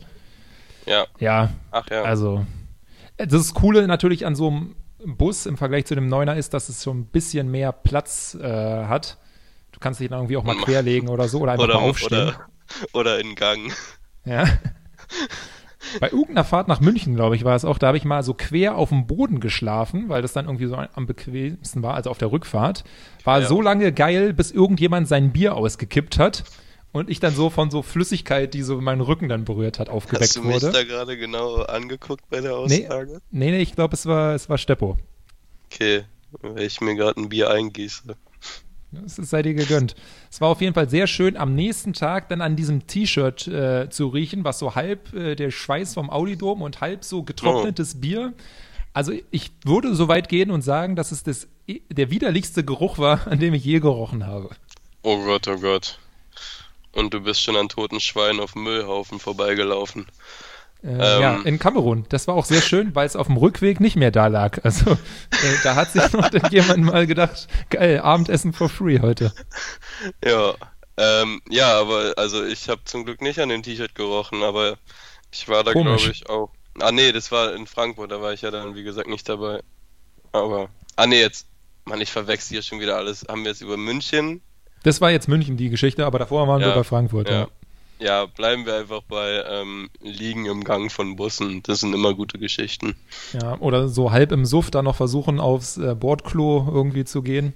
Ja. 0.85 1.05
Ja. 1.19 1.49
Ach 1.71 1.89
ja. 1.89 2.03
Also, 2.03 2.45
das 3.17 3.33
ist 3.33 3.53
Coole 3.53 3.87
natürlich 3.87 4.25
an 4.25 4.35
so 4.35 4.47
einem 4.47 4.75
Bus 5.05 5.45
im 5.45 5.57
Vergleich 5.57 5.85
zu 5.85 5.95
dem 5.95 6.07
Neuner 6.07 6.35
ist, 6.35 6.53
dass 6.53 6.69
es 6.69 6.81
so 6.81 6.91
ein 6.91 7.05
bisschen 7.05 7.51
mehr 7.51 7.71
Platz 7.71 8.37
äh, 8.39 8.85
hat. 8.85 9.17
Du 9.71 9.79
kannst 9.79 9.99
dich 9.99 10.09
dann 10.09 10.19
irgendwie 10.19 10.37
auch 10.37 10.43
mal 10.43 10.55
querlegen 10.57 11.09
oder 11.09 11.27
so 11.27 11.39
oder 11.39 11.53
einfach 11.53 11.65
oder, 11.65 11.75
mal 11.75 11.89
aufstehen. 11.89 12.29
Oder, 12.29 12.49
oder 12.93 13.19
in 13.19 13.35
Gang. 13.35 13.71
Ja. 14.25 14.45
Bei 15.99 16.07
irgendeiner 16.07 16.43
Fahrt 16.43 16.67
nach 16.67 16.79
München, 16.79 17.15
glaube 17.15 17.35
ich, 17.35 17.43
war 17.43 17.55
es 17.55 17.65
auch, 17.65 17.77
da 17.77 17.87
habe 17.87 17.97
ich 17.97 18.05
mal 18.05 18.23
so 18.23 18.33
quer 18.33 18.75
auf 18.75 18.89
dem 18.89 19.07
Boden 19.07 19.39
geschlafen, 19.39 20.09
weil 20.09 20.21
das 20.21 20.33
dann 20.33 20.45
irgendwie 20.45 20.67
so 20.67 20.75
am 20.75 21.05
bequemsten 21.05 21.83
war, 21.83 21.93
also 21.95 22.09
auf 22.09 22.17
der 22.17 22.31
Rückfahrt. 22.31 22.83
War 23.23 23.41
ja. 23.41 23.47
so 23.47 23.61
lange 23.61 23.91
geil, 23.91 24.33
bis 24.33 24.51
irgendjemand 24.51 25.07
sein 25.07 25.31
Bier 25.31 25.55
ausgekippt 25.55 26.19
hat 26.19 26.43
und 26.91 27.09
ich 27.09 27.19
dann 27.19 27.33
so 27.33 27.49
von 27.49 27.71
so 27.71 27.81
Flüssigkeit, 27.81 28.53
die 28.53 28.63
so 28.63 28.79
meinen 28.81 29.01
Rücken 29.01 29.29
dann 29.29 29.45
berührt 29.45 29.79
hat, 29.79 29.89
aufgeweckt 29.89 30.21
wurde. 30.21 30.23
Hast 30.23 30.35
du 30.37 30.41
mich 30.41 30.61
wurde. 30.61 30.71
da 30.71 30.83
gerade 30.83 31.17
genau 31.17 31.55
angeguckt 31.63 32.29
bei 32.29 32.41
der 32.41 32.55
Aussage? 32.55 33.21
Nee, 33.31 33.45
nee, 33.45 33.51
nee 33.51 33.61
ich 33.61 33.75
glaube, 33.75 33.93
es 33.93 34.05
war, 34.05 34.35
es 34.35 34.49
war 34.49 34.57
Steppo. 34.57 34.97
Okay. 35.71 36.03
weil 36.41 36.63
ich 36.63 36.81
mir 36.81 36.95
gerade 36.95 37.19
ein 37.21 37.29
Bier 37.29 37.49
eingieße. 37.49 38.15
Das 38.91 39.15
sei 39.15 39.41
dir 39.41 39.53
gegönnt. 39.53 39.95
Es 40.29 40.41
war 40.41 40.49
auf 40.49 40.59
jeden 40.59 40.73
Fall 40.73 40.89
sehr 40.89 41.07
schön, 41.07 41.37
am 41.37 41.55
nächsten 41.55 41.93
Tag 41.93 42.27
dann 42.27 42.41
an 42.41 42.57
diesem 42.57 42.87
T-Shirt 42.87 43.47
äh, 43.47 43.89
zu 43.89 44.07
riechen, 44.07 44.43
was 44.43 44.59
so 44.59 44.75
halb 44.75 45.13
äh, 45.13 45.35
der 45.35 45.49
Schweiß 45.49 45.93
vom 45.93 46.09
Audidom 46.09 46.61
und 46.61 46.81
halb 46.81 47.05
so 47.05 47.23
getrocknetes 47.23 47.95
oh. 47.95 47.99
Bier. 47.99 48.33
Also 48.93 49.13
ich 49.31 49.51
würde 49.63 49.95
so 49.95 50.09
weit 50.09 50.27
gehen 50.27 50.51
und 50.51 50.61
sagen, 50.61 50.97
dass 50.97 51.13
es 51.13 51.23
das, 51.23 51.47
der 51.89 52.11
widerlichste 52.11 52.65
Geruch 52.65 52.97
war, 52.97 53.27
an 53.27 53.39
dem 53.39 53.53
ich 53.53 53.63
je 53.63 53.79
gerochen 53.79 54.27
habe. 54.27 54.49
Oh 55.03 55.23
Gott, 55.23 55.47
oh 55.47 55.57
Gott. 55.57 55.97
Und 56.91 57.13
du 57.13 57.21
bist 57.21 57.41
schon 57.41 57.55
an 57.55 57.69
toten 57.69 58.01
Schweinen 58.01 58.41
auf 58.41 58.53
dem 58.53 58.63
Müllhaufen 58.63 59.19
vorbeigelaufen. 59.19 60.07
Äh, 60.83 60.87
ähm, 60.87 61.21
ja, 61.21 61.41
in 61.43 61.59
Kamerun. 61.59 62.05
Das 62.09 62.27
war 62.27 62.35
auch 62.35 62.45
sehr 62.45 62.61
schön, 62.61 62.95
weil 62.95 63.05
es 63.05 63.15
auf 63.15 63.27
dem 63.27 63.37
Rückweg 63.37 63.79
nicht 63.79 63.95
mehr 63.95 64.11
da 64.11 64.27
lag. 64.27 64.63
Also 64.63 64.91
äh, 64.91 64.97
da 65.63 65.75
hat 65.75 65.91
sich 65.91 66.11
noch 66.11 66.29
jemand 66.51 66.83
mal 66.83 67.05
gedacht, 67.07 67.47
geil, 67.69 67.99
Abendessen 67.99 68.53
for 68.53 68.69
free 68.69 68.99
heute. 68.99 69.33
Ja, 70.25 70.55
ähm, 70.97 71.41
ja, 71.49 71.79
aber 71.79 72.13
also 72.17 72.43
ich 72.43 72.69
habe 72.69 72.81
zum 72.85 73.05
Glück 73.05 73.21
nicht 73.21 73.39
an 73.39 73.49
dem 73.49 73.63
T-Shirt 73.63 73.95
gerochen, 73.95 74.43
aber 74.43 74.77
ich 75.31 75.47
war 75.47 75.63
da 75.63 75.73
glaube 75.73 76.11
ich 76.11 76.29
auch. 76.29 76.51
Ah 76.79 76.91
nee, 76.91 77.11
das 77.11 77.31
war 77.31 77.53
in 77.53 77.67
Frankfurt, 77.67 78.11
da 78.11 78.21
war 78.21 78.33
ich 78.33 78.41
ja 78.41 78.51
dann 78.51 78.75
wie 78.75 78.83
gesagt 78.83 79.07
nicht 79.07 79.27
dabei. 79.27 79.61
Aber 80.31 80.69
ah 80.95 81.07
nee, 81.07 81.19
jetzt, 81.19 81.47
Mann, 81.85 82.01
ich 82.01 82.11
verwechsel 82.11 82.55
hier 82.55 82.61
schon 82.61 82.79
wieder 82.79 82.97
alles. 82.97 83.25
Haben 83.27 83.43
wir 83.43 83.51
jetzt 83.51 83.61
über 83.61 83.77
München? 83.77 84.41
Das 84.83 85.01
war 85.01 85.11
jetzt 85.11 85.27
München 85.27 85.57
die 85.57 85.69
Geschichte, 85.69 86.05
aber 86.05 86.19
davor 86.19 86.47
waren 86.47 86.61
ja, 86.61 86.67
wir 86.67 86.75
bei 86.75 86.83
Frankfurt. 86.83 87.29
Ja. 87.29 87.41
ja. 87.41 87.47
Ja, 88.01 88.25
bleiben 88.25 88.65
wir 88.65 88.77
einfach 88.77 89.03
bei 89.03 89.43
ähm, 89.47 89.89
Liegen 90.01 90.47
im 90.47 90.63
Gang 90.63 90.91
von 90.91 91.15
Bussen. 91.15 91.61
Das 91.61 91.81
sind 91.81 91.93
immer 91.93 92.15
gute 92.15 92.39
Geschichten. 92.39 92.95
Ja, 93.33 93.59
oder 93.59 93.87
so 93.89 94.11
halb 94.11 94.31
im 94.31 94.43
Suff 94.45 94.71
dann 94.71 94.85
noch 94.85 94.95
versuchen, 94.95 95.39
aufs 95.39 95.77
äh, 95.77 95.93
Bordklo 95.93 96.67
irgendwie 96.71 97.05
zu 97.05 97.21
gehen. 97.21 97.53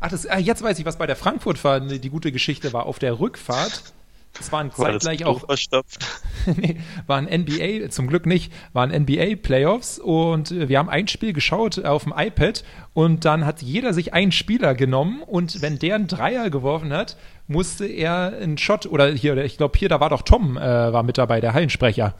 Ach, 0.00 0.08
das, 0.08 0.26
ah, 0.26 0.38
jetzt 0.38 0.62
weiß 0.62 0.78
ich, 0.78 0.86
was 0.86 0.96
bei 0.96 1.06
der 1.06 1.16
Frankfurt-Fahrt 1.16 2.02
die 2.02 2.10
gute 2.10 2.32
Geschichte 2.32 2.72
war. 2.72 2.86
Auf 2.86 2.98
der 2.98 3.20
Rückfahrt 3.20 3.92
es 4.40 4.50
waren 4.50 4.70
zeitgleich 4.72 5.24
auch. 5.24 5.46
nee, 6.56 6.76
waren 7.06 7.24
NBA, 7.24 7.90
zum 7.90 8.06
Glück 8.06 8.26
nicht, 8.26 8.52
waren 8.72 8.90
NBA-Playoffs 8.90 9.98
und 9.98 10.50
wir 10.50 10.78
haben 10.78 10.88
ein 10.88 11.06
Spiel 11.08 11.32
geschaut 11.32 11.84
auf 11.84 12.04
dem 12.04 12.14
iPad 12.16 12.64
und 12.94 13.24
dann 13.24 13.44
hat 13.44 13.62
jeder 13.62 13.92
sich 13.92 14.14
einen 14.14 14.32
Spieler 14.32 14.74
genommen 14.74 15.22
und 15.22 15.60
wenn 15.60 15.78
der 15.78 15.96
einen 15.96 16.06
Dreier 16.06 16.50
geworfen 16.50 16.92
hat, 16.92 17.16
musste 17.46 17.86
er 17.86 18.36
einen 18.40 18.58
Shot 18.58 18.86
oder 18.86 19.08
hier, 19.12 19.36
ich 19.38 19.56
glaube 19.56 19.78
hier, 19.78 19.88
da 19.88 20.00
war 20.00 20.10
doch 20.10 20.22
Tom, 20.22 20.56
äh, 20.56 20.60
war 20.60 21.02
mit 21.02 21.18
dabei, 21.18 21.40
der 21.40 21.54
Hallensprecher. 21.54 22.14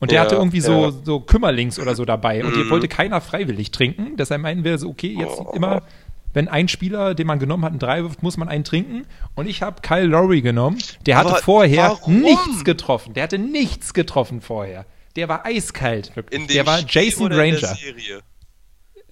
Und 0.00 0.10
der 0.10 0.16
ja, 0.16 0.24
hatte 0.24 0.34
irgendwie 0.34 0.60
so, 0.60 0.86
ja. 0.86 0.92
so 1.04 1.20
Kümmerlings 1.20 1.78
oder 1.78 1.94
so 1.94 2.04
dabei. 2.04 2.44
Und 2.44 2.50
mhm. 2.50 2.62
hier 2.62 2.70
wollte 2.70 2.88
keiner 2.88 3.20
freiwillig 3.20 3.70
trinken. 3.70 4.16
Deshalb 4.16 4.42
meinen 4.42 4.64
wir 4.64 4.78
so, 4.78 4.88
okay, 4.88 5.16
jetzt 5.16 5.38
oh. 5.38 5.52
immer 5.54 5.82
wenn 6.34 6.48
ein 6.48 6.68
Spieler, 6.68 7.14
den 7.14 7.26
man 7.26 7.38
genommen 7.38 7.64
hat, 7.64 7.72
einen 7.72 7.78
Drei 7.78 8.02
wirft, 8.02 8.22
muss 8.22 8.36
man 8.36 8.48
einen 8.48 8.64
trinken. 8.64 9.06
Und 9.34 9.46
ich 9.46 9.62
habe 9.62 9.82
Kyle 9.82 10.06
Lowry 10.06 10.40
genommen. 10.40 10.78
Der 11.06 11.16
hatte 11.16 11.30
Aber 11.30 11.38
vorher 11.38 11.90
warum? 11.90 12.20
nichts 12.20 12.64
getroffen. 12.64 13.14
Der 13.14 13.24
hatte 13.24 13.38
nichts 13.38 13.92
getroffen 13.92 14.40
vorher. 14.40 14.86
Der 15.16 15.28
war 15.28 15.44
eiskalt. 15.44 16.12
Der 16.50 16.66
war 16.66 16.78
Spiel 16.78 17.02
Jason 17.02 17.32
Ranger. 17.32 17.54
In 17.54 17.60
der 17.60 17.74
Serie? 17.74 18.20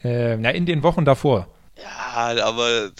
Äh, 0.02 0.36
na, 0.38 0.50
in 0.50 0.64
den 0.64 0.82
Wochen 0.82 1.04
davor. 1.04 1.48
Ja, 2.12 2.44
aber 2.44 2.90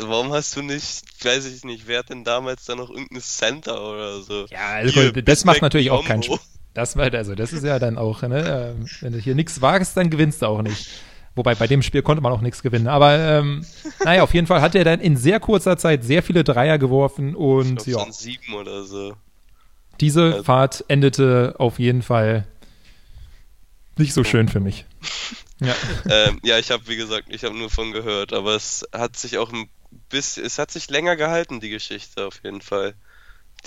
warum 0.00 0.32
hast 0.32 0.56
du 0.56 0.62
nicht, 0.62 1.02
weiß 1.24 1.46
ich 1.46 1.64
nicht, 1.64 1.86
wer 1.86 2.00
hat 2.00 2.10
denn 2.10 2.24
damals 2.24 2.64
da 2.64 2.74
noch 2.74 2.90
irgendein 2.90 3.20
Center 3.20 3.82
oder 3.82 4.22
so? 4.22 4.46
Ja, 4.50 4.74
also 4.74 5.00
hier, 5.00 5.12
das 5.12 5.44
macht 5.44 5.62
natürlich 5.62 5.90
auch 5.90 6.04
keinen 6.04 6.22
Spaß. 6.22 6.40
Das 6.74 6.96
war 6.96 7.12
also, 7.12 7.34
das 7.34 7.52
ist 7.52 7.64
ja 7.64 7.78
dann 7.78 7.98
auch, 7.98 8.22
ne, 8.22 8.74
ähm, 8.78 8.86
wenn 9.00 9.12
du 9.12 9.18
hier 9.18 9.34
nichts 9.34 9.60
wagst, 9.60 9.96
dann 9.96 10.08
gewinnst 10.08 10.42
du 10.42 10.46
auch 10.46 10.62
nicht. 10.62 10.88
Wobei 11.34 11.54
bei 11.54 11.66
dem 11.66 11.82
Spiel 11.82 12.02
konnte 12.02 12.22
man 12.22 12.32
auch 12.32 12.40
nichts 12.40 12.62
gewinnen. 12.62 12.88
Aber 12.88 13.18
ähm, 13.18 13.64
naja, 14.04 14.22
auf 14.22 14.34
jeden 14.34 14.46
Fall 14.46 14.60
hat 14.60 14.74
er 14.74 14.84
dann 14.84 15.00
in 15.00 15.16
sehr 15.16 15.40
kurzer 15.40 15.76
Zeit 15.76 16.04
sehr 16.04 16.22
viele 16.22 16.44
Dreier 16.44 16.78
geworfen 16.78 17.34
und 17.34 17.84
glaub, 17.84 18.06
ja. 18.06 18.12
sieben 18.12 18.54
oder 18.54 18.84
so. 18.84 19.14
Diese 20.00 20.24
also. 20.24 20.42
Fahrt 20.44 20.84
endete 20.88 21.54
auf 21.58 21.78
jeden 21.78 22.02
Fall 22.02 22.46
nicht 23.96 24.14
so 24.14 24.24
schön 24.24 24.48
für 24.48 24.60
mich. 24.60 24.86
Ja, 25.64 25.74
ähm, 26.28 26.40
ja 26.42 26.58
ich 26.58 26.70
habe, 26.70 26.86
wie 26.86 26.96
gesagt, 26.96 27.26
ich 27.28 27.44
habe 27.44 27.56
nur 27.56 27.70
von 27.70 27.92
gehört, 27.92 28.32
aber 28.32 28.54
es 28.54 28.86
hat 28.92 29.16
sich 29.16 29.38
auch 29.38 29.52
ein 29.52 29.68
bisschen, 30.08 30.44
es 30.44 30.58
hat 30.58 30.70
sich 30.70 30.90
länger 30.90 31.16
gehalten, 31.16 31.60
die 31.60 31.70
Geschichte 31.70 32.26
auf 32.26 32.40
jeden 32.42 32.60
Fall. 32.60 32.94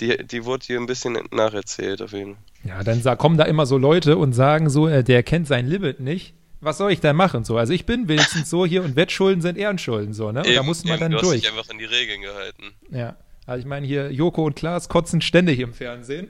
Die, 0.00 0.26
die 0.26 0.44
wurde 0.44 0.66
hier 0.66 0.78
ein 0.78 0.86
bisschen 0.86 1.18
nacherzählt, 1.30 2.02
auf 2.02 2.12
jeden 2.12 2.34
Fall. 2.34 2.42
Ja, 2.64 2.84
dann 2.84 3.02
kommen 3.16 3.38
da 3.38 3.44
immer 3.44 3.64
so 3.64 3.78
Leute 3.78 4.16
und 4.18 4.32
sagen 4.32 4.68
so, 4.68 4.88
äh, 4.88 5.04
der 5.04 5.22
kennt 5.22 5.46
sein 5.46 5.66
Limit 5.66 6.00
nicht 6.00 6.34
was 6.60 6.78
soll 6.78 6.92
ich 6.92 7.00
da 7.00 7.12
machen? 7.12 7.44
So, 7.44 7.56
also 7.56 7.72
ich 7.72 7.86
bin 7.86 8.08
wenigstens 8.08 8.50
so 8.50 8.66
hier 8.66 8.82
und 8.82 8.96
Wettschulden 8.96 9.42
sind 9.42 9.56
Ehrenschulden 9.56 10.12
so, 10.12 10.32
ne? 10.32 10.40
Und 10.40 10.46
eben, 10.46 10.56
da 10.56 10.62
muss 10.62 10.84
man 10.84 10.94
eben, 10.94 11.00
dann 11.00 11.10
du 11.12 11.18
durch. 11.18 11.36
Hast 11.36 11.44
dich 11.44 11.50
einfach 11.50 11.70
in 11.70 11.78
die 11.78 11.84
Regeln 11.84 12.20
gehalten. 12.22 12.62
Ja. 12.90 13.16
Also 13.46 13.60
ich 13.60 13.66
meine 13.66 13.86
hier 13.86 14.10
Joko 14.10 14.44
und 14.44 14.56
Klaas 14.56 14.88
kotzen 14.88 15.20
ständig 15.20 15.60
im 15.60 15.72
Fernsehen. 15.72 16.28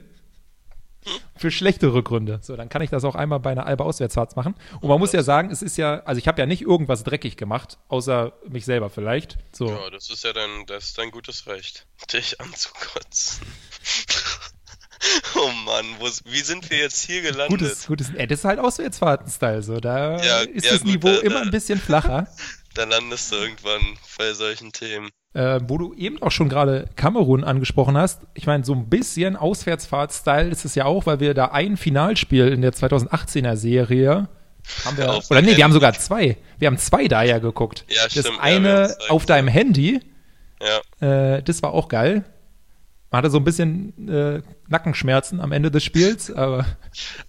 Für 1.35 1.51
schlechtere 1.51 2.03
Gründe. 2.03 2.39
So, 2.41 2.55
dann 2.55 2.69
kann 2.69 2.81
ich 2.81 2.89
das 2.89 3.03
auch 3.03 3.15
einmal 3.15 3.39
bei 3.39 3.51
einer 3.51 3.65
Alba 3.65 3.83
Auswärtsfahrt 3.83 4.35
machen. 4.35 4.55
Und 4.81 4.89
man 4.89 4.99
muss 4.99 5.11
ja 5.11 5.23
sagen, 5.23 5.51
es 5.51 5.61
ist 5.61 5.77
ja, 5.77 6.01
also 6.05 6.19
ich 6.19 6.27
habe 6.27 6.39
ja 6.39 6.45
nicht 6.45 6.61
irgendwas 6.61 7.03
dreckig 7.03 7.37
gemacht, 7.37 7.77
außer 7.87 8.33
mich 8.47 8.65
selber 8.65 8.89
vielleicht. 8.89 9.37
So. 9.51 9.67
Ja, 9.69 9.89
das 9.89 10.09
ist 10.09 10.23
ja 10.23 10.33
dein, 10.33 10.65
das 10.65 10.85
ist 10.85 10.97
dein 10.97 11.11
gutes 11.11 11.47
Recht, 11.47 11.85
dich 12.13 12.39
anzukotzen. 12.41 13.45
Oh 15.35 15.51
Mann, 15.65 15.85
wo, 15.99 16.09
wie 16.25 16.41
sind 16.41 16.69
wir 16.69 16.79
jetzt 16.79 17.05
hier 17.05 17.21
gelandet? 17.21 17.59
Gutes, 17.59 17.85
gutes, 17.87 18.09
ey, 18.15 18.27
das 18.27 18.39
ist 18.39 18.45
halt 18.45 18.59
Auswärtsfahrten-Style, 18.59 19.61
so. 19.61 19.79
Da 19.79 20.21
ja, 20.23 20.39
ist 20.41 20.65
ja, 20.65 20.71
das 20.71 20.81
gut, 20.81 20.91
Niveau 20.91 21.07
da, 21.07 21.19
immer 21.19 21.41
ein 21.41 21.51
bisschen 21.51 21.79
flacher. 21.79 22.27
Da 22.73 22.83
landest 22.83 23.31
du 23.31 23.37
irgendwann 23.37 23.97
bei 24.19 24.33
solchen 24.33 24.71
Themen. 24.71 25.09
Äh, 25.33 25.59
wo 25.67 25.77
du 25.77 25.93
eben 25.93 26.21
auch 26.21 26.31
schon 26.31 26.49
gerade 26.49 26.89
Kamerun 26.95 27.43
angesprochen 27.43 27.97
hast, 27.97 28.21
ich 28.33 28.47
meine, 28.47 28.63
so 28.63 28.73
ein 28.73 28.89
bisschen 28.89 29.35
Auswärtsfahrt-Style 29.35 30.49
ist 30.49 30.65
es 30.65 30.73
ja 30.73 30.85
auch, 30.85 31.05
weil 31.05 31.19
wir 31.19 31.33
da 31.33 31.45
ein 31.45 31.77
Finalspiel 31.77 32.47
in 32.47 32.61
der 32.61 32.73
2018er 32.73 33.55
Serie 33.55 34.29
haben 34.85 34.97
wir, 34.97 35.11
auf 35.11 35.29
oder 35.29 35.41
nee, 35.41 35.47
Handy. 35.47 35.57
wir 35.57 35.63
haben 35.63 35.71
sogar 35.71 35.93
zwei. 35.93 36.37
Wir 36.59 36.67
haben 36.67 36.77
zwei 36.77 37.07
da 37.07 37.23
ja 37.23 37.39
geguckt. 37.39 37.85
Ja, 37.87 38.03
das 38.03 38.11
stimmt. 38.11 38.39
eine 38.41 38.95
ja, 38.99 39.09
auf 39.09 39.25
deinem 39.25 39.47
Handy. 39.47 40.01
Ja. 40.61 41.35
Äh, 41.35 41.43
das 41.43 41.61
war 41.63 41.73
auch 41.73 41.87
geil. 41.87 42.25
Man 43.11 43.19
hatte 43.19 43.29
so 43.29 43.37
ein 43.37 43.43
bisschen 43.43 44.09
äh, 44.09 44.41
Nackenschmerzen 44.67 45.39
am 45.39 45.51
Ende 45.51 45.71
des 45.71 45.83
Spiels, 45.83 46.31
aber. 46.35 46.65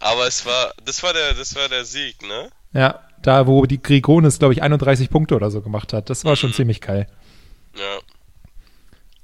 Aber 0.01 0.27
es 0.27 0.45
war, 0.47 0.73
das 0.85 1.03
war 1.03 1.13
der, 1.13 1.35
das 1.35 1.55
war 1.55 1.69
der 1.69 1.85
Sieg, 1.85 2.23
ne? 2.23 2.51
Ja, 2.73 3.01
da 3.23 3.47
wo 3.47 3.67
die 3.67 3.81
Grigonis, 3.81 4.39
glaube 4.39 4.55
ich, 4.55 4.63
31 4.63 5.11
Punkte 5.11 5.37
oder 5.37 5.51
so 5.51 5.63
gemacht 5.63 5.93
hat. 5.93 6.11
Das 6.11 6.25
war 6.25 6.33
mhm. 6.33 6.37
schon 6.37 6.53
ziemlich 6.53 6.81
geil. 6.81 7.07
Ja. 7.77 7.99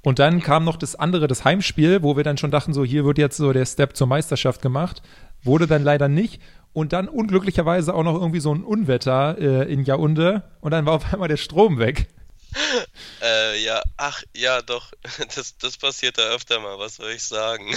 Und 0.01 0.19
dann 0.19 0.41
kam 0.41 0.63
noch 0.65 0.77
das 0.77 0.95
andere, 0.95 1.27
das 1.27 1.45
Heimspiel, 1.45 2.03
wo 2.03 2.15
wir 2.15 2.23
dann 2.23 2.37
schon 2.37 2.51
dachten, 2.51 2.73
so 2.73 2.85
hier 2.85 3.05
wird 3.05 3.17
jetzt 3.17 3.37
so 3.37 3.53
der 3.53 3.65
Step 3.65 3.95
zur 3.97 4.05
Meisterschaft 4.05 4.61
gemacht. 4.61 5.01
Wurde 5.43 5.65
dann 5.65 5.83
leider 5.83 6.07
nicht. 6.07 6.41
Und 6.73 6.93
dann 6.93 7.07
unglücklicherweise 7.07 7.93
auch 7.93 8.03
noch 8.03 8.13
irgendwie 8.13 8.39
so 8.39 8.53
ein 8.53 8.63
Unwetter 8.63 9.37
äh, 9.39 9.71
in 9.71 9.83
Yaounde. 9.83 10.43
Und 10.61 10.71
dann 10.71 10.85
war 10.85 10.93
auf 10.93 11.11
einmal 11.11 11.27
der 11.27 11.37
Strom 11.37 11.79
weg. 11.79 12.07
äh, 13.21 13.63
ja, 13.63 13.81
ach, 13.97 14.23
ja, 14.35 14.61
doch, 14.61 14.91
das, 15.35 15.57
das 15.57 15.77
passiert 15.77 16.17
da 16.17 16.23
öfter 16.23 16.59
mal, 16.59 16.77
was 16.77 16.97
soll 16.97 17.09
ich 17.11 17.23
sagen. 17.23 17.75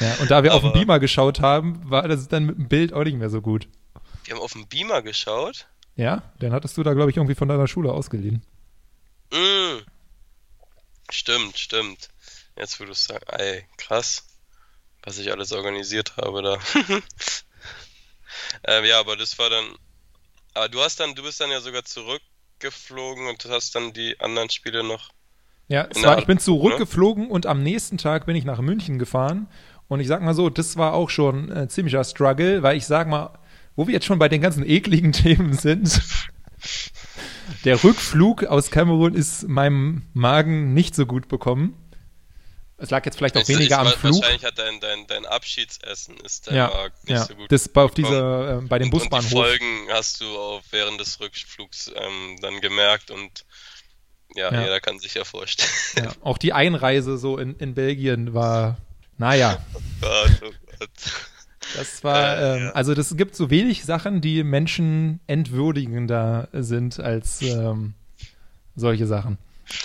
Ja, 0.00 0.14
und 0.20 0.30
da 0.30 0.42
wir 0.42 0.52
Aber, 0.52 0.66
auf 0.66 0.72
dem 0.72 0.80
Beamer 0.80 0.98
geschaut 0.98 1.40
haben, 1.40 1.80
war 1.88 2.08
das 2.08 2.28
dann 2.28 2.44
mit 2.44 2.56
dem 2.56 2.68
Bild 2.68 2.92
auch 2.92 3.04
nicht 3.04 3.16
mehr 3.16 3.30
so 3.30 3.40
gut. 3.40 3.68
Wir 4.24 4.34
haben 4.34 4.42
auf 4.42 4.52
dem 4.52 4.66
Beamer 4.66 5.02
geschaut? 5.02 5.66
Ja, 5.96 6.22
den 6.40 6.52
hattest 6.52 6.76
du 6.76 6.82
da, 6.82 6.92
glaube 6.92 7.10
ich, 7.10 7.16
irgendwie 7.16 7.34
von 7.34 7.48
deiner 7.48 7.66
Schule 7.66 7.92
ausgeliehen. 7.92 8.42
Mm. 9.32 9.78
Stimmt, 11.10 11.58
stimmt. 11.58 12.08
Jetzt, 12.56 12.80
wo 12.80 12.84
du 12.84 12.92
es 12.92 13.04
sagst, 13.04 13.28
ey, 13.30 13.64
krass, 13.76 14.24
was 15.02 15.18
ich 15.18 15.30
alles 15.32 15.52
organisiert 15.52 16.16
habe 16.16 16.42
da. 16.42 16.58
ähm, 18.64 18.84
ja, 18.84 18.98
aber 19.00 19.16
das 19.16 19.38
war 19.38 19.50
dann. 19.50 19.76
Aber 20.54 20.68
du 20.68 20.80
hast 20.80 21.00
dann, 21.00 21.14
du 21.14 21.22
bist 21.22 21.40
dann 21.40 21.50
ja 21.50 21.60
sogar 21.60 21.84
zurück 21.84 22.22
geflogen 22.58 23.28
und 23.28 23.44
hast 23.48 23.74
dann 23.74 23.92
die 23.92 24.18
anderen 24.20 24.50
Spiele 24.50 24.82
noch. 24.82 25.10
Ja, 25.68 25.88
war, 26.02 26.18
ich 26.18 26.26
bin 26.26 26.38
zurückgeflogen 26.38 27.24
ne? 27.24 27.30
und 27.30 27.46
am 27.46 27.62
nächsten 27.62 27.98
Tag 27.98 28.26
bin 28.26 28.34
ich 28.34 28.44
nach 28.44 28.60
München 28.60 28.98
gefahren. 28.98 29.48
Und 29.86 30.00
ich 30.00 30.08
sag 30.08 30.22
mal 30.22 30.34
so, 30.34 30.50
das 30.50 30.76
war 30.76 30.94
auch 30.94 31.10
schon 31.10 31.50
ein 31.52 31.68
ziemlicher 31.68 32.04
Struggle, 32.04 32.62
weil 32.62 32.76
ich 32.76 32.86
sag 32.86 33.08
mal, 33.08 33.38
wo 33.76 33.86
wir 33.86 33.94
jetzt 33.94 34.06
schon 34.06 34.18
bei 34.18 34.28
den 34.28 34.40
ganzen 34.40 34.68
ekligen 34.68 35.12
Themen 35.12 35.52
sind, 35.52 36.02
der 37.64 37.82
Rückflug 37.82 38.44
aus 38.44 38.70
Kamerun 38.70 39.14
ist 39.14 39.48
meinem 39.48 40.02
Magen 40.14 40.74
nicht 40.74 40.94
so 40.94 41.06
gut 41.06 41.28
bekommen. 41.28 41.74
Es 42.80 42.90
lag 42.90 43.04
jetzt 43.04 43.18
vielleicht 43.18 43.36
auch 43.36 43.48
weniger 43.48 43.82
ist, 43.82 43.86
am 43.86 43.98
Flug. 43.98 44.14
Wahrscheinlich 44.14 44.44
hat 44.44 44.56
dein, 44.56 44.78
dein, 44.78 45.06
dein 45.08 45.26
Abschiedsessen 45.26 46.16
ist 46.18 46.46
dein 46.46 46.54
ja, 46.54 46.68
Magen 46.68 46.94
nicht 47.02 47.10
ja. 47.10 47.24
so 47.24 47.34
gut. 47.34 47.50
Das 47.50 47.68
bei, 47.68 47.82
auf 47.82 47.92
dieser, 47.92 48.58
äh, 48.58 48.60
bei 48.62 48.78
dem 48.78 48.90
Busbahnhof. 48.90 49.24
Und 49.24 49.30
die 49.30 49.36
Folgen 49.36 49.88
hast 49.90 50.20
du 50.20 50.26
auch 50.26 50.62
während 50.70 51.00
des 51.00 51.18
Rückflugs 51.18 51.90
ähm, 51.94 52.36
dann 52.40 52.60
gemerkt 52.60 53.10
und 53.10 53.44
ja, 54.36 54.52
ja, 54.52 54.62
jeder 54.62 54.80
kann 54.80 55.00
sich 55.00 55.14
ja 55.14 55.24
vorstellen. 55.24 55.70
Ja, 55.96 56.12
auch 56.22 56.38
die 56.38 56.52
Einreise 56.52 57.18
so 57.18 57.38
in, 57.38 57.56
in 57.56 57.74
Belgien 57.74 58.34
war, 58.34 58.76
naja. 59.16 59.64
Oh 59.74 59.80
Gott, 60.00 60.30
oh 60.42 60.52
Gott. 60.78 60.90
Das 61.76 62.02
war, 62.04 62.38
äh, 62.38 62.56
ähm, 62.56 62.64
ja. 62.64 62.70
also 62.72 62.94
das 62.94 63.16
gibt 63.16 63.34
so 63.34 63.50
wenig 63.50 63.84
Sachen, 63.84 64.20
die 64.20 64.42
Menschen 64.44 65.20
entwürdigender 65.26 66.48
sind 66.52 67.00
als 67.00 67.42
ähm, 67.42 67.94
solche 68.74 69.06
Sachen. 69.06 69.38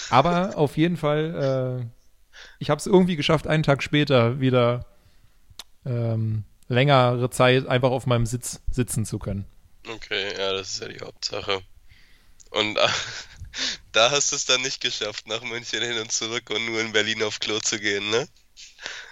Aber 0.10 0.58
auf 0.58 0.78
jeden 0.78 0.98
Fall, 0.98 1.82
äh, 1.82 2.36
ich 2.60 2.70
habe 2.70 2.80
es 2.80 2.86
irgendwie 2.86 3.16
geschafft, 3.16 3.48
einen 3.48 3.64
Tag 3.64 3.84
später 3.84 4.40
wieder 4.40 4.86
ähm, 5.86 6.46
längere 6.68 7.30
Zeit 7.30 7.68
einfach 7.68 7.92
auf 7.92 8.06
meinem 8.06 8.26
Sitz 8.26 8.62
sitzen 8.72 9.06
zu 9.06 9.20
können. 9.20 9.46
Okay, 9.88 10.34
ja, 10.38 10.54
das 10.54 10.72
ist 10.72 10.82
ja 10.82 10.88
die 10.88 11.02
Hauptsache. 11.02 11.62
Und 12.52 12.78
äh, 12.78 12.88
da 13.92 14.12
hast 14.12 14.32
du 14.32 14.36
es 14.36 14.46
dann 14.46 14.62
nicht 14.62 14.82
geschafft, 14.82 15.28
nach 15.28 15.44
München 15.44 15.82
hin 15.82 16.00
und 16.00 16.12
zurück 16.12 16.50
und 16.50 16.66
nur 16.66 16.80
in 16.80 16.94
Berlin 16.94 17.24
auf 17.24 17.40
Klo 17.40 17.60
zu 17.60 17.80
gehen, 17.80 18.10
ne? 18.10 18.28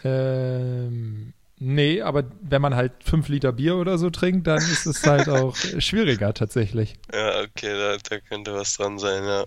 Ähm, 0.04 1.34
nee, 1.62 2.02
aber 2.02 2.24
wenn 2.42 2.62
man 2.62 2.76
halt 2.76 2.92
fünf 3.04 3.30
Liter 3.30 3.54
Bier 3.54 3.78
oder 3.78 3.98
so 3.98 4.10
trinkt, 4.10 4.48
dann 4.48 4.58
ist 4.58 4.86
es 4.86 5.06
halt 5.06 5.30
auch 5.30 5.56
schwieriger 5.56 6.34
tatsächlich. 6.34 6.96
Ja, 7.14 7.42
okay, 7.42 7.78
da, 7.78 7.98
da 7.98 8.20
könnte 8.20 8.54
was 8.54 8.76
dran 8.76 8.98
sein, 8.98 9.24
ja. 9.24 9.46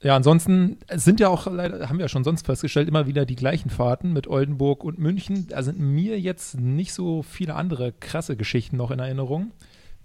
Ja, 0.00 0.14
ansonsten 0.14 0.78
sind 0.92 1.18
ja 1.18 1.28
auch 1.28 1.46
leider, 1.46 1.88
haben 1.88 1.98
wir 1.98 2.04
ja 2.04 2.08
schon 2.08 2.22
sonst 2.22 2.46
festgestellt, 2.46 2.88
immer 2.88 3.06
wieder 3.06 3.26
die 3.26 3.34
gleichen 3.34 3.68
Fahrten 3.68 4.12
mit 4.12 4.28
Oldenburg 4.28 4.84
und 4.84 4.98
München. 4.98 5.48
Da 5.48 5.62
sind 5.62 5.80
mir 5.80 6.20
jetzt 6.20 6.54
nicht 6.54 6.92
so 6.92 7.22
viele 7.22 7.54
andere 7.54 7.92
krasse 7.92 8.36
Geschichten 8.36 8.76
noch 8.76 8.92
in 8.92 9.00
Erinnerung. 9.00 9.50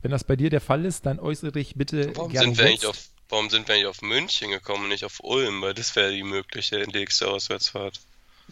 Wenn 0.01 0.11
das 0.11 0.23
bei 0.23 0.35
dir 0.35 0.49
der 0.49 0.61
Fall 0.61 0.85
ist, 0.85 1.05
dann 1.05 1.19
äußere 1.19 1.51
dich 1.51 1.75
bitte 1.75 2.15
warum 2.15 2.31
gerne. 2.31 2.47
Sind 2.47 2.57
wir 2.57 2.65
eigentlich 2.65 2.87
auf, 2.87 2.97
warum 3.29 3.49
sind 3.49 3.67
wir 3.67 3.75
eigentlich 3.75 3.87
auf 3.87 4.01
München 4.01 4.49
gekommen 4.49 4.83
und 4.83 4.89
nicht 4.89 5.05
auf 5.05 5.19
Ulm? 5.23 5.61
Weil 5.61 5.75
das 5.75 5.95
wäre 5.95 6.11
die 6.11 6.23
mögliche 6.23 6.77
nächste 6.91 7.27
Auswärtsfahrt. 7.27 7.99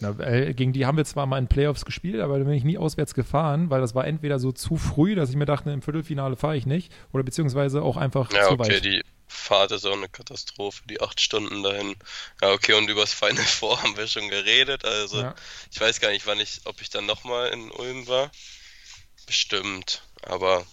Na, 0.02 0.12
gegen 0.52 0.74
die 0.74 0.86
haben 0.86 0.98
wir 0.98 1.06
zwar 1.06 1.26
mal 1.26 1.38
in 1.38 1.48
Playoffs 1.48 1.86
gespielt, 1.86 2.20
aber 2.22 2.40
da 2.40 2.44
bin 2.44 2.54
ich 2.54 2.64
nie 2.64 2.78
auswärts 2.78 3.14
gefahren, 3.14 3.70
weil 3.70 3.82
das 3.82 3.96
war 3.96 4.06
entweder 4.06 4.40
so 4.40 4.52
zu 4.52 4.78
früh, 4.78 5.16
dass 5.16 5.30
ich 5.30 5.36
mir 5.36 5.46
dachte, 5.46 5.70
im 5.70 5.82
Viertelfinale 5.82 6.36
fahre 6.36 6.58
ich 6.58 6.66
nicht, 6.66 6.92
oder 7.14 7.24
beziehungsweise 7.24 7.82
auch 7.82 7.98
einfach 7.98 8.32
ja, 8.32 8.48
zu 8.48 8.54
okay, 8.54 8.74
weit. 8.74 8.86
Die 8.86 9.04
Fahrt 9.28 9.72
ist 9.72 9.86
auch 9.86 9.94
eine 9.94 10.10
Katastrophe, 10.10 10.84
die 10.90 11.02
acht 11.02 11.22
Stunden 11.22 11.64
dahin. 11.64 11.96
Ja, 12.42 12.52
okay, 12.52 12.74
und 12.74 12.90
übers 12.90 13.14
Final 13.14 13.44
Four 13.44 13.82
haben 13.84 13.96
wir 13.96 14.08
schon 14.08 14.30
geredet. 14.30 14.84
Also, 14.84 15.22
ja. 15.22 15.36
ich 15.72 15.80
weiß 15.80 16.00
gar 16.02 16.10
nicht, 16.12 16.28
wann 16.28 16.40
ich, 16.40 16.62
ob 16.66 16.82
ich 16.82 16.90
dann 16.90 17.06
nochmal 17.06 17.50
in 17.50 17.72
Ulm 17.72 18.08
war. 18.08 18.32
Bestimmt, 19.28 20.04
aber 20.24 20.66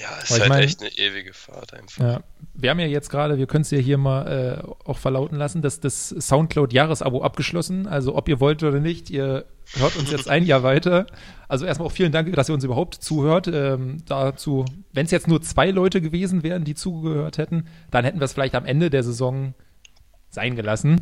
ja, 0.00 0.08
es 0.22 0.30
ist 0.30 0.40
halt 0.40 0.48
mein, 0.48 0.62
echt 0.62 0.80
eine 0.80 0.90
ewige 0.90 1.32
Fahrt 1.32 1.74
einfach. 1.74 2.02
Ja, 2.02 2.20
wir 2.54 2.70
haben 2.70 2.80
ja 2.80 2.86
jetzt 2.86 3.10
gerade, 3.10 3.38
wir 3.38 3.46
können 3.46 3.62
es 3.62 3.70
ja 3.70 3.78
hier 3.78 3.98
mal 3.98 4.62
äh, 4.64 4.88
auch 4.88 4.98
verlauten 4.98 5.36
lassen, 5.36 5.62
dass 5.62 5.80
das 5.80 6.08
Soundcloud-Jahresabo 6.08 7.22
abgeschlossen. 7.22 7.86
Also 7.86 8.14
ob 8.16 8.28
ihr 8.28 8.40
wollt 8.40 8.62
oder 8.62 8.80
nicht, 8.80 9.10
ihr 9.10 9.44
hört 9.74 9.96
uns 9.96 10.10
jetzt 10.10 10.28
ein 10.28 10.44
Jahr 10.44 10.62
weiter. 10.62 11.06
Also 11.48 11.66
erstmal 11.66 11.88
auch 11.88 11.92
vielen 11.92 12.12
Dank, 12.12 12.32
dass 12.34 12.48
ihr 12.48 12.54
uns 12.54 12.64
überhaupt 12.64 12.94
zuhört. 12.94 13.48
Ähm, 13.48 13.98
dazu, 14.06 14.64
wenn 14.92 15.04
es 15.04 15.10
jetzt 15.10 15.28
nur 15.28 15.42
zwei 15.42 15.70
Leute 15.70 16.00
gewesen 16.00 16.42
wären, 16.42 16.64
die 16.64 16.74
zugehört 16.74 17.38
hätten, 17.38 17.66
dann 17.90 18.04
hätten 18.04 18.20
wir 18.20 18.24
es 18.24 18.32
vielleicht 18.32 18.54
am 18.54 18.64
Ende 18.64 18.90
der 18.90 19.02
Saison 19.02 19.54
sein 20.30 20.56
gelassen. 20.56 21.00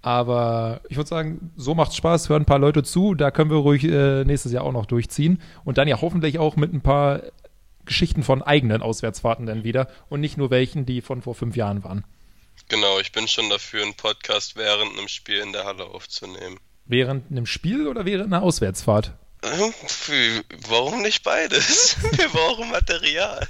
Aber 0.00 0.80
ich 0.88 0.96
würde 0.96 1.08
sagen, 1.08 1.50
so 1.56 1.74
macht's 1.74 1.96
Spaß, 1.96 2.28
hören 2.28 2.42
ein 2.42 2.46
paar 2.46 2.60
Leute 2.60 2.84
zu, 2.84 3.14
da 3.14 3.32
können 3.32 3.50
wir 3.50 3.56
ruhig 3.56 3.82
äh, 3.84 4.24
nächstes 4.24 4.52
Jahr 4.52 4.62
auch 4.62 4.72
noch 4.72 4.86
durchziehen. 4.86 5.42
Und 5.64 5.76
dann 5.76 5.88
ja 5.88 6.00
hoffentlich 6.00 6.38
auch 6.38 6.54
mit 6.56 6.72
ein 6.72 6.82
paar 6.82 7.22
Geschichten 7.88 8.22
von 8.22 8.42
eigenen 8.42 8.82
Auswärtsfahrten 8.82 9.46
dann 9.46 9.64
wieder 9.64 9.88
und 10.08 10.20
nicht 10.20 10.36
nur 10.36 10.50
welchen, 10.50 10.86
die 10.86 11.00
von 11.00 11.22
vor 11.22 11.34
fünf 11.34 11.56
Jahren 11.56 11.82
waren. 11.82 12.04
Genau, 12.68 13.00
ich 13.00 13.12
bin 13.12 13.26
schon 13.28 13.48
dafür, 13.50 13.82
einen 13.82 13.94
Podcast 13.94 14.56
während 14.56 14.96
einem 14.96 15.08
Spiel 15.08 15.38
in 15.38 15.52
der 15.52 15.64
Halle 15.64 15.84
aufzunehmen. 15.84 16.58
Während 16.84 17.30
einem 17.30 17.46
Spiel 17.46 17.86
oder 17.86 18.04
während 18.04 18.32
einer 18.32 18.42
Auswärtsfahrt? 18.42 19.12
Warum 20.68 21.02
nicht 21.02 21.22
beides? 21.22 21.96
Wir 22.12 22.28
brauchen 22.28 22.70
Material. 22.70 23.46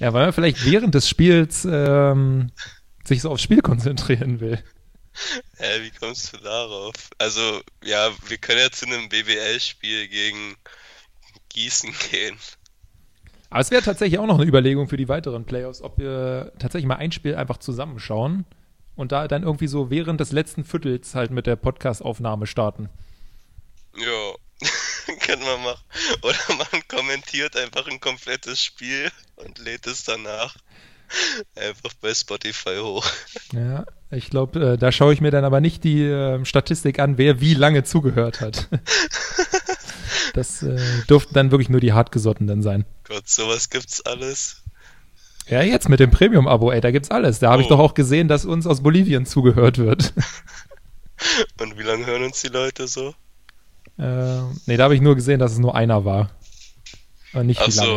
Ja, 0.00 0.12
weil 0.12 0.24
man 0.24 0.32
vielleicht 0.32 0.64
während 0.64 0.94
des 0.94 1.08
Spiels 1.08 1.66
ähm, 1.70 2.50
sich 3.04 3.22
so 3.22 3.30
aufs 3.30 3.42
Spiel 3.42 3.60
konzentrieren 3.60 4.40
will. 4.40 4.62
Hä, 5.56 5.82
wie 5.82 5.90
kommst 5.90 6.32
du 6.32 6.38
darauf? 6.38 6.94
Also, 7.18 7.62
ja, 7.82 8.10
wir 8.28 8.38
können 8.38 8.60
ja 8.60 8.70
zu 8.70 8.86
einem 8.86 9.08
BBL-Spiel 9.08 10.08
gegen 10.08 10.56
Gießen 11.48 11.94
gehen. 12.10 12.38
Aber 13.50 13.60
es 13.60 13.70
wäre 13.70 13.82
tatsächlich 13.82 14.18
auch 14.18 14.26
noch 14.26 14.38
eine 14.38 14.48
Überlegung 14.48 14.88
für 14.88 14.96
die 14.96 15.08
weiteren 15.08 15.44
Playoffs, 15.44 15.82
ob 15.82 15.98
wir 15.98 16.52
tatsächlich 16.58 16.86
mal 16.86 16.96
ein 16.96 17.12
Spiel 17.12 17.36
einfach 17.36 17.58
zusammenschauen 17.58 18.44
und 18.96 19.12
da 19.12 19.28
dann 19.28 19.42
irgendwie 19.42 19.68
so 19.68 19.90
während 19.90 20.20
des 20.20 20.32
letzten 20.32 20.64
Viertels 20.64 21.14
halt 21.14 21.30
mit 21.30 21.46
der 21.46 21.56
Podcast-Aufnahme 21.56 22.46
starten. 22.46 22.88
Ja, 23.96 24.34
können 25.20 25.42
wir 25.42 25.58
machen. 25.58 25.82
Oder 26.22 26.38
man 26.72 26.82
kommentiert 26.88 27.56
einfach 27.56 27.86
ein 27.86 28.00
komplettes 28.00 28.62
Spiel 28.62 29.10
und 29.36 29.58
lädt 29.58 29.86
es 29.86 30.04
danach 30.04 30.56
einfach 31.54 31.94
bei 32.00 32.12
Spotify 32.14 32.78
hoch. 32.80 33.06
Ja, 33.52 33.86
ich 34.10 34.30
glaube, 34.30 34.72
äh, 34.72 34.78
da 34.78 34.90
schaue 34.90 35.12
ich 35.12 35.20
mir 35.20 35.30
dann 35.30 35.44
aber 35.44 35.60
nicht 35.60 35.84
die 35.84 36.02
äh, 36.02 36.44
Statistik 36.44 36.98
an, 36.98 37.18
wer 37.18 37.40
wie 37.40 37.54
lange 37.54 37.84
zugehört 37.84 38.40
hat. 38.40 38.68
Das 40.36 40.62
äh, 40.62 40.78
durften 41.08 41.34
dann 41.34 41.50
wirklich 41.50 41.68
nur 41.68 41.80
die 41.80 41.92
Hartgesottenen 41.92 42.62
sein. 42.62 42.84
Gott, 43.04 43.28
sowas 43.28 43.70
gibt's 43.70 44.04
alles. 44.04 44.62
Ja, 45.48 45.62
jetzt 45.62 45.88
mit 45.88 46.00
dem 46.00 46.10
Premium-Abo, 46.10 46.72
ey, 46.72 46.80
da 46.80 46.90
gibt's 46.90 47.10
alles. 47.10 47.38
Da 47.38 47.50
habe 47.50 47.58
oh. 47.58 47.62
ich 47.62 47.68
doch 47.68 47.78
auch 47.78 47.94
gesehen, 47.94 48.28
dass 48.28 48.44
uns 48.44 48.66
aus 48.66 48.82
Bolivien 48.82 49.26
zugehört 49.26 49.78
wird. 49.78 50.12
Und 51.60 51.78
wie 51.78 51.82
lange 51.82 52.04
hören 52.06 52.24
uns 52.24 52.42
die 52.42 52.48
Leute 52.48 52.88
so? 52.88 53.14
Äh, 53.98 54.42
nee, 54.66 54.76
da 54.76 54.84
habe 54.84 54.94
ich 54.94 55.00
nur 55.00 55.14
gesehen, 55.14 55.40
dass 55.40 55.52
es 55.52 55.58
nur 55.58 55.74
einer 55.74 56.04
war. 56.04 56.30
Aber 57.32 57.44
nicht 57.44 57.60
Ach 57.60 57.68
wie 57.68 57.72
lange. 57.72 57.88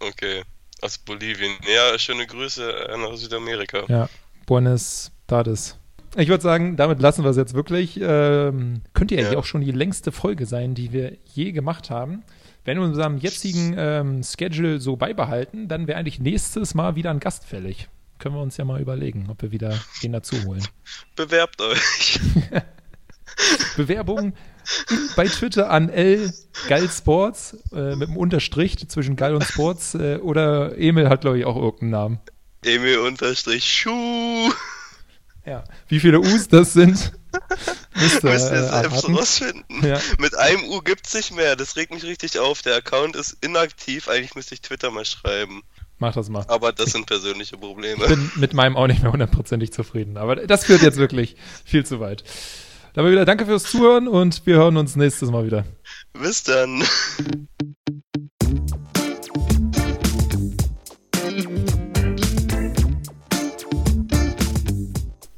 so, 0.00 0.06
okay. 0.06 0.42
Aus 0.80 0.98
Bolivien. 0.98 1.52
Ja, 1.66 1.98
schöne 1.98 2.26
Grüße 2.26 2.88
nach 2.96 3.16
Südamerika. 3.16 3.84
Ja, 3.88 4.08
Buenos 4.46 5.10
Tardes. 5.26 5.77
Ich 6.18 6.28
würde 6.28 6.42
sagen, 6.42 6.76
damit 6.76 7.00
lassen 7.00 7.22
wir 7.22 7.30
es 7.30 7.36
jetzt 7.36 7.54
wirklich. 7.54 7.98
Ähm, 8.02 8.82
könnte 8.92 9.14
ja, 9.14 9.32
ja 9.32 9.38
auch 9.38 9.44
schon 9.44 9.60
die 9.60 9.70
längste 9.70 10.10
Folge 10.10 10.46
sein, 10.46 10.74
die 10.74 10.92
wir 10.92 11.16
je 11.32 11.52
gemacht 11.52 11.90
haben. 11.90 12.24
Wenn 12.64 12.76
wir 12.78 12.84
unserem 12.84 13.18
jetzigen 13.18 13.76
ähm, 13.78 14.22
Schedule 14.24 14.80
so 14.80 14.96
beibehalten, 14.96 15.68
dann 15.68 15.86
wäre 15.86 15.96
eigentlich 15.96 16.18
nächstes 16.18 16.74
Mal 16.74 16.96
wieder 16.96 17.10
ein 17.10 17.20
Gast 17.20 17.44
fällig. 17.44 17.88
Können 18.18 18.34
wir 18.34 18.42
uns 18.42 18.56
ja 18.56 18.64
mal 18.64 18.80
überlegen, 18.80 19.28
ob 19.30 19.42
wir 19.42 19.52
wieder 19.52 19.78
den 20.02 20.12
dazu 20.12 20.34
holen. 20.44 20.66
Bewerbt 21.16 21.60
euch. 21.62 22.18
Bewerbung 23.76 24.32
bei 25.14 25.26
Twitter 25.26 25.70
an 25.70 25.88
L 25.88 26.32
Gall 26.68 26.88
Sports 26.88 27.56
äh, 27.72 27.94
mit 27.94 28.08
einem 28.08 28.16
Unterstrich 28.16 28.88
zwischen 28.88 29.14
Gall 29.14 29.36
und 29.36 29.44
Sports 29.44 29.94
äh, 29.94 30.16
oder 30.16 30.76
Emil 30.76 31.08
hat 31.08 31.20
glaube 31.20 31.38
ich 31.38 31.44
auch 31.44 31.56
irgendeinen 31.56 31.90
Namen. 31.90 32.18
Emil 32.64 32.98
Unterstrich 32.98 33.64
Schuh. 33.64 34.50
Ja. 35.48 35.64
Wie 35.88 35.98
viele 35.98 36.20
U's 36.20 36.48
das 36.48 36.74
sind, 36.74 37.12
müsst 37.94 38.22
ihr, 38.22 38.30
müsst 38.30 38.50
ihr 38.50 38.58
äh, 38.58 38.68
selbst 38.68 39.08
rausfinden. 39.08 39.86
Ja. 39.86 39.98
Mit 40.18 40.36
einem 40.36 40.64
U 40.64 40.80
gibt 40.82 41.06
es 41.06 41.14
nicht 41.14 41.34
mehr. 41.34 41.56
Das 41.56 41.76
regt 41.76 41.90
mich 41.92 42.04
richtig 42.04 42.38
auf. 42.38 42.60
Der 42.60 42.76
Account 42.76 43.16
ist 43.16 43.38
inaktiv. 43.40 44.08
Eigentlich 44.08 44.34
müsste 44.34 44.54
ich 44.54 44.60
Twitter 44.60 44.90
mal 44.90 45.06
schreiben. 45.06 45.62
Mach 45.98 46.14
das 46.14 46.28
mal. 46.28 46.44
Aber 46.48 46.72
das 46.72 46.90
sind 46.90 47.06
persönliche 47.06 47.56
Probleme. 47.56 48.04
Ich 48.04 48.10
bin 48.10 48.30
mit 48.36 48.52
meinem 48.52 48.76
auch 48.76 48.86
nicht 48.86 49.02
mehr 49.02 49.10
hundertprozentig 49.10 49.72
zufrieden. 49.72 50.18
Aber 50.18 50.36
das 50.36 50.66
führt 50.66 50.82
jetzt 50.82 50.98
wirklich 50.98 51.36
viel 51.64 51.86
zu 51.86 51.98
weit. 51.98 52.24
Dabei 52.92 53.10
wieder 53.10 53.24
danke 53.24 53.46
fürs 53.46 53.64
Zuhören 53.64 54.06
und 54.06 54.44
wir 54.44 54.56
hören 54.56 54.76
uns 54.76 54.96
nächstes 54.96 55.30
Mal 55.30 55.46
wieder. 55.46 55.64
Bis 56.12 56.42
dann. 56.42 56.84